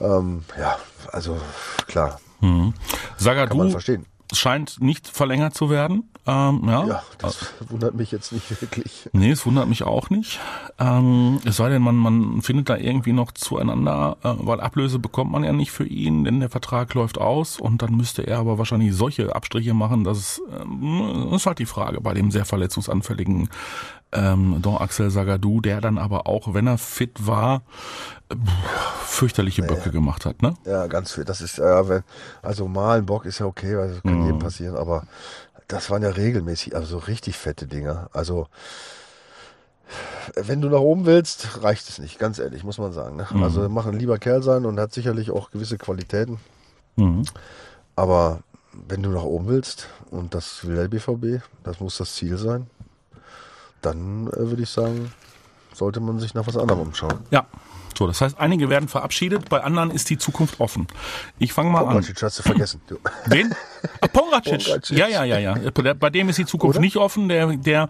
ja. 0.00 0.18
Ähm, 0.18 0.44
ja, 0.58 0.76
also 1.10 1.40
klar. 1.86 2.20
Mhm. 2.40 2.74
Sagadou, 3.16 3.48
Kann 3.48 3.58
man 3.58 3.70
verstehen 3.70 4.04
scheint 4.32 4.80
nicht 4.80 5.08
verlängert 5.08 5.54
zu 5.54 5.70
werden. 5.70 6.04
Ähm, 6.26 6.64
ja. 6.66 6.86
ja, 6.86 7.02
das 7.16 7.54
wundert 7.68 7.94
mich 7.94 8.12
jetzt 8.12 8.32
nicht 8.32 8.50
wirklich. 8.60 9.08
Nee, 9.12 9.30
es 9.30 9.46
wundert 9.46 9.66
mich 9.66 9.82
auch 9.82 10.10
nicht. 10.10 10.40
Ähm, 10.78 11.40
es 11.46 11.56
sei 11.56 11.70
denn, 11.70 11.80
man, 11.80 11.96
man 11.96 12.42
findet 12.42 12.68
da 12.68 12.76
irgendwie 12.76 13.14
noch 13.14 13.32
zueinander, 13.32 14.18
äh, 14.22 14.34
weil 14.38 14.60
Ablöse 14.60 14.98
bekommt 14.98 15.32
man 15.32 15.42
ja 15.42 15.52
nicht 15.52 15.70
für 15.70 15.86
ihn, 15.86 16.24
denn 16.24 16.40
der 16.40 16.50
Vertrag 16.50 16.92
läuft 16.92 17.16
aus 17.18 17.58
und 17.58 17.80
dann 17.80 17.96
müsste 17.96 18.26
er 18.26 18.40
aber 18.40 18.58
wahrscheinlich 18.58 18.94
solche 18.94 19.34
Abstriche 19.34 19.72
machen, 19.72 20.04
dass 20.04 20.18
es, 20.18 20.42
ähm, 20.60 21.32
ist 21.32 21.46
halt 21.46 21.60
die 21.60 21.66
Frage 21.66 22.02
bei 22.02 22.12
dem 22.12 22.30
sehr 22.30 22.44
verletzungsanfälligen 22.44 23.48
ähm, 24.12 24.60
Don 24.62 24.78
Axel 24.78 25.10
Sagadou, 25.10 25.60
der 25.60 25.80
dann 25.80 25.98
aber 25.98 26.26
auch, 26.26 26.54
wenn 26.54 26.66
er 26.66 26.78
fit 26.78 27.26
war, 27.26 27.62
fürchterliche 29.04 29.62
Böcke 29.62 29.86
ja, 29.86 29.90
gemacht 29.90 30.24
hat, 30.24 30.42
ne? 30.42 30.54
Ja, 30.64 30.86
ganz 30.86 31.12
viel. 31.12 31.24
Das 31.24 31.40
ist, 31.40 31.58
äh, 31.58 31.88
wenn, 31.88 32.02
also 32.42 32.68
mal 32.68 32.98
ein 32.98 33.06
Bock 33.06 33.26
ist 33.26 33.38
ja 33.38 33.46
okay, 33.46 33.76
weil 33.76 33.88
das 33.90 34.02
kann 34.02 34.20
mhm. 34.20 34.24
jedem 34.26 34.38
passieren, 34.38 34.76
aber 34.76 35.04
das 35.66 35.90
waren 35.90 36.02
ja 36.02 36.10
regelmäßig, 36.10 36.74
also 36.74 36.86
so 36.86 36.98
richtig 36.98 37.36
fette 37.36 37.66
Dinger. 37.66 38.08
Also, 38.12 38.48
wenn 40.34 40.60
du 40.60 40.68
nach 40.68 40.80
oben 40.80 41.06
willst, 41.06 41.62
reicht 41.62 41.88
es 41.88 41.98
nicht, 41.98 42.18
ganz 42.18 42.38
ehrlich, 42.38 42.64
muss 42.64 42.78
man 42.78 42.92
sagen. 42.92 43.16
Ne? 43.16 43.26
Mhm. 43.30 43.42
Also, 43.42 43.68
mach 43.68 43.86
ein 43.86 43.98
lieber 43.98 44.18
Kerl 44.18 44.42
sein 44.42 44.64
und 44.64 44.80
hat 44.80 44.92
sicherlich 44.92 45.30
auch 45.30 45.50
gewisse 45.50 45.78
Qualitäten. 45.78 46.38
Mhm. 46.96 47.24
Aber 47.96 48.40
wenn 48.72 49.02
du 49.02 49.10
nach 49.10 49.22
oben 49.22 49.48
willst, 49.48 49.88
und 50.10 50.34
das 50.34 50.66
will 50.66 50.76
der 50.76 50.88
BVB, 50.88 51.42
das 51.64 51.80
muss 51.80 51.98
das 51.98 52.14
Ziel 52.14 52.36
sein, 52.38 52.68
dann 53.82 54.28
äh, 54.28 54.36
würde 54.36 54.62
ich 54.62 54.70
sagen, 54.70 55.12
sollte 55.74 56.00
man 56.00 56.18
sich 56.18 56.34
nach 56.34 56.46
was 56.46 56.56
anderem 56.56 56.80
umschauen. 56.80 57.18
Ja. 57.30 57.46
So, 57.96 58.06
das 58.06 58.20
heißt, 58.20 58.38
einige 58.38 58.68
werden 58.68 58.88
verabschiedet, 58.88 59.48
bei 59.48 59.62
anderen 59.62 59.90
ist 59.90 60.08
die 60.08 60.18
Zukunft 60.18 60.60
offen. 60.60 60.86
Ich 61.40 61.52
fange 61.52 61.70
mal 61.70 61.80
Pongracic 61.80 62.22
an. 62.22 62.26
hast 62.26 62.38
du 62.38 62.42
vergessen. 62.44 62.80
Wen? 63.26 63.52
Ah, 64.00 64.06
Pongracic. 64.06 64.64
Pongracic. 64.64 64.96
Ja, 64.96 65.08
ja, 65.08 65.24
ja, 65.24 65.38
ja. 65.38 65.72
Bei 65.94 66.10
dem 66.10 66.28
ist 66.28 66.38
die 66.38 66.46
Zukunft 66.46 66.76
Oder? 66.76 66.80
nicht 66.84 66.96
offen. 66.96 67.28
Der, 67.28 67.48
der, 67.56 67.88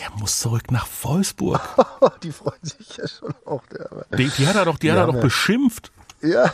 der 0.00 0.10
muss 0.18 0.40
zurück 0.40 0.72
nach 0.72 0.88
Wolfsburg. 1.02 1.60
die 2.24 2.32
freuen 2.32 2.58
sich 2.62 2.96
ja 2.96 3.06
schon 3.06 3.34
auch. 3.44 3.62
Der, 3.66 4.18
die, 4.18 4.28
die 4.30 4.48
hat 4.48 4.56
er 4.56 4.64
doch, 4.64 4.78
die, 4.78 4.88
die 4.88 4.92
hat 4.92 4.98
er 4.98 5.06
doch 5.06 5.14
ja. 5.14 5.20
beschimpft. 5.20 5.92
Ja. 6.20 6.52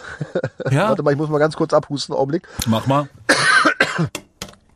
ja. 0.71 0.89
Warte 0.89 1.03
mal, 1.03 1.13
ich 1.13 1.19
muss 1.19 1.31
mal 1.31 1.39
ganz 1.39 1.57
kurz 1.57 1.73
abhusten, 1.73 2.15
Augenblick. 2.15 2.47
Mach 2.67 2.87
mal. 2.87 3.09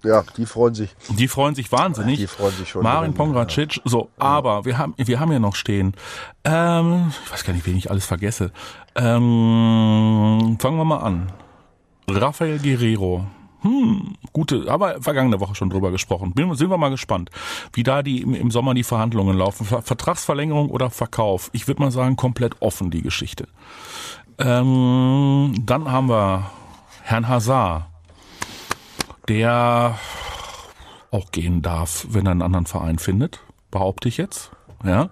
Ja, 0.04 0.22
die 0.36 0.46
freuen 0.46 0.74
sich. 0.74 0.94
Die 1.08 1.28
freuen 1.28 1.54
sich 1.54 1.72
wahnsinnig. 1.72 2.18
Die 2.18 2.26
freuen 2.26 2.54
sich 2.54 2.68
schon. 2.68 2.82
Marin 2.82 3.14
Pongracic. 3.14 3.80
So, 3.84 4.10
aber 4.18 4.64
wir 4.64 4.78
haben, 4.78 4.94
wir 4.96 5.18
haben 5.18 5.32
ja 5.32 5.38
noch 5.38 5.56
stehen. 5.56 5.94
Ähm, 6.44 7.12
ich 7.24 7.32
weiß 7.32 7.44
gar 7.44 7.52
nicht, 7.52 7.66
wen 7.66 7.76
ich 7.76 7.90
alles 7.90 8.04
vergesse. 8.04 8.52
Ähm, 8.94 10.58
fangen 10.60 10.76
wir 10.76 10.84
mal 10.84 10.98
an. 10.98 11.32
Rafael 12.08 12.58
Guerrero. 12.58 13.26
Hm, 13.62 14.16
gute, 14.34 14.66
aber 14.68 15.00
vergangene 15.00 15.40
Woche 15.40 15.54
schon 15.54 15.70
drüber 15.70 15.90
gesprochen. 15.90 16.34
Bin, 16.34 16.54
sind 16.54 16.68
wir 16.68 16.76
mal 16.76 16.90
gespannt, 16.90 17.30
wie 17.72 17.82
da 17.82 18.02
die 18.02 18.20
im, 18.20 18.34
im 18.34 18.50
Sommer 18.50 18.74
die 18.74 18.84
Verhandlungen 18.84 19.38
laufen. 19.38 19.64
Vertragsverlängerung 19.64 20.68
oder 20.68 20.90
Verkauf? 20.90 21.48
Ich 21.54 21.66
würde 21.66 21.80
mal 21.80 21.90
sagen, 21.90 22.16
komplett 22.16 22.60
offen 22.60 22.90
die 22.90 23.00
Geschichte. 23.00 23.48
Ähm, 24.36 25.54
dann 25.64 25.90
haben 25.90 26.10
wir 26.10 26.50
Herrn 27.04 27.26
Hazard 27.26 27.86
der 29.28 29.98
auch 31.10 31.30
gehen 31.30 31.62
darf, 31.62 32.06
wenn 32.10 32.26
er 32.26 32.32
einen 32.32 32.42
anderen 32.42 32.66
Verein 32.66 32.98
findet, 32.98 33.40
behaupte 33.70 34.08
ich 34.08 34.16
jetzt. 34.16 34.50
Ja, 34.84 35.08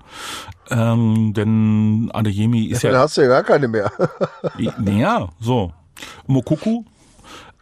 ähm, 0.70 1.32
denn 1.34 2.10
Adeyemi 2.12 2.64
ist 2.64 2.82
ja. 2.82 2.90
Dann 2.92 3.00
hast 3.00 3.16
du 3.16 3.22
ja 3.22 3.28
gar 3.28 3.42
keine 3.42 3.68
mehr. 3.68 3.90
ja, 4.58 5.28
so. 5.40 5.72
Mokuku, 6.26 6.84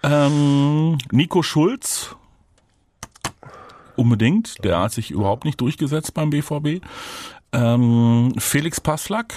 ähm, 0.03 0.99
Nico 1.13 1.43
Schulz, 1.43 2.17
unbedingt, 3.97 4.65
der 4.65 4.81
hat 4.81 4.93
sich 4.93 5.11
überhaupt 5.11 5.45
nicht 5.45 5.61
durchgesetzt 5.61 6.15
beim 6.15 6.31
BVB. 6.31 6.85
Ähm, 7.53 8.33
Felix 8.39 8.81
Passlack 8.81 9.35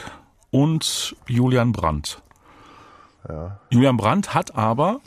und 0.52 1.16
Julian 1.28 1.74
Brandt. 1.74 2.22
Ja. 3.28 3.60
Julian 3.70 3.98
Brandt 3.98 4.34
hat 4.34 4.56
aber 4.56 5.00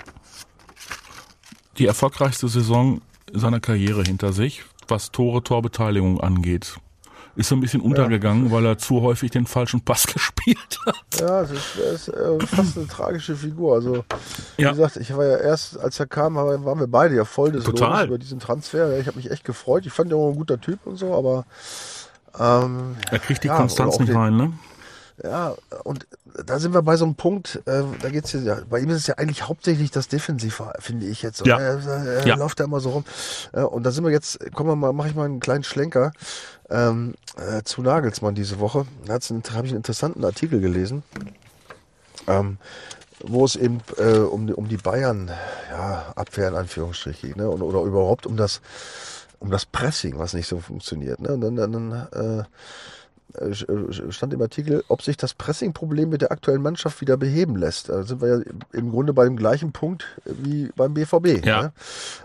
die 1.79 1.87
erfolgreichste 1.87 2.49
Saison 2.49 3.01
seiner 3.33 3.61
Karriere 3.61 4.03
hinter 4.03 4.33
sich, 4.33 4.65
was 4.89 5.11
Tore, 5.11 5.43
Torbeteiligung 5.43 6.21
angeht. 6.21 6.77
Ist 7.37 7.51
so 7.51 7.55
ein 7.55 7.61
bisschen 7.61 7.83
untergegangen, 7.83 8.47
ja. 8.47 8.51
weil 8.51 8.65
er 8.65 8.79
zu 8.79 9.03
häufig 9.03 9.31
den 9.31 9.47
falschen 9.47 9.83
Pass 9.83 10.07
gespielt 10.13 10.79
hat. 10.87 11.21
Ja, 11.21 11.43
es 11.43 11.51
ist, 11.51 11.77
ist 11.77 12.09
äh, 12.09 12.47
fast 12.47 12.79
eine 12.79 12.87
tragische 12.87 13.37
Figur. 13.37 13.75
Also, 13.75 14.05
wie 14.57 14.63
ja. 14.63 14.71
gesagt, 14.71 14.97
ich 14.97 15.15
war 15.15 15.27
ja 15.27 15.37
erst, 15.37 15.79
als 15.79 16.01
er 16.01 16.07
kam, 16.07 16.37
waren 16.37 16.81
wir 16.81 16.87
beide 16.87 17.15
ja 17.15 17.27
voll 17.27 17.53
des 17.53 17.65
Total. 17.65 18.07
über 18.07 18.17
diesen 18.17 18.41
Transfer. 18.41 18.99
Ich 18.99 19.07
habe 19.07 19.19
mich 19.19 19.31
echt 19.31 19.45
gefreut. 19.45 19.85
Ich 19.85 19.93
fand 19.93 20.11
ihn 20.11 20.17
auch 20.17 20.31
ein 20.31 20.37
guter 20.37 20.59
Typ 20.59 20.87
und 20.87 20.97
so, 20.97 21.15
aber 21.15 21.45
ähm, 22.39 22.97
er 23.11 23.19
kriegt 23.19 23.45
die 23.45 23.49
ja, 23.49 23.57
Konstanz 23.57 23.99
nicht 23.99 24.09
den, 24.09 24.17
rein, 24.17 24.37
ne? 24.37 24.53
Ja, 25.23 25.55
und 25.85 26.07
da 26.45 26.59
sind 26.59 26.75
wir 26.75 26.83
bei 26.83 26.97
so 26.97 27.07
einem 27.07 27.15
Punkt, 27.15 27.63
äh, 27.65 27.83
da 28.03 28.11
geht's 28.11 28.33
ja, 28.33 28.59
bei 28.69 28.81
ihm 28.81 28.91
ist 28.91 28.99
es 28.99 29.07
ja 29.07 29.15
eigentlich 29.15 29.49
hauptsächlich 29.49 29.91
das 29.91 30.09
Defensiv, 30.09 30.63
finde 30.79 31.07
ich 31.07 31.23
jetzt. 31.23 31.47
Ja. 31.47 31.59
Er, 31.59 31.79
er 31.87 32.27
ja. 32.27 32.35
läuft 32.37 32.61
da 32.61 32.65
immer 32.65 32.81
so 32.81 32.91
rum. 32.91 33.05
Äh, 33.53 33.63
und 33.63 33.85
da 33.85 33.93
sind 33.93 34.05
wir 34.05 34.11
jetzt, 34.11 34.39
kommen 34.53 34.69
wir 34.69 34.77
mal, 34.77 34.93
mache 34.93 35.09
ich 35.09 35.15
mal 35.15 35.25
einen 35.25 35.41
kleinen 35.41 35.65
Schlenker 35.65 36.13
ähm, 36.69 37.15
äh, 37.37 37.63
zu 37.63 37.81
Nagelsmann 37.83 38.35
diese 38.35 38.61
Woche. 38.61 38.87
Da 39.07 39.15
habe 39.15 39.67
ich 39.67 39.71
einen 39.73 39.77
interessanten 39.77 40.25
Artikel 40.25 40.61
gelesen, 40.61 41.03
ähm, 42.27 42.59
wo 43.21 43.45
es 43.47 43.57
eben 43.57 43.81
äh, 43.97 44.19
um, 44.19 44.51
um 44.51 44.69
die 44.69 44.77
Bayern, 44.77 45.31
ja, 45.71 46.13
Abwehr 46.15 46.49
in 46.49 46.57
Anführungsstrichen, 46.57 47.35
ne, 47.37 47.49
und, 47.49 47.63
oder 47.63 47.81
überhaupt 47.83 48.27
um 48.27 48.37
das, 48.37 48.61
um 49.39 49.51
das 49.51 49.65
Pressing, 49.65 50.19
was 50.19 50.35
nicht 50.35 50.47
so 50.49 50.59
funktioniert. 50.59 51.21
Ne? 51.21 51.31
Und 51.31 51.41
dann, 51.41 51.57
dann, 51.57 51.73
dann 51.73 51.93
äh, 52.13 52.45
stand 54.11 54.33
im 54.33 54.43
Artikel, 54.43 54.85
ob 54.89 55.03
sich 55.03 55.17
das 55.17 55.35
Pressing-Problem 55.35 56.09
mit 56.09 56.23
der 56.23 56.33
aktuellen 56.33 56.63
Mannschaft 56.63 57.01
wieder 57.01 57.17
beheben 57.17 57.57
lässt. 57.57 57.89
Da 57.89 58.03
sind 58.03 58.21
wir 58.21 58.29
ja 58.29 58.45
im 58.73 58.91
Grunde 58.91 59.13
bei 59.13 59.25
dem 59.25 59.37
gleichen 59.37 59.73
Punkt 59.73 60.07
wie 60.25 60.71
beim 60.77 60.95
BVB. 60.95 61.45
Ja. 61.45 61.63
Ne? 61.63 61.73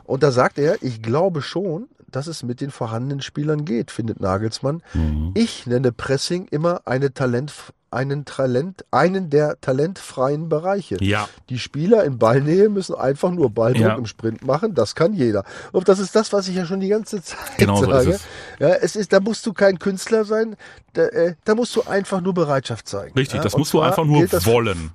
Und 0.03 0.23
da 0.23 0.31
sagt 0.31 0.57
er, 0.57 0.81
ich 0.81 1.01
glaube 1.01 1.41
schon, 1.41 1.87
dass 2.11 2.27
es 2.27 2.43
mit 2.43 2.61
den 2.61 2.71
vorhandenen 2.71 3.21
Spielern 3.21 3.65
geht, 3.65 3.91
findet 3.91 4.19
Nagelsmann. 4.19 4.81
Mhm. 4.93 5.31
Ich 5.33 5.65
nenne 5.67 5.91
Pressing 5.91 6.47
immer 6.49 6.81
eine 6.85 7.13
Talent, 7.13 7.53
einen 7.91 8.23
Talent, 8.23 8.85
einen 8.91 9.29
der 9.29 9.59
talentfreien 9.59 10.47
Bereiche. 10.47 10.97
Ja. 11.01 11.27
Die 11.49 11.59
Spieler 11.59 12.03
in 12.05 12.17
Ballnähe 12.17 12.69
müssen 12.69 12.95
einfach 12.95 13.31
nur 13.31 13.49
Balldruck 13.49 13.81
ja. 13.81 13.95
im 13.95 14.05
Sprint 14.05 14.45
machen. 14.45 14.73
Das 14.73 14.95
kann 14.95 15.13
jeder. 15.13 15.43
Und 15.73 15.89
das 15.89 15.99
ist 15.99 16.15
das, 16.15 16.31
was 16.31 16.47
ich 16.47 16.55
ja 16.55 16.65
schon 16.65 16.79
die 16.79 16.87
ganze 16.87 17.21
Zeit 17.21 17.57
genau 17.57 17.83
sage. 17.83 18.03
So 18.03 18.09
ist 18.11 18.15
es. 18.15 18.21
Ja, 18.59 18.69
es 18.69 18.95
ist, 18.95 19.11
da 19.11 19.19
musst 19.19 19.45
du 19.45 19.53
kein 19.53 19.77
Künstler 19.77 20.23
sein. 20.23 20.55
Da, 20.93 21.03
äh, 21.03 21.35
da 21.43 21.53
musst 21.53 21.75
du 21.75 21.83
einfach 21.83 22.21
nur 22.21 22.33
Bereitschaft 22.33 22.87
zeigen. 22.87 23.13
Richtig, 23.13 23.37
ja? 23.37 23.43
das 23.43 23.57
musst 23.57 23.73
du 23.73 23.81
einfach 23.81 24.05
nur 24.05 24.31
wollen. 24.45 24.91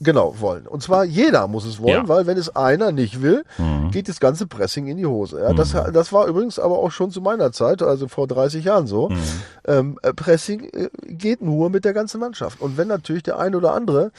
Genau, 0.00 0.38
wollen. 0.38 0.66
Und 0.66 0.82
zwar 0.82 1.04
jeder 1.04 1.48
muss 1.48 1.64
es 1.64 1.80
wollen, 1.80 2.02
ja. 2.02 2.08
weil 2.08 2.26
wenn 2.26 2.38
es 2.38 2.54
einer 2.54 2.92
nicht 2.92 3.20
will, 3.20 3.44
mhm. 3.58 3.90
geht 3.90 4.08
das 4.08 4.20
ganze 4.20 4.46
Pressing 4.46 4.86
in 4.86 4.96
die 4.96 5.06
Hose. 5.06 5.40
Ja, 5.40 5.52
das, 5.52 5.74
mhm. 5.74 5.92
das 5.92 6.12
war 6.12 6.26
übrigens 6.26 6.58
aber 6.58 6.78
auch 6.78 6.92
schon 6.92 7.10
zu 7.10 7.20
meiner 7.20 7.50
Zeit, 7.50 7.82
also 7.82 8.06
vor 8.06 8.28
30 8.28 8.64
Jahren 8.64 8.86
so. 8.86 9.08
Mhm. 9.08 9.18
Ähm, 9.66 9.98
äh, 10.02 10.12
Pressing 10.12 10.68
äh, 10.72 10.88
geht 11.06 11.42
nur 11.42 11.70
mit 11.70 11.84
der 11.84 11.94
ganzen 11.94 12.20
Mannschaft. 12.20 12.60
Und 12.60 12.76
wenn 12.76 12.88
natürlich 12.88 13.24
der 13.24 13.38
eine 13.38 13.56
oder 13.56 13.74
andere 13.74 14.12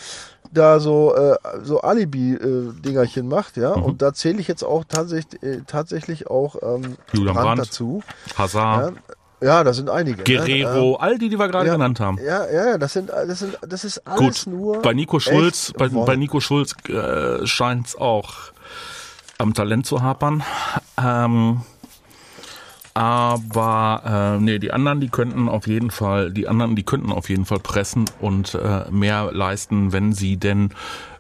da 0.52 0.80
so, 0.80 1.15
äh, 1.15 1.36
so 1.63 1.82
Alibi-Dingerchen 1.82 3.26
äh, 3.26 3.30
macht, 3.30 3.56
ja, 3.56 3.78
mhm. 3.78 3.84
und 3.84 4.02
da 4.02 4.13
zähle 4.13 4.39
ich 4.39 4.48
jetzt 4.48 4.63
auch 4.63 4.84
tatsächlich, 4.84 5.42
äh, 5.44 5.62
tatsächlich 5.65 6.28
auch 6.28 6.56
ähm, 6.62 6.98
Julian 7.13 7.36
Brandt 7.36 7.62
dazu. 7.62 8.04
Hazard. 8.38 8.96
Ja, 8.96 9.15
ja, 9.41 9.63
das 9.63 9.78
sind 9.78 9.89
einige. 9.89 10.17
Ne? 10.17 10.23
Guerrero, 10.23 10.91
ne? 10.91 10.99
all 10.99 11.17
die, 11.17 11.30
die 11.30 11.39
wir 11.39 11.47
gerade 11.47 11.67
ja, 11.67 11.73
genannt 11.73 11.99
haben. 11.99 12.17
Ja, 12.23 12.49
ja, 12.49 12.78
das 12.78 12.93
sind, 12.93 13.10
das 13.10 13.39
sind, 13.39 13.58
das 13.62 13.84
ist 13.84 14.06
alles 14.06 14.45
Gut, 14.45 14.54
nur. 14.54 14.82
Bei 14.82 14.93
Nico 14.93 15.19
Schulz, 15.19 15.73
bei, 15.78 15.88
bei, 15.89 16.15
Nico 16.15 16.39
Schulz 16.39 16.75
äh, 16.88 17.45
scheint 17.45 17.88
es 17.88 17.95
auch 17.95 18.34
am 19.38 19.54
Talent 19.54 19.86
zu 19.86 20.02
hapern. 20.02 20.43
Ähm, 21.02 21.62
aber 22.93 24.38
äh, 24.39 24.43
nee, 24.43 24.60
die 24.60 24.73
anderen, 24.73 24.99
die 24.99 25.08
könnten 25.08 25.47
auf 25.47 25.67
jeden 25.67 25.89
Fall, 25.89 26.32
die 26.32 26.49
anderen, 26.49 26.75
die 26.75 26.84
könnten 26.84 27.13
auf 27.13 27.30
jeden 27.30 27.45
Fall 27.45 27.60
pressen 27.60 28.06
und 28.19 28.56
äh, 28.56 28.91
mehr 28.91 29.32
leisten, 29.32 29.93
wenn 29.93 30.12
sie 30.12 30.36
denn 30.36 30.73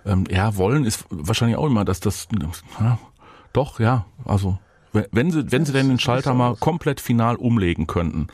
ähm, 0.05 0.25
ja 0.29 0.57
wollen, 0.57 0.83
ist 0.83 1.05
wahrscheinlich 1.09 1.57
auch 1.57 1.67
immer, 1.67 1.85
dass 1.85 2.01
das 2.01 2.27
ja, 2.81 2.97
doch, 3.53 3.79
ja, 3.79 4.05
also 4.25 4.57
wenn 5.11 5.31
sie, 5.31 5.51
wenn 5.51 5.65
sie 5.65 5.73
denn 5.73 5.89
den 5.89 5.99
Schalter 5.99 6.33
mal 6.33 6.55
komplett 6.55 6.99
final 6.99 7.35
umlegen 7.35 7.87
könnten. 7.87 8.27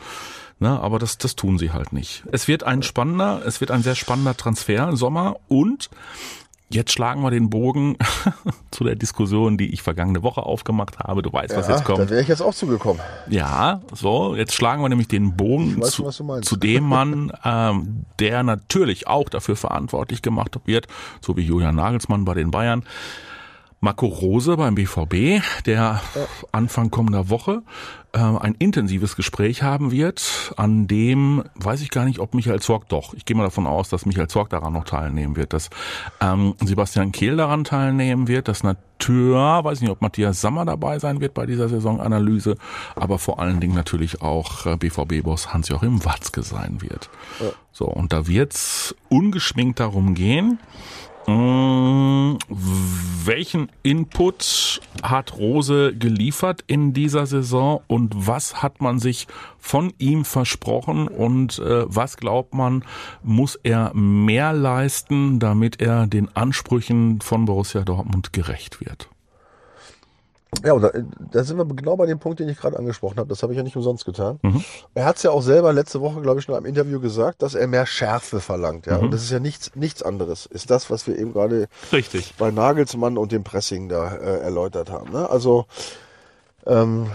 Ne, 0.57 0.79
aber 0.79 0.99
das, 0.99 1.17
das 1.17 1.35
tun 1.35 1.57
sie 1.57 1.71
halt 1.71 1.91
nicht. 1.91 2.23
Es 2.31 2.47
wird 2.47 2.63
ein 2.63 2.81
spannender, 2.81 3.41
es 3.45 3.59
wird 3.59 3.71
ein 3.71 3.83
sehr 3.83 3.95
spannender 3.95 4.37
Transfer 4.37 4.87
im 4.87 4.95
Sommer 4.95 5.35
und 5.49 5.89
Jetzt 6.67 6.91
schlagen 6.91 7.21
wir 7.21 7.29
den 7.29 7.51
Bogen 7.51 7.95
zu 8.71 8.83
der 8.83 8.95
Diskussion, 8.95 9.55
die 9.55 9.71
ich 9.71 9.83
vergangene 9.83 10.23
Woche 10.23 10.41
aufgemacht 10.41 10.97
habe. 10.97 11.21
Du 11.21 11.31
weißt, 11.31 11.51
ja, 11.51 11.59
was 11.59 11.67
jetzt 11.67 11.83
kommt. 11.83 11.99
Da 11.99 12.09
wäre 12.09 12.21
ich 12.21 12.27
jetzt 12.27 12.41
auch 12.41 12.55
zugekommen. 12.55 13.01
Ja, 13.29 13.81
so, 13.93 14.35
jetzt 14.35 14.55
schlagen 14.55 14.81
wir 14.81 14.89
nämlich 14.89 15.07
den 15.07 15.37
Bogen 15.37 15.79
weiß, 15.79 15.91
zu, 15.91 16.09
zu, 16.41 16.55
dem 16.55 16.83
Mann, 16.85 17.31
ähm, 17.45 18.05
der 18.19 18.41
natürlich 18.41 19.07
auch 19.07 19.29
dafür 19.29 19.55
verantwortlich 19.55 20.23
gemacht 20.23 20.59
wird, 20.65 20.87
so 21.21 21.37
wie 21.37 21.41
Julian 21.41 21.75
Nagelsmann 21.75 22.25
bei 22.25 22.33
den 22.33 22.49
Bayern, 22.49 22.83
Marco 23.85 24.07
Rose 24.07 24.57
beim 24.57 24.73
BVB, 24.73 25.43
der 25.67 26.01
Anfang 26.51 26.89
kommender 26.89 27.29
Woche 27.29 27.61
äh, 28.13 28.17
ein 28.17 28.55
intensives 28.57 29.15
Gespräch 29.15 29.61
haben 29.61 29.91
wird, 29.91 30.53
an 30.57 30.87
dem 30.87 31.43
weiß 31.53 31.81
ich 31.81 31.91
gar 31.91 32.03
nicht, 32.05 32.17
ob 32.17 32.33
Michael 32.33 32.59
Zorg 32.61 32.89
doch. 32.89 33.13
Ich 33.13 33.25
gehe 33.25 33.37
mal 33.37 33.43
davon 33.43 33.67
aus, 33.67 33.89
dass 33.89 34.07
Michael 34.07 34.27
Zorg 34.27 34.49
daran 34.49 34.73
noch 34.73 34.85
teilnehmen 34.85 35.35
wird, 35.35 35.53
dass 35.53 35.69
ähm, 36.19 36.55
Sebastian 36.61 37.11
Kehl 37.11 37.37
daran 37.37 37.63
teilnehmen 37.63 38.27
wird, 38.27 38.47
dass 38.47 38.63
natürlich, 38.63 39.35
weiß 39.35 39.81
nicht, 39.81 39.91
ob 39.91 40.01
Matthias 40.01 40.41
Sammer 40.41 40.65
dabei 40.65 40.97
sein 40.97 41.21
wird 41.21 41.35
bei 41.35 41.45
dieser 41.45 41.69
Saisonanalyse, 41.69 42.55
aber 42.95 43.19
vor 43.19 43.37
allen 43.37 43.59
Dingen 43.59 43.75
natürlich 43.75 44.23
auch 44.23 44.65
äh, 44.65 44.77
BVB-Boss 44.77 45.53
Hans-Joachim 45.53 46.03
Watzke 46.05 46.41
sein 46.41 46.81
wird. 46.81 47.11
Ja. 47.39 47.51
So, 47.71 47.85
und 47.85 48.13
da 48.13 48.25
wird's 48.25 48.95
ungeschminkt 49.09 49.79
darum 49.79 50.15
gehen, 50.15 50.57
welchen 53.25 53.71
Input 53.83 54.81
hat 55.01 55.37
Rose 55.37 55.95
geliefert 55.95 56.63
in 56.67 56.93
dieser 56.93 57.25
Saison 57.25 57.81
und 57.87 58.13
was 58.15 58.61
hat 58.61 58.81
man 58.81 58.99
sich 58.99 59.27
von 59.57 59.91
ihm 59.97 60.25
versprochen 60.25 61.07
und 61.07 61.57
äh, 61.59 61.85
was 61.87 62.17
glaubt 62.17 62.53
man, 62.53 62.83
muss 63.23 63.59
er 63.63 63.91
mehr 63.95 64.53
leisten, 64.53 65.39
damit 65.39 65.81
er 65.81 66.05
den 66.05 66.35
Ansprüchen 66.35 67.21
von 67.21 67.45
Borussia 67.45 67.81
Dortmund 67.81 68.31
gerecht 68.31 68.85
wird? 68.85 69.09
Ja, 70.63 70.73
und 70.73 70.81
da, 70.81 70.91
da, 71.31 71.43
sind 71.43 71.57
wir 71.57 71.65
genau 71.65 71.95
bei 71.95 72.05
dem 72.05 72.19
Punkt, 72.19 72.39
den 72.39 72.49
ich 72.49 72.57
gerade 72.57 72.77
angesprochen 72.77 73.17
habe. 73.17 73.29
Das 73.29 73.43
habe 73.43 73.53
ich 73.53 73.57
ja 73.57 73.63
nicht 73.63 73.75
umsonst 73.75 74.05
getan. 74.05 74.39
Mhm. 74.41 74.63
Er 74.93 75.05
hat 75.05 75.17
es 75.17 75.23
ja 75.23 75.31
auch 75.31 75.41
selber 75.41 75.73
letzte 75.73 76.01
Woche, 76.01 76.21
glaube 76.21 76.39
ich, 76.39 76.47
in 76.47 76.53
einem 76.53 76.65
Interview 76.65 76.99
gesagt, 76.99 77.41
dass 77.41 77.55
er 77.55 77.67
mehr 77.67 77.85
Schärfe 77.85 78.39
verlangt. 78.39 78.85
Ja, 78.85 78.97
mhm. 78.97 79.05
und 79.05 79.11
das 79.11 79.23
ist 79.23 79.31
ja 79.31 79.39
nichts, 79.39 79.71
nichts 79.75 80.01
anderes. 80.03 80.45
Ist 80.45 80.69
das, 80.69 80.89
was 80.89 81.07
wir 81.07 81.17
eben 81.17 81.33
gerade 81.33 81.67
bei 82.37 82.51
Nagelsmann 82.51 83.17
und 83.17 83.31
dem 83.31 83.43
Pressing 83.43 83.89
da 83.89 84.15
äh, 84.15 84.39
erläutert 84.39 84.89
haben. 84.89 85.11
Ne? 85.11 85.29
Also 85.29 85.65
ähm, 86.65 87.07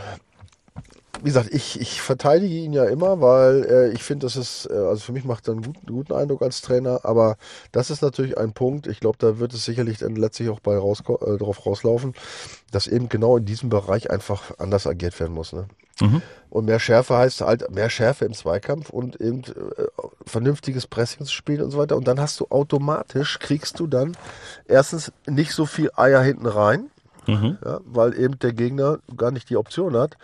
wie 1.22 1.28
gesagt, 1.28 1.52
ich, 1.52 1.80
ich 1.80 2.00
verteidige 2.00 2.54
ihn 2.54 2.72
ja 2.72 2.84
immer, 2.84 3.20
weil 3.20 3.64
äh, 3.64 3.92
ich 3.92 4.02
finde, 4.02 4.26
das 4.26 4.36
ist, 4.36 4.68
äh, 4.70 4.74
also 4.74 5.00
für 5.00 5.12
mich 5.12 5.24
macht 5.24 5.48
er 5.48 5.52
einen 5.52 5.62
guten, 5.62 5.86
guten 5.86 6.12
Eindruck 6.12 6.42
als 6.42 6.62
Trainer, 6.62 7.00
aber 7.04 7.36
das 7.72 7.90
ist 7.90 8.02
natürlich 8.02 8.38
ein 8.38 8.52
Punkt, 8.52 8.86
ich 8.86 9.00
glaube, 9.00 9.18
da 9.18 9.38
wird 9.38 9.52
es 9.52 9.64
sicherlich 9.64 9.98
dann 9.98 10.16
letztlich 10.16 10.48
auch 10.48 10.60
bei 10.60 10.76
raus, 10.76 11.00
äh, 11.00 11.36
drauf 11.36 11.66
rauslaufen, 11.66 12.14
dass 12.70 12.86
eben 12.86 13.08
genau 13.08 13.36
in 13.36 13.44
diesem 13.44 13.68
Bereich 13.68 14.10
einfach 14.10 14.58
anders 14.58 14.86
agiert 14.86 15.18
werden 15.20 15.34
muss. 15.34 15.52
Ne? 15.52 15.66
Mhm. 16.00 16.22
Und 16.48 16.64
mehr 16.64 16.80
Schärfe 16.80 17.16
heißt 17.16 17.42
halt 17.42 17.70
mehr 17.70 17.90
Schärfe 17.90 18.24
im 18.24 18.32
Zweikampf 18.32 18.90
und 18.90 19.20
eben 19.20 19.42
äh, 19.42 19.86
vernünftiges 20.26 20.86
Pressing 20.86 21.26
zu 21.26 21.32
spielen 21.32 21.62
und 21.62 21.70
so 21.70 21.78
weiter. 21.78 21.96
Und 21.96 22.08
dann 22.08 22.20
hast 22.20 22.40
du 22.40 22.46
automatisch, 22.50 23.38
kriegst 23.38 23.78
du 23.78 23.86
dann 23.86 24.16
erstens 24.66 25.12
nicht 25.26 25.52
so 25.52 25.66
viel 25.66 25.90
Eier 25.94 26.22
hinten 26.22 26.46
rein, 26.46 26.90
Mhm. 27.26 27.58
Ja, 27.64 27.80
weil 27.84 28.18
eben 28.18 28.38
der 28.38 28.52
Gegner 28.52 28.98
gar 29.16 29.30
nicht 29.30 29.50
die 29.50 29.56
Option 29.56 29.96
hat, 29.96 30.16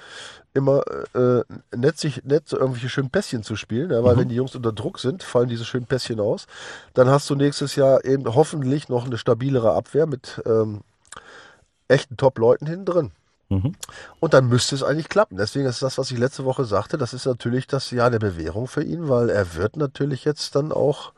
immer 0.57 0.83
äh, 1.15 1.43
nett, 1.77 1.99
sich, 1.99 2.25
nett 2.25 2.49
so 2.49 2.59
irgendwelche 2.59 2.89
schönen 2.89 3.11
Pässchen 3.11 3.43
zu 3.43 3.55
spielen, 3.55 3.91
ja, 3.91 4.03
weil 4.03 4.17
mhm. 4.17 4.21
wenn 4.21 4.29
die 4.29 4.35
Jungs 4.35 4.55
unter 4.55 4.73
Druck 4.73 4.99
sind, 4.99 5.23
fallen 5.23 5.49
diese 5.49 5.65
schönen 5.65 5.87
Pässchen 5.87 6.19
aus. 6.19 6.47
Dann 6.95 7.09
hast 7.09 7.31
du 7.31 7.35
nächstes 7.35 7.77
Jahr 7.77 8.05
eben 8.05 8.35
hoffentlich 8.35 8.89
noch 8.89 9.07
eine 9.07 9.19
stabilere 9.19 9.73
Abwehr 9.73 10.07
mit 10.07 10.43
ähm, 10.47 10.81
echten 11.89 12.17
Top-Leuten 12.17 12.67
hinten 12.67 12.85
drin. 12.85 13.11
Mhm. 13.49 13.75
Und 14.19 14.35
dann 14.35 14.49
müsste 14.49 14.75
es 14.75 14.83
eigentlich 14.83 15.09
klappen. 15.09 15.37
Deswegen 15.37 15.67
ist 15.67 15.81
das, 15.81 15.99
was 15.99 16.11
ich 16.11 16.19
letzte 16.19 16.45
Woche 16.45 16.65
sagte, 16.65 16.99
das 16.99 17.15
ist 17.15 17.27
natürlich 17.27 17.69
das 17.69 17.93
Jahr 17.93 18.11
der 18.11 18.19
Bewährung 18.19 18.67
für 18.67 18.83
ihn, 18.83 19.09
weil 19.09 19.31
er 19.31 19.55
wird 19.55 19.77
natürlich 19.77 20.25
jetzt 20.25 20.57
dann 20.57 20.73
auch 20.73 21.13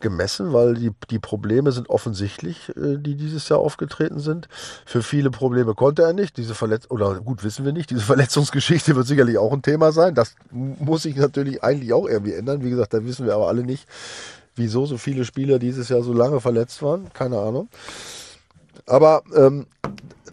gemessen, 0.00 0.52
weil 0.52 0.74
die, 0.74 0.90
die 1.10 1.20
Probleme 1.20 1.70
sind 1.70 1.88
offensichtlich, 1.88 2.70
äh, 2.70 2.96
die 2.98 3.14
dieses 3.14 3.48
Jahr 3.48 3.60
aufgetreten 3.60 4.18
sind. 4.18 4.48
Für 4.84 5.02
viele 5.02 5.30
Probleme 5.30 5.74
konnte 5.74 6.02
er 6.02 6.12
nicht. 6.12 6.36
Diese 6.38 6.56
Verletz 6.56 6.86
oder 6.88 7.20
gut 7.20 7.44
wissen 7.44 7.64
wir 7.64 7.72
nicht. 7.72 7.90
Diese 7.90 8.00
Verletzungsgeschichte 8.04 8.96
wird 8.96 9.06
sicherlich 9.06 9.38
auch 9.38 9.52
ein 9.52 9.62
Thema 9.62 9.92
sein. 9.92 10.16
Das 10.16 10.34
muss 10.50 11.02
sich 11.02 11.14
natürlich 11.14 11.62
eigentlich 11.62 11.92
auch 11.92 12.08
irgendwie 12.08 12.34
ändern. 12.34 12.64
Wie 12.64 12.70
gesagt, 12.70 12.94
da 12.94 13.04
wissen 13.04 13.26
wir 13.26 13.34
aber 13.34 13.46
alle 13.46 13.62
nicht, 13.62 13.86
wieso 14.56 14.86
so 14.86 14.98
viele 14.98 15.24
Spieler 15.24 15.60
dieses 15.60 15.88
Jahr 15.88 16.02
so 16.02 16.12
lange 16.12 16.40
verletzt 16.40 16.82
waren. 16.82 17.12
Keine 17.12 17.38
Ahnung. 17.38 17.68
Aber 18.86 19.22
ähm, 19.36 19.66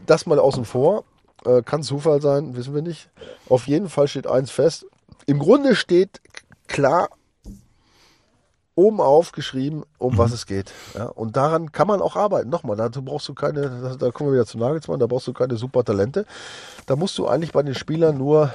das 0.07 0.25
mal 0.25 0.39
außen 0.39 0.65
vor. 0.65 1.03
Äh, 1.47 1.61
kann 1.63 1.81
Zufall 1.81 2.21
sein, 2.21 2.55
wissen 2.55 2.75
wir 2.75 2.81
nicht. 2.81 3.09
Auf 3.47 3.67
jeden 3.67 3.89
Fall 3.89 4.07
steht 4.07 4.27
eins 4.27 4.51
fest. 4.51 4.85
Im 5.25 5.39
Grunde 5.39 5.75
steht 5.75 6.21
klar 6.67 7.09
oben 8.75 9.01
aufgeschrieben, 9.01 9.83
um 9.97 10.19
was 10.19 10.31
es 10.31 10.45
geht. 10.45 10.71
Ja, 10.93 11.05
und 11.05 11.35
daran 11.35 11.71
kann 11.71 11.87
man 11.87 11.99
auch 11.99 12.15
arbeiten. 12.15 12.49
Nochmal, 12.49 12.75
dazu 12.77 13.01
brauchst 13.01 13.27
du 13.27 13.33
keine, 13.33 13.97
da 13.97 14.11
kommen 14.11 14.29
wir 14.29 14.35
wieder 14.35 14.45
zu 14.45 14.59
Nagelsmann, 14.59 14.99
da 14.99 15.07
brauchst 15.07 15.25
du 15.25 15.33
keine 15.33 15.55
super 15.57 15.83
Talente. 15.83 16.25
Da 16.85 16.95
musst 16.95 17.17
du 17.17 17.27
eigentlich 17.27 17.53
bei 17.53 17.63
den 17.63 17.73
Spielern 17.73 18.17
nur 18.17 18.53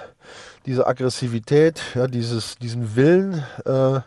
diese 0.64 0.86
Aggressivität, 0.86 1.82
ja, 1.94 2.06
dieses, 2.06 2.56
diesen 2.56 2.94
Willen 2.94 3.42
äh, 3.64 4.00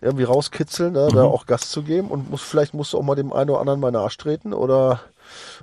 irgendwie 0.00 0.24
rauskitzeln, 0.24 0.94
ja, 0.94 1.08
da 1.08 1.24
auch 1.24 1.44
Gas 1.44 1.68
zu 1.68 1.82
geben 1.82 2.08
und 2.08 2.30
muss, 2.30 2.42
vielleicht 2.42 2.72
musst 2.72 2.94
du 2.94 2.98
auch 2.98 3.02
mal 3.02 3.14
dem 3.14 3.32
einen 3.32 3.50
oder 3.50 3.60
anderen 3.60 3.80
mal 3.80 3.88
in 3.88 3.94
den 3.94 4.02
Arsch 4.02 4.16
treten 4.16 4.54
oder 4.54 5.00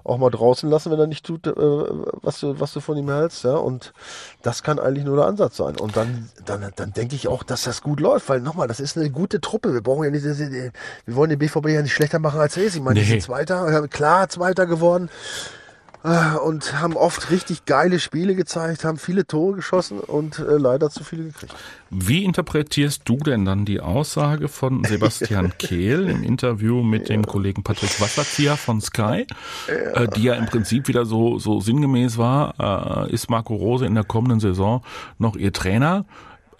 auch 0.03 0.17
mal 0.17 0.29
draußen 0.29 0.69
lassen, 0.69 0.91
wenn 0.91 0.99
er 0.99 1.07
nicht 1.07 1.25
tut, 1.25 1.47
äh, 1.47 1.51
was, 1.55 2.39
du, 2.39 2.59
was 2.59 2.73
du 2.73 2.79
von 2.79 2.97
ihm 2.97 3.09
hältst. 3.09 3.43
Ja? 3.43 3.55
Und 3.55 3.93
das 4.41 4.63
kann 4.63 4.79
eigentlich 4.79 5.05
nur 5.05 5.17
der 5.17 5.25
Ansatz 5.25 5.57
sein. 5.57 5.77
Und 5.79 5.95
dann, 5.97 6.29
dann, 6.45 6.71
dann 6.75 6.93
denke 6.93 7.15
ich 7.15 7.27
auch, 7.27 7.43
dass 7.43 7.63
das 7.63 7.81
gut 7.81 7.99
läuft, 7.99 8.29
weil 8.29 8.41
nochmal, 8.41 8.67
das 8.67 8.79
ist 8.79 8.97
eine 8.97 9.09
gute 9.09 9.41
Truppe. 9.41 9.73
Wir 9.73 9.81
brauchen 9.81 10.03
ja 10.03 10.09
nicht, 10.11 10.23
wir 10.25 11.15
wollen 11.15 11.29
den 11.29 11.39
BVB 11.39 11.67
ja 11.69 11.81
nicht 11.81 11.93
schlechter 11.93 12.19
machen 12.19 12.39
als 12.39 12.57
er 12.57 12.63
ist. 12.63 12.75
Ich 12.75 12.81
meine, 12.81 12.99
die 12.99 13.05
Nee. 13.05 13.11
sind 13.13 13.23
Zweiter, 13.23 13.87
klar 13.87 14.29
Zweiter 14.29 14.65
geworden 14.65 15.09
äh, 15.09 15.60
und 16.03 16.79
haben 16.79 16.95
oft 16.95 17.29
richtig 17.29 17.65
geile 17.65 17.99
Spiele 17.99 18.33
gezeigt, 18.33 18.83
haben 18.85 18.97
viele 18.97 19.27
Tore 19.27 19.57
geschossen 19.57 19.99
und 19.99 20.39
äh, 20.39 20.57
leider 20.57 20.89
zu 20.89 21.03
viele 21.03 21.25
gekriegt. 21.25 21.53
Wie 21.91 22.23
interpretierst 22.23 23.01
du 23.05 23.17
denn 23.17 23.45
dann 23.45 23.65
die 23.65 23.81
Aussage 23.81 24.47
von 24.47 24.83
Sebastian 24.83 25.53
Kehl 25.59 26.09
im 26.09 26.23
Interview 26.23 26.81
mit 26.81 27.09
dem 27.09 27.25
Kollegen 27.25 27.63
Patrick 27.63 28.01
Wasserzieher 28.01 28.57
von 28.57 28.81
Sky, 28.81 29.27
äh, 29.67 30.07
die 30.15 30.23
ja 30.23 30.33
im 30.33 30.47
Prinzip 30.47 30.87
wieder 30.87 31.05
so, 31.05 31.37
so 31.37 31.59
sinngemäß 31.59 32.17
war, 32.17 33.07
äh, 33.07 33.13
ist 33.13 33.29
Marco 33.29 33.53
Rose 33.53 33.85
in 33.85 33.93
der 33.93 34.03
kommenden 34.03 34.39
Saison 34.39 34.83
noch 35.19 35.35
ihr 35.35 35.53
Trainer? 35.53 36.05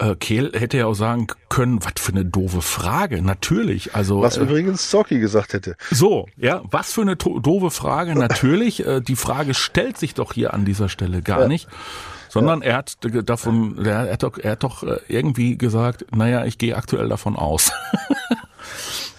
Äh, 0.02 0.16
Kehl 0.16 0.50
hätte 0.54 0.78
ja 0.78 0.86
auch 0.86 0.94
sagen 0.94 1.28
können, 1.48 1.78
was 1.84 1.92
für 1.98 2.12
eine 2.12 2.24
doofe 2.24 2.60
Frage. 2.60 3.22
Natürlich, 3.22 3.94
also 3.94 4.22
Was 4.22 4.36
äh, 4.36 4.42
übrigens 4.42 4.90
Zorki 4.90 5.20
gesagt 5.20 5.52
hätte. 5.52 5.76
so, 5.90 6.26
ja, 6.36 6.62
was 6.64 6.92
für 6.92 7.02
eine 7.02 7.14
doofe 7.16 7.70
Frage. 7.70 8.14
Natürlich, 8.16 8.84
äh, 8.84 9.00
die 9.00 9.16
Frage 9.16 9.54
stellt 9.54 9.98
sich 9.98 10.14
doch 10.14 10.32
hier 10.32 10.54
an 10.54 10.64
dieser 10.64 10.88
Stelle 10.88 11.22
gar 11.22 11.46
nicht. 11.46 11.68
Sondern 12.28 12.62
er 12.62 12.78
hat 12.78 12.96
davon, 13.02 13.84
er 13.84 14.10
hat 14.10 14.22
doch, 14.22 14.38
er 14.38 14.52
hat 14.52 14.62
doch 14.64 14.82
äh, 14.82 14.98
irgendwie 15.06 15.58
gesagt, 15.58 16.06
naja, 16.16 16.46
ich 16.46 16.56
gehe 16.56 16.74
aktuell 16.76 17.08
davon 17.08 17.36
aus. 17.36 17.70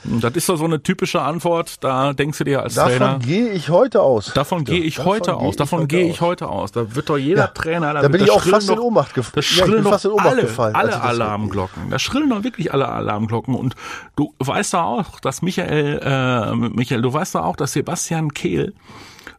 Das 0.05 0.33
ist 0.35 0.49
doch 0.49 0.57
so 0.57 0.65
eine 0.65 0.81
typische 0.83 1.21
Antwort, 1.21 1.83
da 1.83 2.13
denkst 2.13 2.37
du 2.39 2.43
dir 2.43 2.61
als 2.61 2.75
Trainer, 2.75 2.99
Davon 2.99 3.19
gehe 3.21 3.49
ich 3.51 3.69
heute 3.69 4.01
aus. 4.01 4.33
davon 4.33 4.63
gehe 4.65 4.81
ich 4.81 4.99
heute 5.03 5.35
aus, 5.35 5.55
davon 5.55 5.87
gehe 5.87 6.09
ich 6.09 6.19
heute 6.21 6.49
aus. 6.49 6.71
Da 6.73 6.93
wird 6.95 7.09
doch 7.09 7.17
jeder 7.17 7.41
Ja, 7.43 7.47
Trainer, 7.47 7.93
da 7.93 8.01
wird- 8.01 8.11
bin 8.11 8.21
ich 8.21 8.27
da 8.27 8.33
auch 8.33 8.41
fast 8.43 8.69
in 8.69 8.75
doch- 8.75 8.83
Ohnmacht 8.83 9.15
Da 9.15 9.21
Ja, 9.21 9.39
ich 9.39 9.47
schrillen 9.47 9.71
bin 9.75 9.83
doch 9.85 9.91
fast 9.91 10.05
in 10.05 10.11
Ohnmacht 10.11 10.27
alle, 10.27 10.41
gefallen, 10.41 10.75
alle 10.75 11.01
Alarmglocken. 11.01 11.89
Da 11.89 11.99
schrillen 11.99 12.29
doch 12.29 12.43
wirklich 12.43 12.73
alle 12.73 12.89
Alarmglocken. 12.89 13.55
Und 13.55 13.75
du 14.15 14.33
weißt 14.39 14.73
doch 14.73 14.83
auch, 14.83 15.19
dass 15.21 15.41
Michael, 15.41 15.99
äh, 16.03 16.55
Michael, 16.55 17.01
du 17.01 17.13
weißt 17.13 17.35
doch 17.35 17.43
auch, 17.45 17.55
dass 17.55 17.73
Sebastian 17.73 18.33
Kehl 18.33 18.73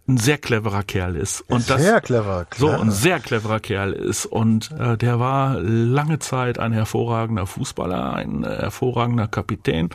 ein 0.07 0.19
sehr 0.19 0.37
cleverer 0.37 0.83
Kerl 0.83 1.17
ist. 1.17 1.41
Und 1.49 1.71
das, 1.71 1.81
Sehr 1.81 2.01
clever, 2.01 2.47
so 2.57 2.69
klar. 2.69 2.81
ein 2.81 2.91
sehr 2.91 3.21
cleverer 3.21 3.61
Kerl 3.61 3.93
ist 3.93 4.27
und 4.27 4.71
äh, 4.73 4.99
der 4.99 5.19
war 5.19 5.59
lange 5.61 6.19
Zeit 6.19 6.59
ein 6.59 6.73
hervorragender 6.73 7.47
Fußballer, 7.47 8.13
ein 8.13 8.45
äh, 8.45 8.49
hervorragender 8.49 9.29
Kapitän, 9.29 9.89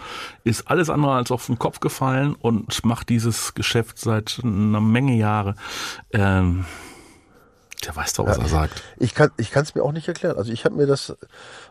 ist 0.43 0.67
alles 0.67 0.89
andere 0.89 1.13
als 1.13 1.31
auf 1.31 1.45
den 1.45 1.59
Kopf 1.59 1.79
gefallen 1.79 2.33
und 2.33 2.83
macht 2.85 3.09
dieses 3.09 3.53
Geschäft 3.53 3.99
seit 3.99 4.41
einer 4.43 4.81
Menge 4.81 5.15
Jahre. 5.15 5.53
Ähm, 6.11 6.65
der 7.85 7.95
weiß 7.95 8.13
doch, 8.13 8.27
was 8.27 8.37
er 8.37 8.47
sagt. 8.47 8.83
Ich 8.97 9.13
kann 9.15 9.31
ich 9.37 9.51
kann 9.51 9.63
es 9.63 9.73
mir 9.73 9.83
auch 9.83 9.93
nicht 9.93 10.07
erklären. 10.07 10.37
Also 10.37 10.51
ich 10.51 10.65
habe 10.65 10.75
mir 10.75 10.85
das 10.85 11.15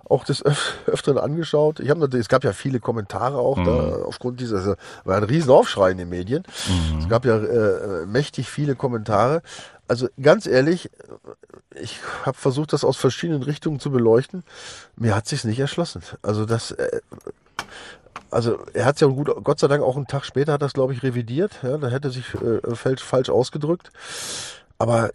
auch 0.09 0.25
des 0.25 0.45
Öf 0.45 0.75
Öfteren 0.87 1.19
angeschaut. 1.19 1.81
Ich 1.81 1.91
habe 1.91 2.01
natürlich, 2.01 2.25
es 2.25 2.29
gab 2.29 2.45
ja 2.45 2.53
viele 2.53 2.81
Kommentare 2.81 3.39
auch 3.39 3.63
da 3.63 4.05
aufgrund 4.05 4.41
dieser, 4.41 4.57
also, 4.57 4.75
war 5.05 5.17
ein 5.19 5.25
Riesenaufschrei 5.25 5.91
in 5.91 5.99
den 5.99 6.09
Medien. 6.09 6.45
Es 6.99 7.09
gab 7.09 7.27
ja 7.27 7.37
äh, 7.37 8.07
mächtig 8.07 8.49
viele 8.49 8.75
Kommentare. 8.75 9.43
Also 9.87 10.09
ganz 10.21 10.47
ehrlich, 10.47 10.91
ich 11.75 11.99
habe 12.25 12.37
versucht, 12.37 12.73
das 12.73 12.85
aus 12.85 12.97
verschiedenen 12.97 13.43
Richtungen 13.43 13.81
zu 13.81 13.91
beleuchten. 13.91 14.45
Mir 14.97 15.15
hat 15.15 15.27
sich's 15.27 15.45
nicht 15.45 15.59
erschlossen. 15.61 16.03
Also 16.23 16.47
das, 16.47 16.73
äh, 16.73 17.01
also 18.31 18.59
er 18.73 18.87
hat 18.87 19.01
ja 19.01 19.09
gut, 19.09 19.31
Gott 19.45 19.59
sei 19.59 19.69
Dank 19.69 19.83
auch 19.83 19.97
einen 19.97 20.07
Tag 20.07 20.25
später 20.25 20.55
hat 20.55 20.63
das 20.63 20.73
glaube 20.73 20.95
ich 20.95 21.03
revidiert. 21.03 21.53
Ja, 21.63 21.77
da 21.77 21.89
hätte 21.89 22.09
er 22.09 22.13
sich 22.13 22.35
äh, 22.35 22.75
falsch, 22.75 23.03
falsch 23.03 23.29
ausgedrückt. 23.29 23.91
Aber 24.79 25.11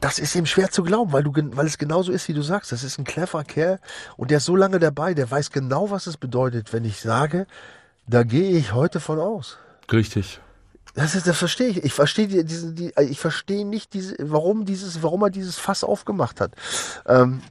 das 0.00 0.18
ist 0.18 0.34
ihm 0.34 0.46
schwer 0.46 0.70
zu 0.70 0.82
glauben, 0.82 1.12
weil 1.12 1.22
du, 1.22 1.32
weil 1.34 1.66
es 1.66 1.78
genauso 1.78 2.12
ist, 2.12 2.28
wie 2.28 2.34
du 2.34 2.42
sagst. 2.42 2.72
Das 2.72 2.84
ist 2.84 2.98
ein 2.98 3.04
cleverer 3.04 3.44
Kerl 3.44 3.78
und 4.16 4.30
der 4.30 4.38
ist 4.38 4.44
so 4.44 4.56
lange 4.56 4.78
dabei, 4.78 5.14
der 5.14 5.30
weiß 5.30 5.50
genau, 5.50 5.90
was 5.90 6.06
es 6.06 6.16
bedeutet, 6.16 6.72
wenn 6.72 6.84
ich 6.84 7.00
sage, 7.00 7.46
da 8.06 8.22
gehe 8.22 8.56
ich 8.56 8.72
heute 8.72 9.00
von 9.00 9.18
aus. 9.18 9.58
Richtig. 9.90 10.40
Das, 10.94 11.14
ist, 11.14 11.26
das 11.26 11.36
verstehe 11.36 11.68
ich. 11.68 11.84
Ich 11.84 11.92
verstehe 11.92 12.26
die, 12.26 12.44
diese, 12.44 12.72
die, 12.72 12.92
ich 12.98 13.20
verstehe 13.20 13.66
nicht, 13.66 13.94
diese, 13.94 14.16
warum 14.18 14.64
dieses, 14.64 15.02
warum 15.02 15.22
er 15.22 15.30
dieses 15.30 15.58
Fass 15.58 15.84
aufgemacht 15.84 16.40
hat. 16.40 16.52
Ähm, 17.06 17.42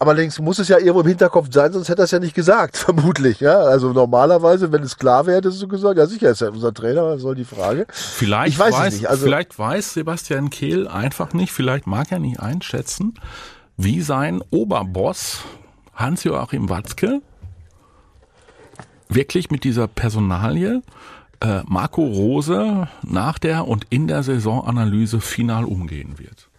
aber 0.00 0.12
allerdings 0.12 0.38
muss 0.40 0.58
es 0.58 0.68
ja 0.68 0.78
irgendwo 0.78 1.02
im 1.02 1.06
Hinterkopf 1.08 1.48
sein, 1.52 1.72
sonst 1.74 1.90
hätte 1.90 2.00
er 2.00 2.04
es 2.06 2.10
ja 2.10 2.18
nicht 2.18 2.34
gesagt, 2.34 2.76
vermutlich. 2.78 3.38
Ja, 3.40 3.58
also 3.58 3.92
normalerweise, 3.92 4.72
wenn 4.72 4.82
es 4.82 4.96
klar 4.96 5.26
wäre, 5.26 5.36
hättest 5.36 5.60
du 5.60 5.68
gesagt, 5.68 5.98
ja 5.98 6.06
sicher, 6.06 6.30
ist 6.30 6.40
ja 6.40 6.48
unser 6.48 6.72
Trainer, 6.72 7.04
was 7.04 7.20
soll 7.20 7.34
die 7.34 7.44
Frage. 7.44 7.86
Vielleicht 7.90 8.54
Ich 8.54 8.58
weiß 8.58 8.74
es 8.74 8.80
weiß, 8.80 8.94
nicht, 8.94 9.06
also- 9.10 9.24
vielleicht 9.26 9.58
weiß 9.58 9.92
Sebastian 9.92 10.48
Kehl 10.48 10.88
einfach 10.88 11.34
nicht, 11.34 11.52
vielleicht 11.52 11.86
mag 11.86 12.10
er 12.10 12.18
nicht 12.18 12.40
einschätzen, 12.40 13.14
wie 13.76 14.00
sein 14.00 14.42
Oberboss 14.50 15.40
Hans-Joachim 15.94 16.70
Watzke 16.70 17.20
wirklich 19.10 19.50
mit 19.50 19.64
dieser 19.64 19.86
Personalie 19.86 20.82
äh, 21.40 21.60
Marco 21.66 22.02
Rose 22.02 22.88
nach 23.02 23.38
der 23.38 23.66
und 23.68 23.86
in 23.90 24.06
der 24.08 24.22
Saisonanalyse 24.22 25.20
final 25.20 25.64
umgehen 25.64 26.18
wird. 26.18 26.49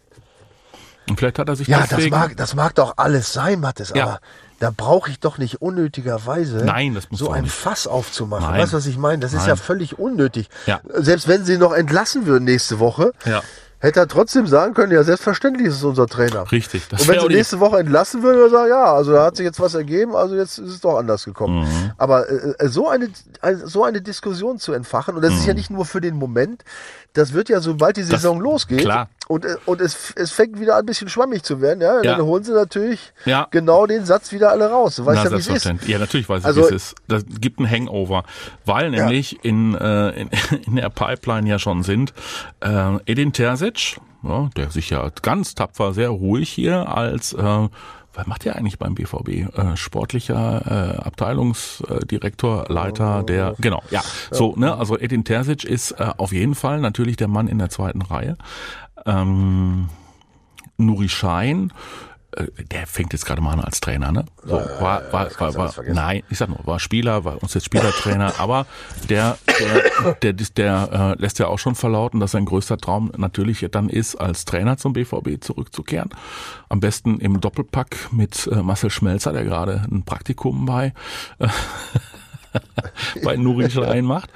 Und 1.11 1.17
vielleicht 1.17 1.39
hat 1.39 1.47
er 1.49 1.55
sich 1.55 1.67
Ja, 1.67 1.79
das 1.81 1.89
deswegen 1.89 2.09
mag, 2.15 2.35
das 2.37 2.55
mag 2.55 2.73
doch 2.75 2.93
alles 2.97 3.31
sein, 3.33 3.59
Mathis, 3.59 3.91
Ja. 3.95 4.03
aber 4.03 4.19
da 4.59 4.71
brauche 4.75 5.09
ich 5.09 5.19
doch 5.19 5.37
nicht 5.37 5.61
unnötigerweise 5.61 6.57
Nein, 6.65 6.93
das 6.95 7.07
so 7.11 7.31
ein 7.31 7.43
nicht. 7.43 7.53
Fass 7.53 7.87
aufzumachen. 7.87 8.45
Nein. 8.51 8.61
Weißt 8.61 8.73
du, 8.73 8.77
was 8.77 8.85
ich 8.85 8.97
meine? 8.97 9.19
Das 9.19 9.33
ist 9.33 9.39
Nein. 9.39 9.49
ja 9.49 9.55
völlig 9.55 9.99
unnötig. 9.99 10.49
Ja. 10.65 10.81
Selbst 10.93 11.27
wenn 11.27 11.45
sie 11.45 11.53
ihn 11.53 11.59
noch 11.59 11.73
entlassen 11.73 12.25
würden 12.25 12.45
nächste 12.45 12.79
Woche, 12.79 13.11
Ja. 13.25 13.41
hätte 13.79 13.99
er 14.01 14.07
trotzdem 14.07 14.45
sagen 14.45 14.75
können, 14.75 14.91
ja, 14.91 15.03
selbstverständlich 15.03 15.67
ist 15.67 15.77
es 15.77 15.83
unser 15.83 16.05
Trainer. 16.05 16.51
Richtig. 16.51 16.87
Das 16.89 17.01
Und 17.01 17.07
wenn 17.07 17.19
sie 17.21 17.27
nächste 17.29 17.59
Woche 17.59 17.79
entlassen 17.79 18.21
würden, 18.21 18.37
würde 18.37 18.55
er 18.55 18.59
sagen, 18.59 18.69
ja, 18.69 18.93
also 18.93 19.11
da 19.13 19.25
hat 19.25 19.35
sich 19.35 19.45
jetzt 19.45 19.59
was 19.59 19.73
ergeben, 19.73 20.15
also 20.15 20.35
jetzt 20.35 20.59
ist 20.59 20.69
es 20.69 20.79
doch 20.81 20.97
anders 20.99 21.25
gekommen. 21.25 21.61
Mhm. 21.65 21.91
Aber 21.97 22.29
äh, 22.29 22.67
so 22.69 22.87
eine 22.87 23.09
so 23.65 23.83
eine 23.83 24.01
Diskussion 24.01 24.59
zu 24.59 24.73
entfachen, 24.73 25.15
und 25.15 25.23
das 25.23 25.31
Mhm. 25.33 25.37
ist 25.39 25.45
ja 25.47 25.53
nicht 25.55 25.71
nur 25.71 25.85
für 25.85 25.99
den 26.01 26.15
Moment, 26.15 26.63
das 27.13 27.33
wird 27.33 27.49
ja, 27.49 27.59
sobald 27.59 27.97
die 27.97 28.03
Saison 28.03 28.39
losgeht, 28.39 28.81
klar. 28.81 29.09
Und, 29.31 29.45
äh, 29.45 29.55
und 29.65 29.81
es, 29.81 30.13
es 30.15 30.31
fängt 30.31 30.59
wieder 30.59 30.73
an, 30.75 30.81
ein 30.81 30.85
bisschen 30.85 31.09
schwammig 31.09 31.43
zu 31.43 31.61
werden, 31.61 31.81
ja, 31.81 32.01
Ja. 32.03 32.17
dann 32.17 32.25
holen 32.25 32.43
sie 32.43 32.53
natürlich 32.53 33.13
Ja. 33.25 33.47
genau 33.51 33.85
den 33.85 34.05
Satz 34.05 34.31
wieder 34.31 34.51
alle 34.51 34.69
raus. 34.69 34.97
Du 34.97 35.05
weißt 35.05 35.21
Na, 35.23 35.29
ja, 35.31 35.35
wie 35.37 35.39
es 35.39 35.47
ist. 35.47 35.87
Ja, 35.87 35.99
natürlich 35.99 36.27
weiß 36.29 36.41
ich, 36.41 36.45
Also- 36.45 36.61
wie 36.61 36.65
es 36.65 36.71
ist. 36.71 36.95
Das 37.07 37.23
gibt 37.39 37.59
ein 37.59 37.69
Hangover, 37.69 38.23
weil 38.65 38.89
nämlich 38.91 39.43
in, 39.43 39.75
äh, 39.75 40.09
in, 40.21 40.29
in 40.67 40.75
der 40.75 40.89
Pipeline 40.89 41.47
ja 41.49 41.57
schon 41.59 41.83
sind 41.83 42.13
äh, 42.59 42.97
Edin 43.05 43.33
Terzic, 43.33 43.97
ja, 44.23 44.49
der 44.55 44.69
sich 44.69 44.89
ja 44.89 45.09
ganz 45.21 45.55
tapfer, 45.55 45.93
sehr 45.93 46.09
ruhig 46.09 46.49
hier 46.49 46.89
als 46.95 47.33
äh, 47.33 47.67
was 48.13 48.27
macht 48.27 48.45
er 48.45 48.57
eigentlich 48.57 48.77
beim 48.77 48.93
BVB? 48.93 49.29
Äh, 49.57 49.77
sportlicher 49.77 50.97
äh, 50.99 51.01
Abteilungsdirektor, 51.01 52.65
Leiter 52.67 53.23
der, 53.23 53.55
genau, 53.59 53.81
ja, 53.89 54.01
so, 54.31 54.53
ne, 54.57 54.75
also 54.75 54.97
Edin 54.99 55.23
Terzic 55.23 55.63
ist 55.63 55.91
äh, 55.91 56.11
auf 56.17 56.33
jeden 56.33 56.55
Fall 56.55 56.81
natürlich 56.81 57.15
der 57.15 57.29
Mann 57.29 57.47
in 57.47 57.57
der 57.57 57.69
zweiten 57.69 58.01
Reihe. 58.01 58.37
Ähm, 59.05 59.89
Nuri 60.77 61.09
Schein 61.09 61.71
äh, 62.33 62.47
der 62.71 62.87
fängt 62.87 63.11
jetzt 63.11 63.25
gerade 63.25 63.41
mal 63.41 63.51
an 63.51 63.59
als 63.59 63.81
Trainer, 63.81 64.11
ne? 64.11 64.25
So, 64.43 64.53
war, 64.53 65.01
war, 65.11 65.29
war, 65.37 65.55
war, 65.55 65.73
nein, 65.85 66.23
ich 66.29 66.37
sag 66.37 66.47
nur, 66.47 66.59
war 66.65 66.79
Spieler, 66.79 67.25
war 67.25 67.41
uns 67.43 67.53
jetzt 67.53 67.65
Spielertrainer, 67.65 68.33
aber 68.39 68.65
der, 69.09 69.37
der, 69.59 70.13
der, 70.21 70.33
der, 70.33 70.47
der 70.55 71.15
äh, 71.17 71.21
lässt 71.21 71.39
ja 71.39 71.47
auch 71.47 71.59
schon 71.59 71.75
verlauten, 71.75 72.21
dass 72.21 72.31
sein 72.31 72.45
größter 72.45 72.77
Traum 72.77 73.11
natürlich 73.17 73.67
dann 73.71 73.89
ist, 73.89 74.15
als 74.15 74.45
Trainer 74.45 74.77
zum 74.77 74.93
BVB 74.93 75.41
zurückzukehren. 75.43 76.09
Am 76.69 76.79
besten 76.79 77.19
im 77.19 77.41
Doppelpack 77.41 78.13
mit 78.13 78.47
äh, 78.47 78.63
Marcel 78.63 78.91
Schmelzer, 78.91 79.33
der 79.33 79.43
gerade 79.43 79.85
ein 79.91 80.03
Praktikum 80.03 80.65
bei 80.65 80.93
äh, 81.39 81.49
bei 83.23 83.37
Nuri 83.37 83.69
Schein 83.69 84.05
macht. 84.05 84.29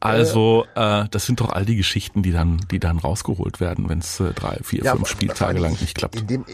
Also 0.00 0.66
äh, 0.74 1.04
das 1.10 1.26
sind 1.26 1.40
doch 1.40 1.50
all 1.50 1.64
die 1.64 1.76
Geschichten, 1.76 2.22
die 2.22 2.32
dann, 2.32 2.60
die 2.70 2.78
dann 2.78 2.98
rausgeholt 2.98 3.60
werden, 3.60 3.88
wenn 3.88 3.98
es 3.98 4.20
äh, 4.20 4.32
drei, 4.32 4.58
vier, 4.62 4.84
Ja, 4.84 4.94
fünf 4.94 5.08
Spieltage 5.08 5.58
lang 5.58 5.72
nicht 5.80 5.96
klappt. 5.96 6.16
In 6.16 6.26
dem, 6.26 6.44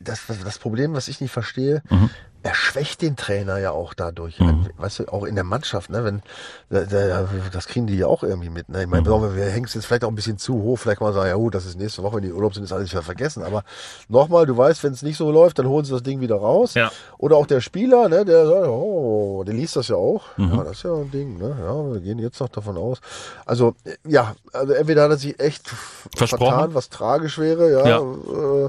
das, 0.00 0.22
das 0.44 0.58
Problem, 0.58 0.94
was 0.94 1.08
ich 1.08 1.20
nicht 1.20 1.30
verstehe, 1.30 1.82
Mhm. 1.90 2.10
Er 2.46 2.54
schwächt 2.54 3.02
den 3.02 3.16
Trainer 3.16 3.58
ja 3.58 3.70
auch 3.72 3.92
dadurch. 3.94 4.38
Wenn, 4.40 4.68
weißt 4.76 5.00
du, 5.00 5.12
auch 5.12 5.24
in 5.24 5.34
der 5.34 5.44
Mannschaft, 5.44 5.90
ne? 5.90 6.04
Wenn, 6.04 6.22
da- 6.70 6.84
da- 6.84 7.28
das 7.52 7.66
kriegen 7.66 7.86
die 7.86 7.96
ja 7.96 8.06
auch 8.06 8.22
irgendwie 8.22 8.50
mit. 8.50 8.68
Ne? 8.68 8.82
Ich 8.82 8.86
meine, 8.88 9.08
Mhm. 9.08 9.34
wir 9.36 9.44
hängen 9.46 9.66
es 9.66 9.74
jetzt 9.74 9.86
vielleicht 9.86 10.04
auch 10.04 10.08
ein 10.08 10.14
bisschen 10.14 10.38
zu 10.38 10.62
hoch. 10.62 10.78
Vielleicht 10.78 10.98
kann 10.98 11.06
man 11.08 11.14
sagen, 11.14 11.28
ja 11.28 11.34
gut, 11.34 11.54
das 11.54 11.66
ist 11.66 11.78
nächste 11.78 12.02
Woche, 12.02 12.16
wenn 12.16 12.22
die 12.22 12.32
Urlaub 12.32 12.54
sind, 12.54 12.64
ist 12.64 12.72
alles 12.72 12.90
wieder 12.92 13.02
vergessen. 13.02 13.42
Aber 13.42 13.64
nochmal, 14.08 14.46
du 14.46 14.56
weißt, 14.56 14.82
wenn 14.84 14.92
es 14.92 15.02
nicht 15.02 15.16
so 15.16 15.30
läuft, 15.30 15.58
dann 15.58 15.66
holen 15.68 15.84
sie 15.84 15.92
das 15.92 16.02
Ding 16.02 16.20
wieder 16.20 16.36
raus. 16.36 16.74
Ja. 16.74 16.90
Oder 17.18 17.36
auch 17.36 17.46
der 17.46 17.60
Spieler, 17.60 18.08
ne, 18.08 18.24
der 18.24 18.46
sagt, 18.46 18.66
oh, 18.68 19.42
der 19.46 19.54
liest 19.54 19.76
das 19.76 19.88
ja 19.88 19.96
auch. 19.96 20.22
Mhm. 20.36 20.54
Ja, 20.54 20.64
das 20.64 20.76
ist 20.78 20.82
ja 20.84 20.94
ein 20.94 21.10
Ding, 21.10 21.38
ne? 21.38 21.56
Ja, 21.60 21.92
wir 21.92 22.00
gehen 22.00 22.18
jetzt 22.18 22.40
noch 22.40 22.48
davon 22.48 22.76
aus. 22.76 23.00
Also, 23.44 23.74
ja, 24.06 24.34
also 24.52 24.72
entweder 24.72 25.02
hat 25.04 25.10
er 25.10 25.16
sich 25.16 25.38
echt 25.40 25.68
Versprochen. 26.16 26.46
vertan, 26.52 26.74
was 26.74 26.88
tragisch 26.90 27.38
wäre, 27.38 27.70
ja. 27.72 27.86
Ja. 27.86 27.98
Äh, 28.00 28.68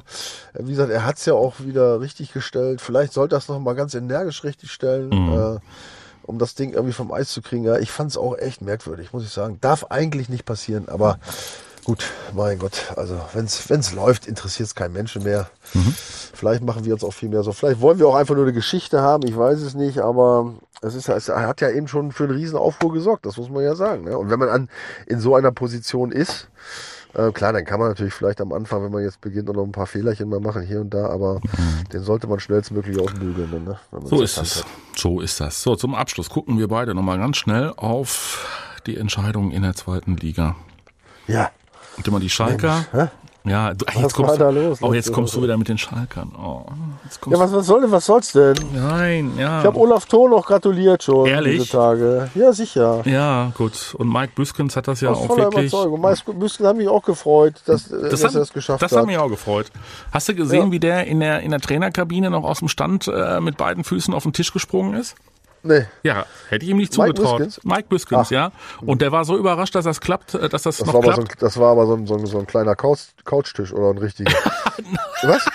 wie 0.59 0.71
gesagt, 0.71 0.89
er 0.91 1.05
hat 1.05 1.17
es 1.17 1.25
ja 1.25 1.33
auch 1.33 1.55
wieder 1.59 1.99
richtig 2.01 2.33
gestellt. 2.33 2.81
Vielleicht 2.81 3.13
sollte 3.13 3.35
er 3.35 3.39
es 3.39 3.47
noch 3.47 3.59
mal 3.67 3.75
ganz 3.75 3.93
energisch 3.93 4.43
richtig 4.43 4.71
stellen, 4.71 5.09
Mhm. 5.09 5.57
äh, 5.57 5.59
um 6.23 6.39
das 6.39 6.55
Ding 6.55 6.73
irgendwie 6.73 6.93
vom 6.93 7.11
Eis 7.11 7.29
zu 7.29 7.41
kriegen. 7.41 7.63
Ja, 7.63 7.77
ich 7.77 7.91
fand 7.91 8.11
es 8.11 8.17
auch 8.17 8.37
echt 8.37 8.61
merkwürdig, 8.61 9.13
muss 9.13 9.23
ich 9.23 9.29
sagen. 9.29 9.59
Darf 9.61 9.85
eigentlich 9.89 10.29
nicht 10.29 10.45
passieren, 10.45 10.89
aber 10.89 11.19
gut, 11.85 12.05
mein 12.33 12.59
Gott. 12.59 12.91
Also 12.97 13.19
wenn 13.33 13.45
es 13.45 13.93
läuft, 13.93 14.27
interessiert 14.27 14.67
es 14.67 14.75
keinen 14.75 14.93
Menschen 14.93 15.23
mehr. 15.23 15.49
Mhm. 15.73 15.93
Vielleicht 16.33 16.63
machen 16.63 16.83
wir 16.85 16.93
uns 16.93 17.03
auch 17.03 17.13
viel 17.13 17.29
mehr 17.29 17.43
so. 17.43 17.51
Vielleicht 17.53 17.79
wollen 17.81 17.97
wir 17.99 18.07
auch 18.07 18.15
einfach 18.15 18.35
nur 18.35 18.43
eine 18.43 18.53
Geschichte 18.53 19.01
haben. 19.01 19.25
Ich 19.27 19.37
weiß 19.37 19.61
es 19.61 19.73
nicht, 19.73 19.99
aber 19.99 20.53
es 20.81 20.95
ist, 20.95 21.07
es- 21.09 21.29
hat 21.29 21.61
ja 21.61 21.69
eben 21.69 21.87
schon 21.87 22.11
für 22.11 22.25
einen 22.25 22.33
riesen 22.35 22.57
Aufruhr 22.57 22.93
gesorgt. 22.93 23.25
Das 23.25 23.37
muss 23.37 23.49
man 23.49 23.63
ja 23.63 23.75
sagen. 23.75 24.03
Ne? 24.03 24.17
Und 24.17 24.29
wenn 24.29 24.37
man 24.39 24.49
an, 24.49 24.69
in 25.07 25.19
so 25.19 25.33
einer 25.35 25.51
Position 25.51 26.11
ist, 26.11 26.49
äh, 27.17 27.31
klar, 27.31 27.51
dann 27.51 27.65
kann 27.65 27.79
man 27.79 27.89
natürlich 27.89 28.13
vielleicht 28.13 28.39
am 28.41 28.53
Anfang, 28.53 28.83
wenn 28.83 28.91
man 28.91 29.03
jetzt 29.03 29.19
beginnt, 29.21 29.47
noch 29.47 29.63
ein 29.63 29.71
paar 29.71 29.87
Fehlerchen 29.87 30.29
mal 30.29 30.39
machen 30.39 30.61
hier 30.61 30.81
und 30.81 30.93
da, 30.93 31.09
aber 31.09 31.41
den 31.91 32.03
sollte 32.03 32.27
man 32.27 32.39
schnellstmöglich 32.39 32.99
ausbügeln. 32.99 33.63
Ne? 33.63 33.79
So 34.03 34.21
ist 34.21 34.37
es. 34.37 34.57
hat. 34.57 34.65
So 34.95 35.19
ist 35.21 35.39
das. 35.39 35.63
So, 35.63 35.75
zum 35.75 35.95
Abschluss 35.95 36.29
gucken 36.29 36.59
wir 36.59 36.67
beide 36.67 36.93
nochmal 36.93 37.17
ganz 37.17 37.37
schnell 37.37 37.73
auf 37.75 38.47
die 38.85 38.97
Entscheidung 38.97 39.51
in 39.51 39.63
der 39.63 39.73
zweiten 39.73 40.15
Liga. 40.15 40.55
Ja. 41.27 41.51
Und 41.97 42.07
immer 42.07 42.19
die 42.19 42.29
Schalker. 42.29 42.85
hä? 42.91 43.07
Ja, 43.47 43.73
du, 43.73 43.85
ach, 43.87 43.95
jetzt 43.95 44.13
kommst, 44.13 44.39
los 44.39 44.81
Oh, 44.81 44.93
jetzt 44.93 45.11
kommst 45.13 45.33
du 45.35 45.41
wieder 45.43 45.57
mit 45.57 45.67
den 45.69 45.77
Schalkern. 45.77 46.31
Oh, 46.37 46.63
Ja, 47.29 47.39
was, 47.39 47.51
was 47.53 47.65
soll 47.65 47.81
denn, 47.81 47.91
was 47.91 48.05
soll's 48.05 48.31
denn? 48.33 48.55
Nein, 48.73 49.33
ja. 49.37 49.59
Ich 49.59 49.65
habe 49.65 49.77
Olaf 49.79 50.05
Thon 50.05 50.31
noch 50.31 50.45
gratuliert 50.45 51.03
schon 51.03 51.25
Ehrlich? 51.27 51.59
diese 51.61 51.71
Tage. 51.71 52.29
Ja, 52.35 52.51
sicher. 52.53 53.01
ja, 53.05 53.51
gut. 53.57 53.95
Und 53.97 54.11
Mike 54.11 54.33
Büskens 54.35 54.75
hat 54.75 54.87
das 54.87 55.01
ja 55.01 55.09
Aus 55.11 55.17
auch 55.19 55.27
voller 55.27 55.45
wirklich. 55.45 55.71
Überzeugung. 55.71 56.01
Meist 56.01 56.27
müssten 56.27 56.65
haben 56.65 56.77
mich 56.77 56.87
auch 56.89 57.03
gefreut, 57.03 57.55
dass, 57.65 57.87
Das 57.89 58.09
dass 58.11 58.23
hat, 58.23 58.35
er 58.35 58.41
es 58.41 58.53
geschafft 58.53 58.81
das 58.81 58.91
hat. 58.91 58.99
hat 58.99 59.05
mich 59.05 59.17
auch 59.17 59.29
gefreut. 59.29 59.71
Hast 60.11 60.27
du 60.29 60.35
gesehen, 60.35 60.65
Ja. 60.67 60.71
wie 60.71 60.79
der 60.79 61.05
in 61.07 61.19
der 61.19 61.39
in 61.41 61.51
der 61.51 61.59
Trainerkabine 61.61 62.29
noch 62.29 62.43
aus 62.43 62.59
dem 62.59 62.67
Stand 62.67 63.07
äh, 63.07 63.39
mit 63.39 63.57
beiden 63.57 63.83
Füßen 63.83 64.13
auf 64.13 64.23
den 64.23 64.33
Tisch 64.33 64.51
gesprungen 64.53 64.93
ist? 64.95 65.15
Nee, 65.63 65.85
Ja, 66.03 66.25
hätte 66.49 66.65
ich 66.65 66.71
ihm 66.71 66.77
nicht 66.77 66.97
Mike 66.97 67.13
zugetraut. 67.15 67.37
Büskens? 67.39 67.63
Mike 67.63 67.87
Büskens, 67.89 68.27
Ach. 68.27 68.31
ja. 68.31 68.51
Und 68.81 69.01
der 69.01 69.11
war 69.11 69.25
so 69.25 69.37
überrascht, 69.37 69.75
dass 69.75 69.85
das 69.85 69.99
klappt, 70.01 70.33
äh, 70.35 70.49
dass 70.49 70.63
das, 70.63 70.77
das 70.77 70.87
noch 70.87 70.93
war, 70.93 71.03
aber 71.03 71.13
so 71.15 71.21
klappt. 71.23 71.33
ein, 71.33 71.39
das 71.39 71.57
war 71.59 71.71
aber 71.71 71.85
so 71.87 71.93
ein, 71.95 72.07
so 72.07 72.15
ein, 72.15 72.25
so 72.25 72.39
ein 72.39 72.47
kleiner 72.47 72.75
Couch, 72.75 72.99
Couchtisch 73.25 73.71
oder 73.73 73.89
ein 73.91 73.97
richtiger. 73.97 74.31
Was? 75.23 75.45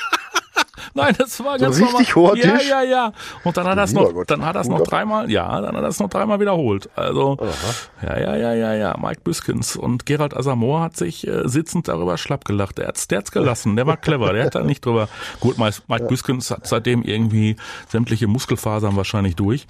Nein, 0.95 1.15
das 1.19 1.43
war 1.43 1.59
So 1.59 1.65
ein 1.67 1.71
ganz 1.71 1.81
richtig 1.81 2.15
normal. 2.17 2.33
hoher 2.33 2.37
ja, 2.45 2.51
Tisch? 2.59 2.69
Ja, 2.71 2.83
ja, 2.83 3.13
Und 3.45 3.57
dann 3.57 3.67
hat 3.67 3.79
er 3.79 3.85
es 3.85 3.91
Lieber 3.93 4.03
noch, 4.03 4.13
Gott. 4.13 4.31
dann 4.31 4.45
hat 4.45 4.57
es 4.57 4.69
Hut 4.69 4.79
noch 4.79 4.83
dreimal, 4.87 5.31
ja, 5.31 5.61
dann 5.61 5.77
hat 5.77 5.83
er 5.83 5.89
es 5.89 5.99
noch 6.01 6.09
dreimal 6.11 6.41
wiederholt. 6.41 6.91
Also, 6.97 7.39
ja, 8.03 8.19
ja, 8.19 8.37
ja, 8.37 8.53
ja, 8.55 8.75
ja. 8.75 8.97
Mike 9.01 9.21
Büskens 9.25 9.77
und 9.77 10.07
Gerald 10.07 10.37
Asamoah 10.37 10.83
hat 10.83 10.97
sich 10.97 11.27
äh, 11.27 11.49
sitzend 11.49 11.89
darüber 11.89 12.19
schlapp 12.19 12.45
gelacht. 12.45 12.79
Der 12.79 12.89
hat's, 12.89 13.09
der 13.09 13.19
hat's 13.19 13.33
gelassen. 13.33 13.77
Der 13.77 13.87
war 13.87 13.97
clever. 13.97 14.33
Der 14.33 14.47
hat 14.47 14.55
da 14.55 14.63
nicht 14.63 14.85
drüber. 14.85 15.09
Gut, 15.41 15.59
Mike, 15.59 15.77
Mike 15.89 16.05
Büskens 16.07 16.51
hat 16.51 16.67
seitdem 16.67 17.03
irgendwie 17.03 17.57
sämtliche 17.89 18.27
Muskelfasern 18.27 18.97
wahrscheinlich 18.97 19.37
durch. 19.37 19.67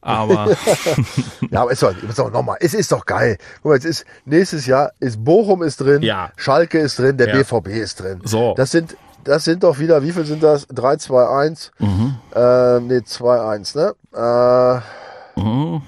Aber 0.00 0.56
Ja, 1.50 1.62
aber 1.62 1.72
ist 1.72 1.82
doch, 1.82 1.94
ist 2.02 2.18
doch 2.18 2.30
nochmal, 2.30 2.56
es 2.60 2.74
ist 2.74 2.92
doch 2.92 3.04
geil. 3.06 3.36
Guck 3.62 3.70
mal, 3.70 3.74
jetzt 3.74 3.84
ist, 3.84 4.04
nächstes 4.24 4.66
Jahr 4.66 4.92
ist 5.00 5.22
Bochum 5.24 5.62
ist 5.62 5.80
drin, 5.80 6.02
Ja. 6.02 6.30
Schalke 6.36 6.78
ist 6.78 6.98
drin, 6.98 7.16
der 7.16 7.28
Ja. 7.28 7.34
BVB 7.42 7.68
ist 7.68 8.00
drin. 8.00 8.20
So. 8.24 8.54
Das 8.56 8.70
sind, 8.70 8.96
das 9.24 9.44
sind 9.44 9.62
doch 9.62 9.78
wieder, 9.78 10.02
wie 10.02 10.12
viel 10.12 10.24
sind 10.24 10.42
das? 10.42 10.66
3, 10.68 10.96
2, 10.96 11.28
1. 11.46 11.70
Mhm. 11.78 12.16
Äh, 12.34 12.80
nee, 12.80 13.02
2, 13.04 13.40
1, 13.40 13.74
ne? 13.74 13.94
Äh, 14.14 14.80
Mhm. 15.40 15.80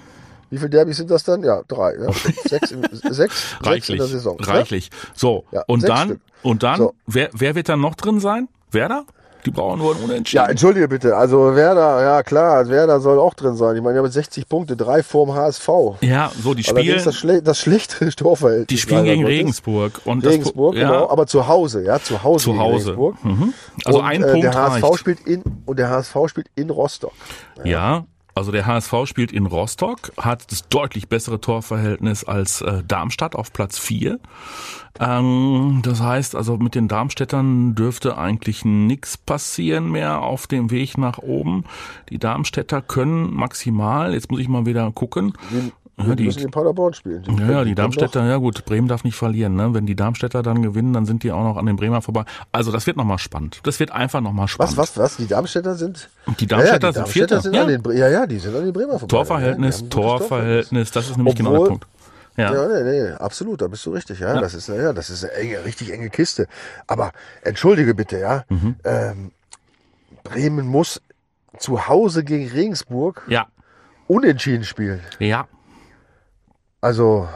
Wie 0.50 0.56
viele 0.58 0.70
Derbys 0.70 0.96
sind 0.98 1.10
das 1.10 1.24
dann? 1.24 1.42
Ja, 1.42 1.62
drei. 1.68 1.94
Ja. 1.96 2.10
Sechs, 2.48 2.70
in, 2.70 2.82
sechs, 2.92 3.16
sechs 3.16 3.56
in 3.60 3.66
reichlich, 3.66 3.98
der 3.98 4.06
Saison. 4.06 4.36
ne? 4.40 4.46
reichlich. 4.46 4.90
So, 5.14 5.44
Ja, 5.50 5.62
und 5.66 5.86
dann, 5.88 6.20
und 6.42 6.62
dann, 6.62 6.78
So. 6.78 6.94
wer, 7.06 7.28
wer 7.32 7.54
wird 7.54 7.68
dann 7.68 7.80
noch 7.80 7.94
drin 7.94 8.20
sein? 8.20 8.48
Werder? 8.70 9.04
Die 9.46 9.50
brauchen 9.50 9.78
nur 9.78 9.92
ein 9.94 9.98
Ja, 9.98 10.04
Unentschieden. 10.04 10.44
entschuldige 10.48 10.88
bitte. 10.88 11.16
Also 11.16 11.54
Werder, 11.54 12.02
ja 12.02 12.22
klar, 12.22 12.66
Werder 12.68 13.00
soll 13.00 13.18
auch 13.18 13.34
drin 13.34 13.56
sein. 13.56 13.76
Ich 13.76 13.82
meine, 13.82 13.94
die 13.94 13.98
haben 13.98 14.06
jetzt 14.06 14.14
60 14.14 14.48
Punkte, 14.48 14.76
drei 14.76 15.02
vorm 15.02 15.34
HSV. 15.34 15.68
Ja, 16.00 16.30
so, 16.42 16.54
die 16.54 16.62
spielen, 16.64 17.04
das, 17.04 17.14
schle 17.16 17.42
das 17.42 17.58
schlechtere 17.58 18.08
Torverhältnis. 18.16 18.66
die 18.68 18.78
spielen 18.78 19.04
gegen. 19.04 19.24
Regensburg. 19.26 20.00
Und 20.04 20.24
Regensburg, 20.24 20.74
ja, 20.76 20.88
genau, 20.88 21.10
aber 21.10 21.26
zu 21.26 21.46
Hause, 21.46 21.84
ja, 21.84 22.00
zu 22.00 22.22
Hause. 22.22 22.44
Zu 22.44 22.58
Hause. 22.58 22.90
Regensburg. 22.90 23.24
Mhm. 23.24 23.54
Also 23.84 23.98
und, 23.98 24.04
ein 24.04 24.22
äh, 24.22 24.26
Punkt 24.30 24.44
der 24.44 24.54
HSV 24.54 24.82
reicht. 24.84 24.98
spielt 24.98 25.20
in 25.26 25.42
und 25.66 25.78
der 25.78 25.90
HSV 25.90 26.16
spielt 26.28 26.46
in 26.54 26.70
Rostock. 26.70 27.12
Ja, 27.64 28.04
also 28.34 28.50
der 28.50 28.66
HSV 28.66 28.92
spielt 29.04 29.32
in 29.32 29.46
Rostock, 29.46 30.12
hat 30.16 30.50
das 30.50 30.68
deutlich 30.68 31.08
bessere 31.08 31.40
Torverhältnis 31.40 32.24
als 32.24 32.62
äh, 32.62 32.82
Darmstadt 32.86 33.36
auf 33.36 33.52
Platz 33.52 33.78
4. 33.78 34.18
Ähm, 34.98 35.80
das 35.84 36.00
heißt, 36.00 36.34
also 36.34 36.56
mit 36.56 36.74
den 36.74 36.88
Darmstädtern 36.88 37.74
dürfte 37.74 38.18
eigentlich 38.18 38.64
nichts 38.64 39.16
passieren 39.16 39.90
mehr 39.90 40.22
auf 40.22 40.46
dem 40.46 40.70
Weg 40.70 40.98
nach 40.98 41.18
oben. 41.18 41.64
Die 42.10 42.18
Darmstädter 42.18 42.82
können 42.82 43.32
maximal, 43.32 44.14
jetzt 44.14 44.30
muss 44.30 44.40
ich 44.40 44.48
mal 44.48 44.66
wieder 44.66 44.90
gucken. 44.92 45.34
Die, 45.96 46.08
Ja, 46.08 46.14
die- 46.16 46.24
müssen 46.24 46.42
in 46.42 46.50
Paderborn 46.50 46.92
spielen. 46.92 47.22
Ja, 47.38 47.50
ja, 47.50 47.64
die 47.64 47.76
Darmstädter, 47.76 48.24
ja 48.26 48.36
gut, 48.38 48.64
Bremen 48.64 48.88
darf 48.88 49.04
nicht 49.04 49.14
verlieren. 49.16 49.54
Ne? 49.54 49.74
Wenn 49.74 49.86
die 49.86 49.94
Darmstädter 49.94 50.42
dann 50.42 50.60
gewinnen, 50.60 50.92
dann 50.92 51.06
sind 51.06 51.22
die 51.22 51.30
auch 51.30 51.44
noch 51.44 51.56
an 51.56 51.66
den 51.66 51.76
Bremer 51.76 52.02
vorbei. 52.02 52.24
Also 52.50 52.72
das 52.72 52.86
wird 52.88 52.96
nochmal 52.96 53.18
spannend. 53.18 53.60
Das 53.62 53.78
wird 53.78 53.92
einfach 53.92 54.20
nochmal 54.20 54.44
Was, 54.44 54.50
spannend. 54.50 54.76
was, 54.76 54.98
was? 54.98 55.16
Die 55.18 55.28
Darmstädter 55.28 55.76
sind? 55.76 56.10
Die 56.40 56.46
Darmstädter 56.48 56.78
ja, 56.78 56.82
ja, 56.82 56.90
die 56.90 56.94
sind 56.96 57.08
Vierter. 57.08 57.40
Sind 57.40 57.54
Ja. 57.54 57.64
den, 57.64 57.82
ja, 57.96 58.08
ja, 58.08 58.26
die 58.26 58.38
sind 58.40 58.56
an 58.56 58.64
den 58.64 58.72
Bremer 58.72 58.98
vorbei. 58.98 59.06
Torverhältnis, 59.06 59.76
Ja, 59.76 59.82
die 59.84 59.88
Torverhältnis, 59.90 60.90
das 60.90 61.10
ist 61.10 61.16
nämlich 61.16 61.36
genau 61.36 61.50
Obwohl- 61.52 61.64
der 61.66 61.70
Punkt. 61.70 61.86
Ja. 62.36 62.52
Ja, 62.52 62.66
nee, 62.82 62.82
nee, 62.82 63.10
absolut, 63.12 63.62
da 63.62 63.68
bist 63.68 63.86
du 63.86 63.92
richtig, 63.92 64.18
ja. 64.18 64.40
Das 64.40 64.54
ist, 64.54 64.66
ja, 64.68 64.92
das 64.92 65.08
ist 65.10 65.22
eine 65.22 65.32
enge, 65.34 65.64
richtig 65.64 65.92
enge 65.92 66.10
Kiste. 66.10 66.48
Aber 66.88 67.12
entschuldige 67.42 67.94
bitte, 67.94 68.18
ja. 68.18 68.42
Mhm. 68.48 68.74
Ähm, 68.82 69.30
Bremen 70.24 70.66
muss 70.66 71.00
zu 71.58 71.86
Hause 71.86 72.24
gegen 72.24 72.50
Regensburg 72.50 73.22
ja, 73.28 73.46
unentschieden 74.08 74.64
spielen. 74.64 74.98
ja, 75.20 75.46
Also, 76.84 77.26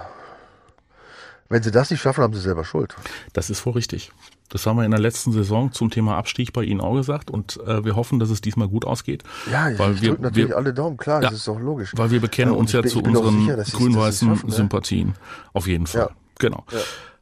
wenn 1.48 1.62
sie 1.62 1.70
das 1.70 1.90
nicht 1.90 2.02
schaffen, 2.02 2.22
haben 2.22 2.34
sie 2.34 2.40
selber 2.40 2.64
Schuld. 2.64 2.94
das 3.32 3.48
ist 3.48 3.64
wohl 3.64 3.72
richtig. 3.72 4.12
Das 4.50 4.66
haben 4.66 4.76
wir 4.76 4.84
in 4.84 4.90
der 4.90 5.00
letzten 5.00 5.32
Saison 5.32 5.72
zum 5.72 5.90
Thema 5.90 6.16
Abstieg 6.16 6.52
bei 6.52 6.62
Ihnen 6.64 6.80
auch 6.82 6.94
gesagt 6.94 7.30
und 7.30 7.58
äh, 7.66 7.84
wir 7.84 7.96
hoffen, 7.96 8.18
dass 8.18 8.28
es 8.30 8.40
diesmal 8.42 8.68
gut 8.68 8.84
ausgeht. 8.86 9.22
Ja, 9.50 9.70
ich, 9.70 9.78
weil 9.78 10.00
wir, 10.00 10.18
natürlich 10.18 10.50
wir, 10.50 10.56
alle 10.56 10.72
Daumen, 10.74 10.96
klar, 10.98 11.22
Ja. 11.22 11.28
das 11.30 11.38
ist 11.38 11.48
doch 11.48 11.58
logisch. 11.60 11.92
weil 11.96 12.10
wir 12.10 12.20
bekennen 12.20 12.52
Ja, 12.52 12.58
uns 12.58 12.72
ja 12.72 12.80
bin- 12.82 12.90
zu 12.90 13.00
auch 13.00 13.04
unseren 13.06 13.46
grün-weißen 13.72 14.28
ne? 14.30 14.38
Sympathien. 14.48 15.14
Auf 15.54 15.66
jeden 15.66 15.86
Fall. 15.86 16.00
Ja. 16.02 16.10
Genau. 16.38 16.64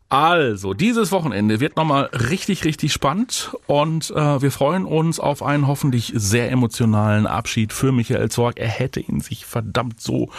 Also, 0.09 0.73
dieses 0.73 1.11
Wochenende 1.11 1.59
wird 1.59 1.77
nochmal 1.77 2.05
richtig, 2.13 2.65
richtig 2.65 2.93
spannend 2.93 3.57
und 3.67 4.11
äh, 4.11 4.41
wir 4.41 4.53
freuen 4.53 4.85
uns 4.85 5.19
auf 5.19 5.43
einen 5.43 5.67
hoffentlich 5.67 6.13
sehr 6.15 6.51
emotionalen 6.51 7.27
Abschied 7.27 7.73
für 7.73 7.91
Michael 7.91 8.31
Zorg. 8.31 8.59
Er 8.61 8.69
hätte 8.69 9.01
ihn 9.01 9.21
sich 9.21 9.47
verdammt 9.47 10.01
so 10.01 10.31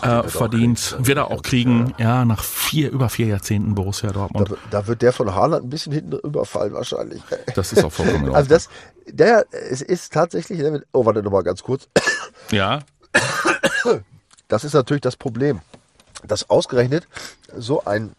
äh, 0.00 0.06
er 0.06 0.24
verdient. 0.28 0.96
Wird 1.00 1.18
er 1.18 1.30
auch 1.30 1.42
kriegen, 1.42 1.92
ja, 1.98 2.24
nach 2.24 2.44
vier, 2.44 2.90
über 2.92 3.08
vier 3.08 3.26
Jahrzehnten 3.26 3.74
Borussia 3.74 4.12
Dortmund. 4.12 4.50
Da, 4.50 4.56
da 4.70 4.86
wird 4.86 5.02
der 5.02 5.12
von 5.12 5.34
Haaland 5.34 5.64
ein 5.64 5.70
bisschen 5.70 5.92
hinten 5.92 6.18
überfallen 6.18 6.72
wahrscheinlich. 6.72 7.20
Das 7.56 7.72
ist 7.72 7.84
auch 7.84 7.92
vollkommen. 7.92 8.26
Also 8.36 8.50
das, 8.50 8.68
der, 9.06 9.46
es 9.50 9.82
ist 9.82 10.12
tatsächlich, 10.12 10.62
oh 10.92 11.04
warte 11.04 11.22
nochmal 11.22 11.42
ganz 11.42 11.62
kurz, 11.62 11.88
Ja, 12.50 12.80
das 14.48 14.64
ist 14.64 14.74
natürlich 14.74 15.00
das 15.00 15.16
Problem, 15.16 15.60
dass 16.26 16.48
ausgerechnet 16.48 17.08
so 17.56 17.84
ein 17.84 18.12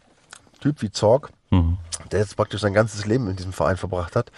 Typ 0.68 0.82
wie 0.82 0.91
Zorg, 0.91 1.30
Mhm. 1.49 1.78
der 2.11 2.20
jetzt 2.20 2.36
praktisch 2.36 2.59
sein 2.61 2.74
ganzes 2.74 3.05
Leben 3.05 3.30
in 3.30 3.38
diesem 3.38 3.53
Verein 3.53 3.78
verbracht 3.78 4.18
hat, 4.18 4.32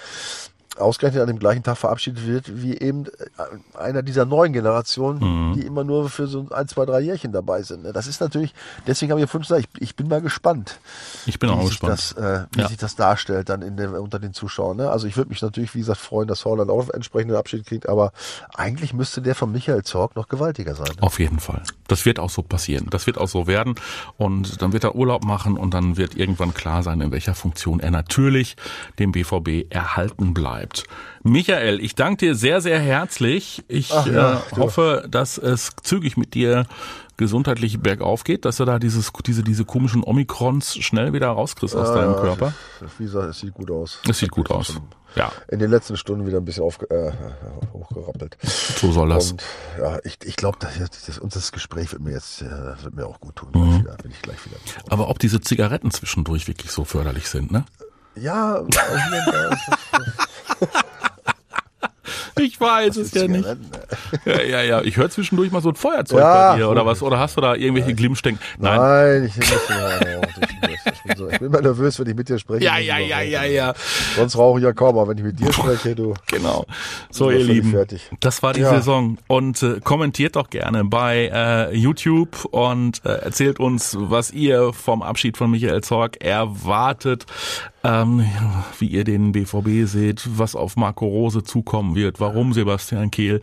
ausgerechnet 0.80 1.21
an 1.21 1.27
dem 1.27 1.39
gleichen 1.39 1.63
Tag 1.63 1.77
verabschiedet 1.77 2.25
wird, 2.25 2.61
wie 2.61 2.77
eben 2.77 3.05
äh, 3.05 3.77
einer 3.77 4.01
dieser 4.01 4.25
neuen 4.25 4.53
Generationen, 4.53 5.53
die 5.53 5.61
immer 5.65 5.84
nur 5.84 6.09
für 6.09 6.27
so 6.27 6.47
ein, 6.51 6.67
zwei, 6.67 6.86
drei 6.86 7.01
Jährchen 7.01 7.32
dabei 7.32 7.61
sind. 7.63 7.84
ne? 7.84 7.93
Das 7.93 8.07
ist 8.07 8.21
natürlich, 8.21 8.53
deswegen 8.88 9.11
habe 9.11 9.19
ich 9.19 9.23
ja 9.23 9.27
vorhin 9.27 9.47
gesagt, 9.47 9.67
ich, 9.75 9.82
ich 9.82 9.95
bin 9.95 10.07
mal 10.07 10.21
gespannt, 10.21 10.80
Ich 11.25 11.39
bin 11.39 11.49
wie, 11.49 11.53
auch 11.53 11.61
sich 11.61 11.69
gespannt. 11.80 11.93
das, 11.93 12.11
äh, 12.13 12.45
wie 12.53 12.61
Ja. 12.61 12.67
sich 12.67 12.77
das 12.77 12.95
darstellt 12.95 13.49
dann 13.49 13.61
den, 13.75 13.89
unter 13.95 14.19
den 14.19 14.34
Zuschauern. 14.34 14.77
Ne? 14.77 14.89
Also 14.89 15.07
ich 15.07 15.17
würde 15.17 15.30
mich 15.30 15.41
natürlich, 15.41 15.73
wie 15.75 15.80
gesagt, 15.80 15.99
freuen, 15.99 16.27
dass 16.27 16.45
Holland 16.45 16.69
auch 16.69 16.89
entsprechenden 16.89 17.36
Abschied 17.36 17.65
kriegt, 17.65 17.89
aber 17.89 18.11
eigentlich 18.55 18.93
müsste 18.93 19.21
der 19.21 19.36
von 19.36 19.51
Michael 19.51 19.84
Zorg 19.84 20.15
noch 20.15 20.27
gewaltiger 20.27 20.75
sein. 20.75 20.88
Ne? 20.95 21.01
Auf 21.03 21.19
jeden 21.19 21.39
Fall. 21.39 21.63
Das 21.88 22.05
wird 22.05 22.19
auch 22.19 22.30
so 22.30 22.41
passieren. 22.43 22.88
Das 22.89 23.07
wird 23.07 23.17
auch 23.17 23.27
so 23.27 23.47
werden. 23.47 23.75
Und 24.17 24.61
dann 24.61 24.73
wird 24.73 24.84
er 24.84 24.95
Urlaub 24.95 25.23
machen 25.25 25.57
und 25.57 25.73
dann 25.73 25.97
wird 25.97 26.15
irgendwann 26.15 26.53
klar 26.53 26.84
sein, 26.84 27.01
in 27.01 27.11
welcher 27.11 27.34
Funktion 27.34 27.80
er 27.80 27.91
natürlich 27.91 28.55
dem 28.99 29.11
BVB 29.11 29.65
erhalten 29.71 30.34
bleibt. 30.34 30.68
Michael, 31.24 31.80
ich 31.82 31.95
danke 31.95 32.28
dir 32.28 32.36
sehr, 32.36 32.61
sehr 32.61 32.80
herzlich. 32.80 33.63
Ich 33.67 33.91
Ach 33.93 34.07
ja, 34.07 34.34
äh, 34.51 34.55
hoffe, 34.57 35.05
dass 35.09 35.38
es 35.38 35.72
zügig 35.84 36.17
mit 36.17 36.34
dir 36.34 36.65
gesundheitlich 37.17 37.82
bergauf 37.82 38.24
geht, 38.24 38.45
dass 38.45 38.57
du 38.57 38.65
da 38.65 38.80
dieses, 38.80 39.11
diese, 39.26 39.43
diese 39.43 39.65
komischen 39.65 40.03
Omikrons 40.03 40.76
schnell 40.78 41.11
wieder 41.11 41.28
rauskriegst 41.28 41.76
aus 41.76 41.93
deinem 41.93 42.13
Ja, 42.13 42.22
Körper. 42.22 42.53
Wie 42.97 43.03
gesagt, 43.03 43.30
es 43.30 43.39
sieht 43.39 43.53
gut 43.53 43.70
aus. 43.70 43.99
Es 44.09 44.20
sieht 44.20 44.32
gut 44.32 44.49
aus. 44.49 44.80
Ja, 45.15 45.32
In 45.49 45.59
den 45.59 45.70
letzten 45.72 45.97
Stunden 45.97 46.26
wieder 46.28 46.38
ein 46.38 46.45
bisschen 46.45 46.63
aufge 46.63 46.89
äh, 46.89 47.11
hochgerappelt. 47.74 48.38
so 48.43 48.91
soll 48.91 49.09
das. 49.09 49.32
Und 49.32 49.43
ja, 49.80 49.99
ich, 50.05 50.17
ich 50.24 50.36
glaube, 50.38 50.59
das, 50.61 50.78
das, 51.05 51.20
das 51.22 51.51
Gespräch 51.51 51.91
wird 51.91 52.01
mir 52.01 52.11
jetzt 52.11 52.41
äh, 52.41 52.84
wird 52.84 52.95
mir 52.95 53.05
auch 53.07 53.20
gut 53.20 53.36
tun. 53.36 53.51
Gleich 53.51 53.80
wieder, 53.80 53.97
bin 53.97 54.11
ich 54.11 54.22
gleich 54.22 54.45
wieder. 54.45 54.55
Aber 54.89 55.09
ob 55.09 55.20
diese 55.20 55.41
Zigaretten 55.41 55.91
zwischendurch 55.91 56.47
wirklich 56.47 56.72
so 56.72 56.86
förderlich 56.86 57.28
sind, 57.28 57.51
ne? 57.51 57.65
Ja, 58.16 58.64
Ich 62.39 62.60
weiß 62.60 62.95
es 62.97 63.14
ja 63.14 63.28
nicht. 63.28 63.45
Ja, 64.26 64.41
ja, 64.41 64.62
ja. 64.62 64.82
Ich 64.82 64.95
höre 64.95 65.10
zwischendurch 65.10 65.51
mal 65.51 65.62
so 65.62 65.70
ein 65.70 65.76
Feuerzeug 65.76 66.20
Ja. 66.20 66.51
bei 66.51 66.57
dir 66.57 66.70
oder 66.70 66.86
was? 66.86 67.01
Oder 67.03 67.20
hast 67.20 67.36
du 67.36 67.41
da 67.41 67.53
irgendwelche 67.55 67.93
Glimmstecken? 67.93 68.39
Nein. 68.57 68.78
Nein, 68.80 69.24
ich, 69.26 69.38
ich, 69.38 69.51
ich, 69.51 71.03
bin 71.03 71.18
so, 71.18 71.30
ich 71.30 71.38
bin 71.39 71.47
immer 71.47 71.62
nervös, 71.62 71.99
wenn 71.99 72.07
ich 72.07 72.16
mit 72.16 72.30
dir 72.30 72.39
spreche. 72.39 72.64
Ja, 72.64 72.78
ja, 72.78 72.97
ja, 72.97 73.20
ja, 73.22 73.43
ja. 73.43 73.74
Sonst 74.16 74.38
rauche 74.38 74.60
ich 74.60 74.64
ja 74.64 74.72
kaum, 74.72 74.97
aber 74.97 75.10
wenn 75.10 75.18
ich 75.18 75.24
mit 75.26 75.39
dir 75.39 75.51
spreche, 75.51 75.95
du. 75.95 76.14
Genau. 76.28 76.66
So, 77.12 77.30
ihr 77.30 77.43
Lieben, 77.43 77.72
fertig. 77.72 78.10
das 78.22 78.41
war 78.41 78.53
die 78.53 78.62
Ja. 78.62 78.70
Saison. 78.70 79.18
Und 79.28 79.62
äh, 79.62 79.82
kommentiert 79.84 80.38
doch 80.38 80.49
gerne 80.49 80.86
bei 80.86 81.30
äh, 81.34 81.76
YouTube 81.76 82.45
und 82.45 83.03
äh, 83.05 83.10
erzählt 83.10 83.60
uns, 83.60 83.97
was 83.99 84.32
ihr 84.32 84.72
vom 84.72 85.01
Abschied 85.01 85.36
von 85.38 85.51
Michael 85.51 85.82
Zorg 85.82 86.24
erwartet, 86.24 87.26
ähm, 87.84 88.25
wie 88.80 88.88
ihr 88.88 89.03
den 89.03 89.32
BVB 89.32 89.88
seht, 89.88 90.27
was 90.38 90.55
auf 90.55 90.75
Marco 90.75 91.05
Rose 91.05 91.43
zukommen 91.43 91.95
wird, 91.95 92.19
warum 92.19 92.53
Sebastian 92.53 93.11
Kehl 93.11 93.41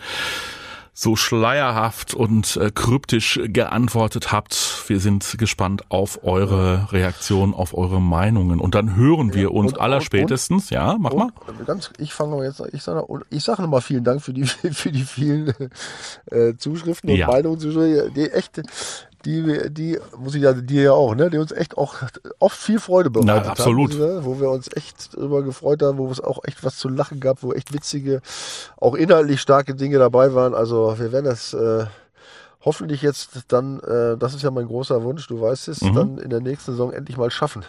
so 0.98 1.14
schleierhaft 1.14 2.14
und 2.14 2.56
äh, 2.56 2.70
kryptisch 2.74 3.38
geantwortet 3.44 4.32
habt. 4.32 4.82
Wir 4.86 4.98
sind 4.98 5.36
gespannt 5.36 5.82
auf 5.90 6.24
eure 6.24 6.90
Reaktion, 6.90 7.52
auf 7.52 7.76
eure 7.76 8.00
Meinungen. 8.00 8.60
Und 8.60 8.74
dann 8.74 8.96
hören 8.96 9.34
wir 9.34 9.52
uns 9.52 9.74
und- 9.74 9.78
allerspätestens, 9.80 10.70
ja, 10.70 10.96
mach 10.98 11.12
mal. 11.12 11.28
Und 11.46 11.66
ganz, 11.66 11.90
ich 11.98 12.14
fange 12.14 12.42
jetzt, 12.46 12.62
ich 12.72 12.82
sage, 12.82 13.04
ich 13.28 13.44
sage 13.44 13.60
nochmal 13.60 13.82
vielen 13.82 14.04
Dank 14.04 14.22
für 14.22 14.32
die, 14.32 14.44
für 14.72 14.90
die 14.90 15.02
vielen 15.04 15.52
äh, 16.30 16.54
Zuschriften 16.56 17.10
und 17.10 17.16
Ja. 17.16 17.26
Meinungen, 17.26 17.60
die 18.14 18.30
echt, 18.30 18.62
die, 19.26 19.70
die, 19.70 19.98
muss 20.16 20.34
ich 20.34 20.42
ja, 20.42 20.52
dir 20.52 20.82
ja 20.82 20.92
auch, 20.92 21.14
ne, 21.14 21.28
die 21.28 21.38
uns 21.38 21.52
echt 21.52 21.76
auch 21.76 21.96
oft 22.38 22.56
viel 22.56 22.78
Freude 22.78 23.10
bereitet 23.10 23.50
absolut. 23.50 23.92
haben, 23.92 23.98
ne, 24.00 24.20
wo 24.24 24.40
wir 24.40 24.48
uns 24.50 24.68
echt 24.74 25.14
drüber 25.16 25.42
gefreut 25.42 25.82
haben, 25.82 25.98
wo 25.98 26.10
es 26.10 26.20
auch 26.20 26.38
echt 26.44 26.64
was 26.64 26.76
zu 26.78 26.88
lachen 26.88 27.20
gab, 27.20 27.42
wo 27.42 27.52
echt 27.52 27.72
witzige, 27.74 28.22
auch 28.80 28.94
inhaltlich 28.94 29.40
starke 29.40 29.74
Dinge 29.74 29.98
dabei 29.98 30.32
waren. 30.34 30.54
Also 30.54 30.94
wir 30.98 31.10
werden 31.12 31.24
das 31.26 31.52
äh, 31.52 31.86
hoffentlich 32.64 33.02
jetzt 33.02 33.30
dann, 33.48 33.80
äh, 33.80 34.16
das 34.16 34.34
ist 34.34 34.42
ja 34.42 34.50
mein 34.50 34.66
großer 34.66 35.02
Wunsch, 35.02 35.26
du 35.26 35.40
weißt 35.40 35.68
es, 35.68 35.80
dann 35.80 36.18
in 36.18 36.30
der 36.30 36.40
nächsten 36.40 36.70
Saison 36.72 36.92
endlich 36.92 37.16
mal 37.16 37.30
schaffen. 37.30 37.64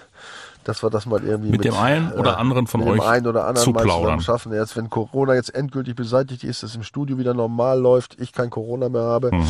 Dass 0.64 0.84
wir 0.84 0.90
das 0.90 1.06
mal 1.06 1.24
irgendwie 1.24 1.50
Mit 1.52 1.64
dem 1.64 1.76
einen 1.76 2.12
oder 2.12 2.38
anderen 2.38 2.68
von 2.68 2.82
mit 2.82 2.90
dem 2.90 3.00
euch 3.00 3.08
einen 3.08 3.26
oder 3.26 3.48
anderen 3.48 3.64
zu 3.64 3.72
plaudern. 3.72 4.20
schaffen. 4.20 4.52
Jetzt, 4.54 4.76
wenn 4.76 4.90
Corona 4.90 5.34
jetzt 5.34 5.56
endgültig 5.56 5.96
beseitigt 5.96 6.44
ist, 6.44 6.62
dass 6.62 6.76
im 6.76 6.84
Studio 6.84 7.18
wieder 7.18 7.34
normal 7.34 7.80
läuft, 7.80 8.20
ich 8.20 8.34
kein 8.34 8.50
Corona 8.50 8.90
mehr 8.90 9.04
habe, 9.04 9.34
Mhm. 9.34 9.46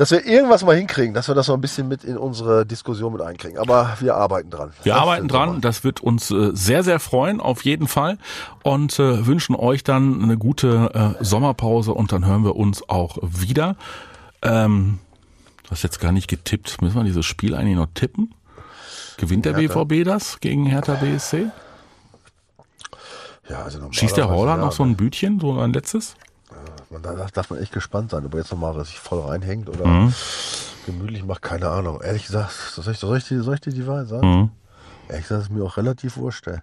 Dass 0.00 0.12
wir 0.12 0.24
irgendwas 0.24 0.64
mal 0.64 0.74
hinkriegen, 0.74 1.12
dass 1.12 1.28
wir 1.28 1.34
das 1.34 1.48
noch 1.48 1.56
ein 1.56 1.60
bisschen 1.60 1.86
mit 1.86 2.04
in 2.04 2.16
unsere 2.16 2.64
Diskussion 2.64 3.12
mit 3.12 3.20
einkriegen. 3.20 3.58
Aber 3.58 3.98
wir 4.00 4.14
arbeiten 4.14 4.48
dran. 4.48 4.72
Wir 4.82 4.94
Das 4.94 5.02
arbeiten 5.02 5.28
dran, 5.28 5.48
mal. 5.50 5.60
das 5.60 5.84
wird 5.84 6.00
uns 6.00 6.30
äh, 6.30 6.52
sehr, 6.54 6.82
sehr 6.82 7.00
freuen, 7.00 7.38
auf 7.38 7.66
jeden 7.66 7.86
Fall. 7.86 8.16
Und 8.62 8.98
äh, 8.98 9.26
wünschen 9.26 9.54
euch 9.54 9.84
dann 9.84 10.22
eine 10.22 10.38
gute 10.38 11.16
äh, 11.20 11.22
Sommerpause 11.22 11.92
und 11.92 12.12
dann 12.12 12.24
hören 12.24 12.44
wir 12.44 12.56
uns 12.56 12.88
auch 12.88 13.18
wieder. 13.20 13.76
Ähm, 14.40 15.00
du 15.64 15.70
hast 15.72 15.82
jetzt 15.82 16.00
gar 16.00 16.12
nicht 16.12 16.28
getippt. 16.28 16.80
Müssen 16.80 16.96
wir 16.96 17.04
dieses 17.04 17.26
Spiel 17.26 17.54
eigentlich 17.54 17.76
noch 17.76 17.88
tippen? 17.92 18.34
Gewinnt 19.18 19.44
der 19.44 19.54
Hertha. 19.54 19.84
BVB 19.84 20.06
das 20.06 20.40
gegen 20.40 20.64
Hertha 20.64 20.94
BSC? 20.94 21.48
Ja, 23.50 23.64
also 23.64 23.80
Schießt 23.90 24.16
der 24.16 24.30
Holland 24.30 24.60
ja, 24.60 24.64
noch 24.64 24.72
so 24.72 24.82
ein 24.82 24.96
Bütchen, 24.96 25.40
so 25.40 25.60
ein 25.60 25.74
letztes? 25.74 26.16
Man, 26.90 27.02
da 27.02 27.14
darf 27.32 27.50
man 27.50 27.60
echt 27.60 27.72
gespannt 27.72 28.10
sein, 28.10 28.26
ob 28.26 28.34
er 28.34 28.40
jetzt 28.40 28.50
nochmal 28.50 28.84
sich 28.84 28.98
voll 28.98 29.20
reinhängt 29.20 29.68
oder 29.68 29.86
Mhm. 29.86 30.12
gemütlich 30.86 31.24
macht, 31.24 31.42
keine 31.42 31.68
Ahnung. 31.68 32.00
Ehrlich 32.02 32.26
gesagt, 32.26 32.50
soll 32.52 32.92
ich, 32.92 32.98
soll 32.98 33.16
ich, 33.18 33.24
dir, 33.28 33.42
soll 33.42 33.54
ich 33.54 33.60
dir 33.60 33.72
die 33.72 33.86
Wahrheit 33.86 34.08
sagen? 34.08 34.28
Mhm. 34.28 34.50
Ehrlich 35.08 35.28
gesagt, 35.28 35.42
ist 35.44 35.50
mir 35.50 35.64
auch 35.64 35.76
relativ 35.76 36.16
wurscht. 36.16 36.46
ey. 36.48 36.58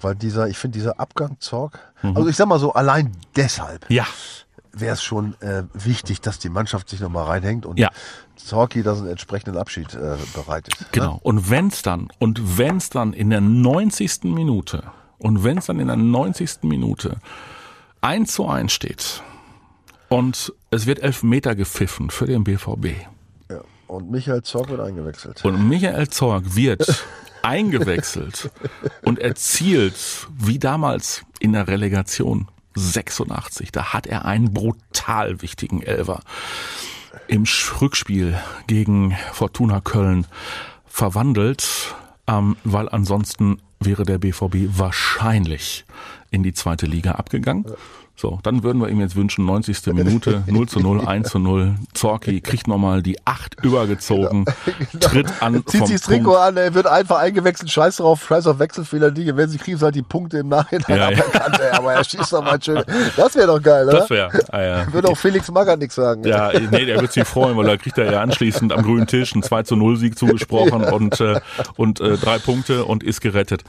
Weil 0.00 0.14
dieser, 0.14 0.48
ich 0.48 0.58
finde 0.58 0.78
dieser 0.78 0.98
Abgang 0.98 1.36
Zorg, 1.38 1.78
also 2.02 2.28
ich 2.28 2.36
sag 2.36 2.46
mal 2.48 2.58
so, 2.58 2.72
allein 2.72 3.12
deshalb 3.36 3.84
Ja, 3.90 4.06
wäre 4.72 4.94
es 4.94 5.02
schon 5.02 5.34
äh, 5.40 5.64
wichtig, 5.74 6.20
dass 6.22 6.38
die 6.38 6.48
Mannschaft 6.48 6.88
sich 6.88 7.00
nochmal 7.00 7.24
reinhängt 7.24 7.66
und 7.66 7.78
Ja. 7.78 7.90
Zorki 8.36 8.82
da 8.82 8.94
so 8.94 9.02
einen 9.02 9.10
entsprechenden 9.10 9.56
Abschied 9.58 9.94
äh, 9.94 10.16
bereitet. 10.34 10.80
ne? 10.80 10.86
genau. 10.92 11.18
Und 11.22 11.50
wenn's 11.50 11.82
dann, 11.82 12.08
und 12.18 12.58
wenn's 12.58 12.88
dann 12.90 13.12
in 13.12 13.28
der 13.30 13.40
90. 13.42 14.24
Minute, 14.24 14.84
und 15.18 15.44
wenn's 15.44 15.66
dann 15.66 15.78
in 15.78 15.86
der 15.88 15.96
90. 15.96 16.62
Minute 16.62 17.18
1 18.00 18.32
zu 18.32 18.48
1 18.48 18.72
steht 18.72 19.22
und 20.12 20.52
es 20.70 20.86
wird 20.86 21.00
Elfmeter 21.00 21.54
gepfiffen 21.54 22.10
für 22.10 22.26
den 22.26 22.44
BVB 22.44 22.88
Ja. 23.50 23.60
Und 23.86 24.10
Michael 24.10 24.42
Zorg 24.42 24.68
wird 24.68 24.80
eingewechselt. 24.80 25.44
und 25.44 25.68
Michael 25.68 26.08
Zorg 26.08 26.54
wird 26.54 27.04
eingewechselt 27.42 28.50
und 29.02 29.18
erzielt, 29.18 30.28
wie 30.38 30.58
damals 30.58 31.22
in 31.40 31.52
der 31.52 31.66
Relegation 31.68 32.48
86, 32.74 33.72
da 33.72 33.92
hat 33.92 34.06
er 34.06 34.24
einen 34.24 34.52
brutal 34.52 35.42
wichtigen 35.42 35.82
Elfer 35.82 36.20
im 37.28 37.44
Rückspiel 37.80 38.38
gegen 38.66 39.16
Fortuna 39.32 39.80
Köln 39.80 40.26
verwandelt, 40.86 41.94
ähm, 42.26 42.56
weil 42.64 42.88
ansonsten 42.88 43.60
wäre 43.80 44.04
der 44.04 44.18
BVB 44.18 44.78
wahrscheinlich 44.78 45.84
in 46.30 46.42
die 46.42 46.54
zweite 46.54 46.86
Liga 46.86 47.12
abgegangen. 47.12 47.66
So, 48.14 48.38
dann 48.42 48.62
würden 48.62 48.80
wir 48.80 48.88
ihm 48.88 49.00
jetzt 49.00 49.16
wünschen, 49.16 49.46
90. 49.46 49.86
Minute, 49.94 50.44
0 50.46 50.68
zu 50.68 50.80
0, 50.80 51.06
1 51.06 51.30
zu 51.30 51.38
0. 51.38 51.74
Zorki 51.94 52.40
kriegt 52.40 52.68
nochmal 52.68 53.02
die 53.02 53.16
8 53.24 53.64
übergezogen, 53.64 54.44
tritt 55.00 55.42
an 55.42 55.64
Zieht 55.66 55.86
sich 55.86 55.96
das 55.96 56.02
Trikot 56.02 56.36
an, 56.36 56.56
er 56.56 56.74
wird 56.74 56.86
einfach 56.86 57.18
eingewechselt, 57.18 57.70
scheiß 57.70 57.96
drauf, 57.96 58.24
scheiß 58.28 58.46
auf 58.46 58.58
Wechselfehler, 58.58 59.10
die, 59.10 59.34
wenn 59.36 59.48
sie 59.48 59.58
kriegen, 59.58 59.78
sie 59.78 59.84
halt 59.84 59.94
die 59.94 60.02
Punkte 60.02 60.38
im 60.38 60.48
Nachhinein 60.48 60.84
Ja, 60.88 61.10
ja. 61.10 61.18
aberkannt, 61.18 61.58
ey, 61.60 61.70
aber 61.70 61.94
er 61.94 62.04
schießt 62.04 62.32
doch 62.32 62.44
mal 62.44 62.62
schön. 62.62 62.84
Das 63.16 63.34
wäre 63.34 63.46
doch 63.46 63.62
geil, 63.62 63.88
oder? 63.88 64.00
Das 64.00 64.10
wäre, 64.10 64.30
ah, 64.50 64.60
ja. 64.60 64.92
Würde 64.92 65.08
auch 65.08 65.16
Felix 65.16 65.50
Magath 65.50 65.78
nichts 65.78 65.94
sagen. 65.94 66.22
Ja, 66.24 66.52
nee, 66.52 66.84
der 66.84 67.00
wird 67.00 67.12
sich 67.12 67.24
freuen, 67.24 67.56
weil 67.56 67.66
da 67.66 67.76
kriegt 67.76 67.98
er 67.98 68.12
ja 68.12 68.20
anschließend 68.20 68.72
am 68.72 68.82
grünen 68.82 69.06
Tisch 69.06 69.32
einen 69.32 69.42
2 69.42 69.62
zu 69.64 69.74
0 69.74 69.96
Sieg 69.96 70.18
zugesprochen 70.18 70.84
und, 70.92 71.20
äh, 71.20 71.40
und 71.76 72.00
äh, 72.00 72.18
drei 72.18 72.38
Punkte 72.38 72.84
und 72.84 73.02
ist 73.02 73.20
gerettet. 73.20 73.64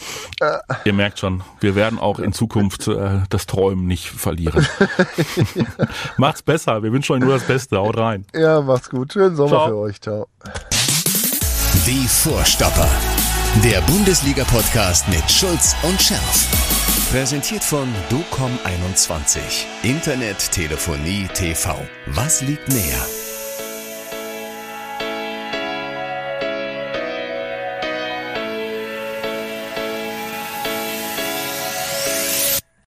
Ihr 0.85 0.93
merkt 0.93 1.19
schon, 1.19 1.41
wir 1.59 1.75
werden 1.75 1.97
auch 1.97 2.19
in 2.19 2.33
Zukunft 2.33 2.87
äh, 2.87 3.21
das 3.29 3.47
Träumen 3.47 3.87
nicht 3.87 4.09
verlieren. 4.09 4.32
Macht's 6.17 6.41
besser, 6.41 6.81
wir 6.83 6.91
wünschen 6.91 7.13
euch 7.13 7.21
nur 7.21 7.33
das 7.33 7.43
Beste, 7.43 7.77
haut 7.77 7.97
rein. 7.97 8.25
Ja, 8.33 8.61
macht's 8.61 8.89
gut. 8.89 9.13
Schönen 9.13 9.35
Sommer 9.35 9.49
Ciao. 9.49 9.67
für 9.67 9.77
euch. 9.77 10.01
Ciao. 10.01 10.27
Die 11.85 12.07
Vorstopper. 12.07 12.89
Der 13.63 13.81
Bundesliga-Podcast 13.81 15.07
mit 15.09 15.29
Schulz 15.29 15.75
und 15.83 16.01
Scherf. 16.01 16.47
Präsentiert 17.11 17.63
von 17.63 17.87
DOCOM21. 18.09 19.39
Internet, 19.83 20.51
Telefonie, 20.51 21.27
TV. 21.33 21.75
Was 22.07 22.41
liegt 22.41 22.67
näher? 22.69 23.22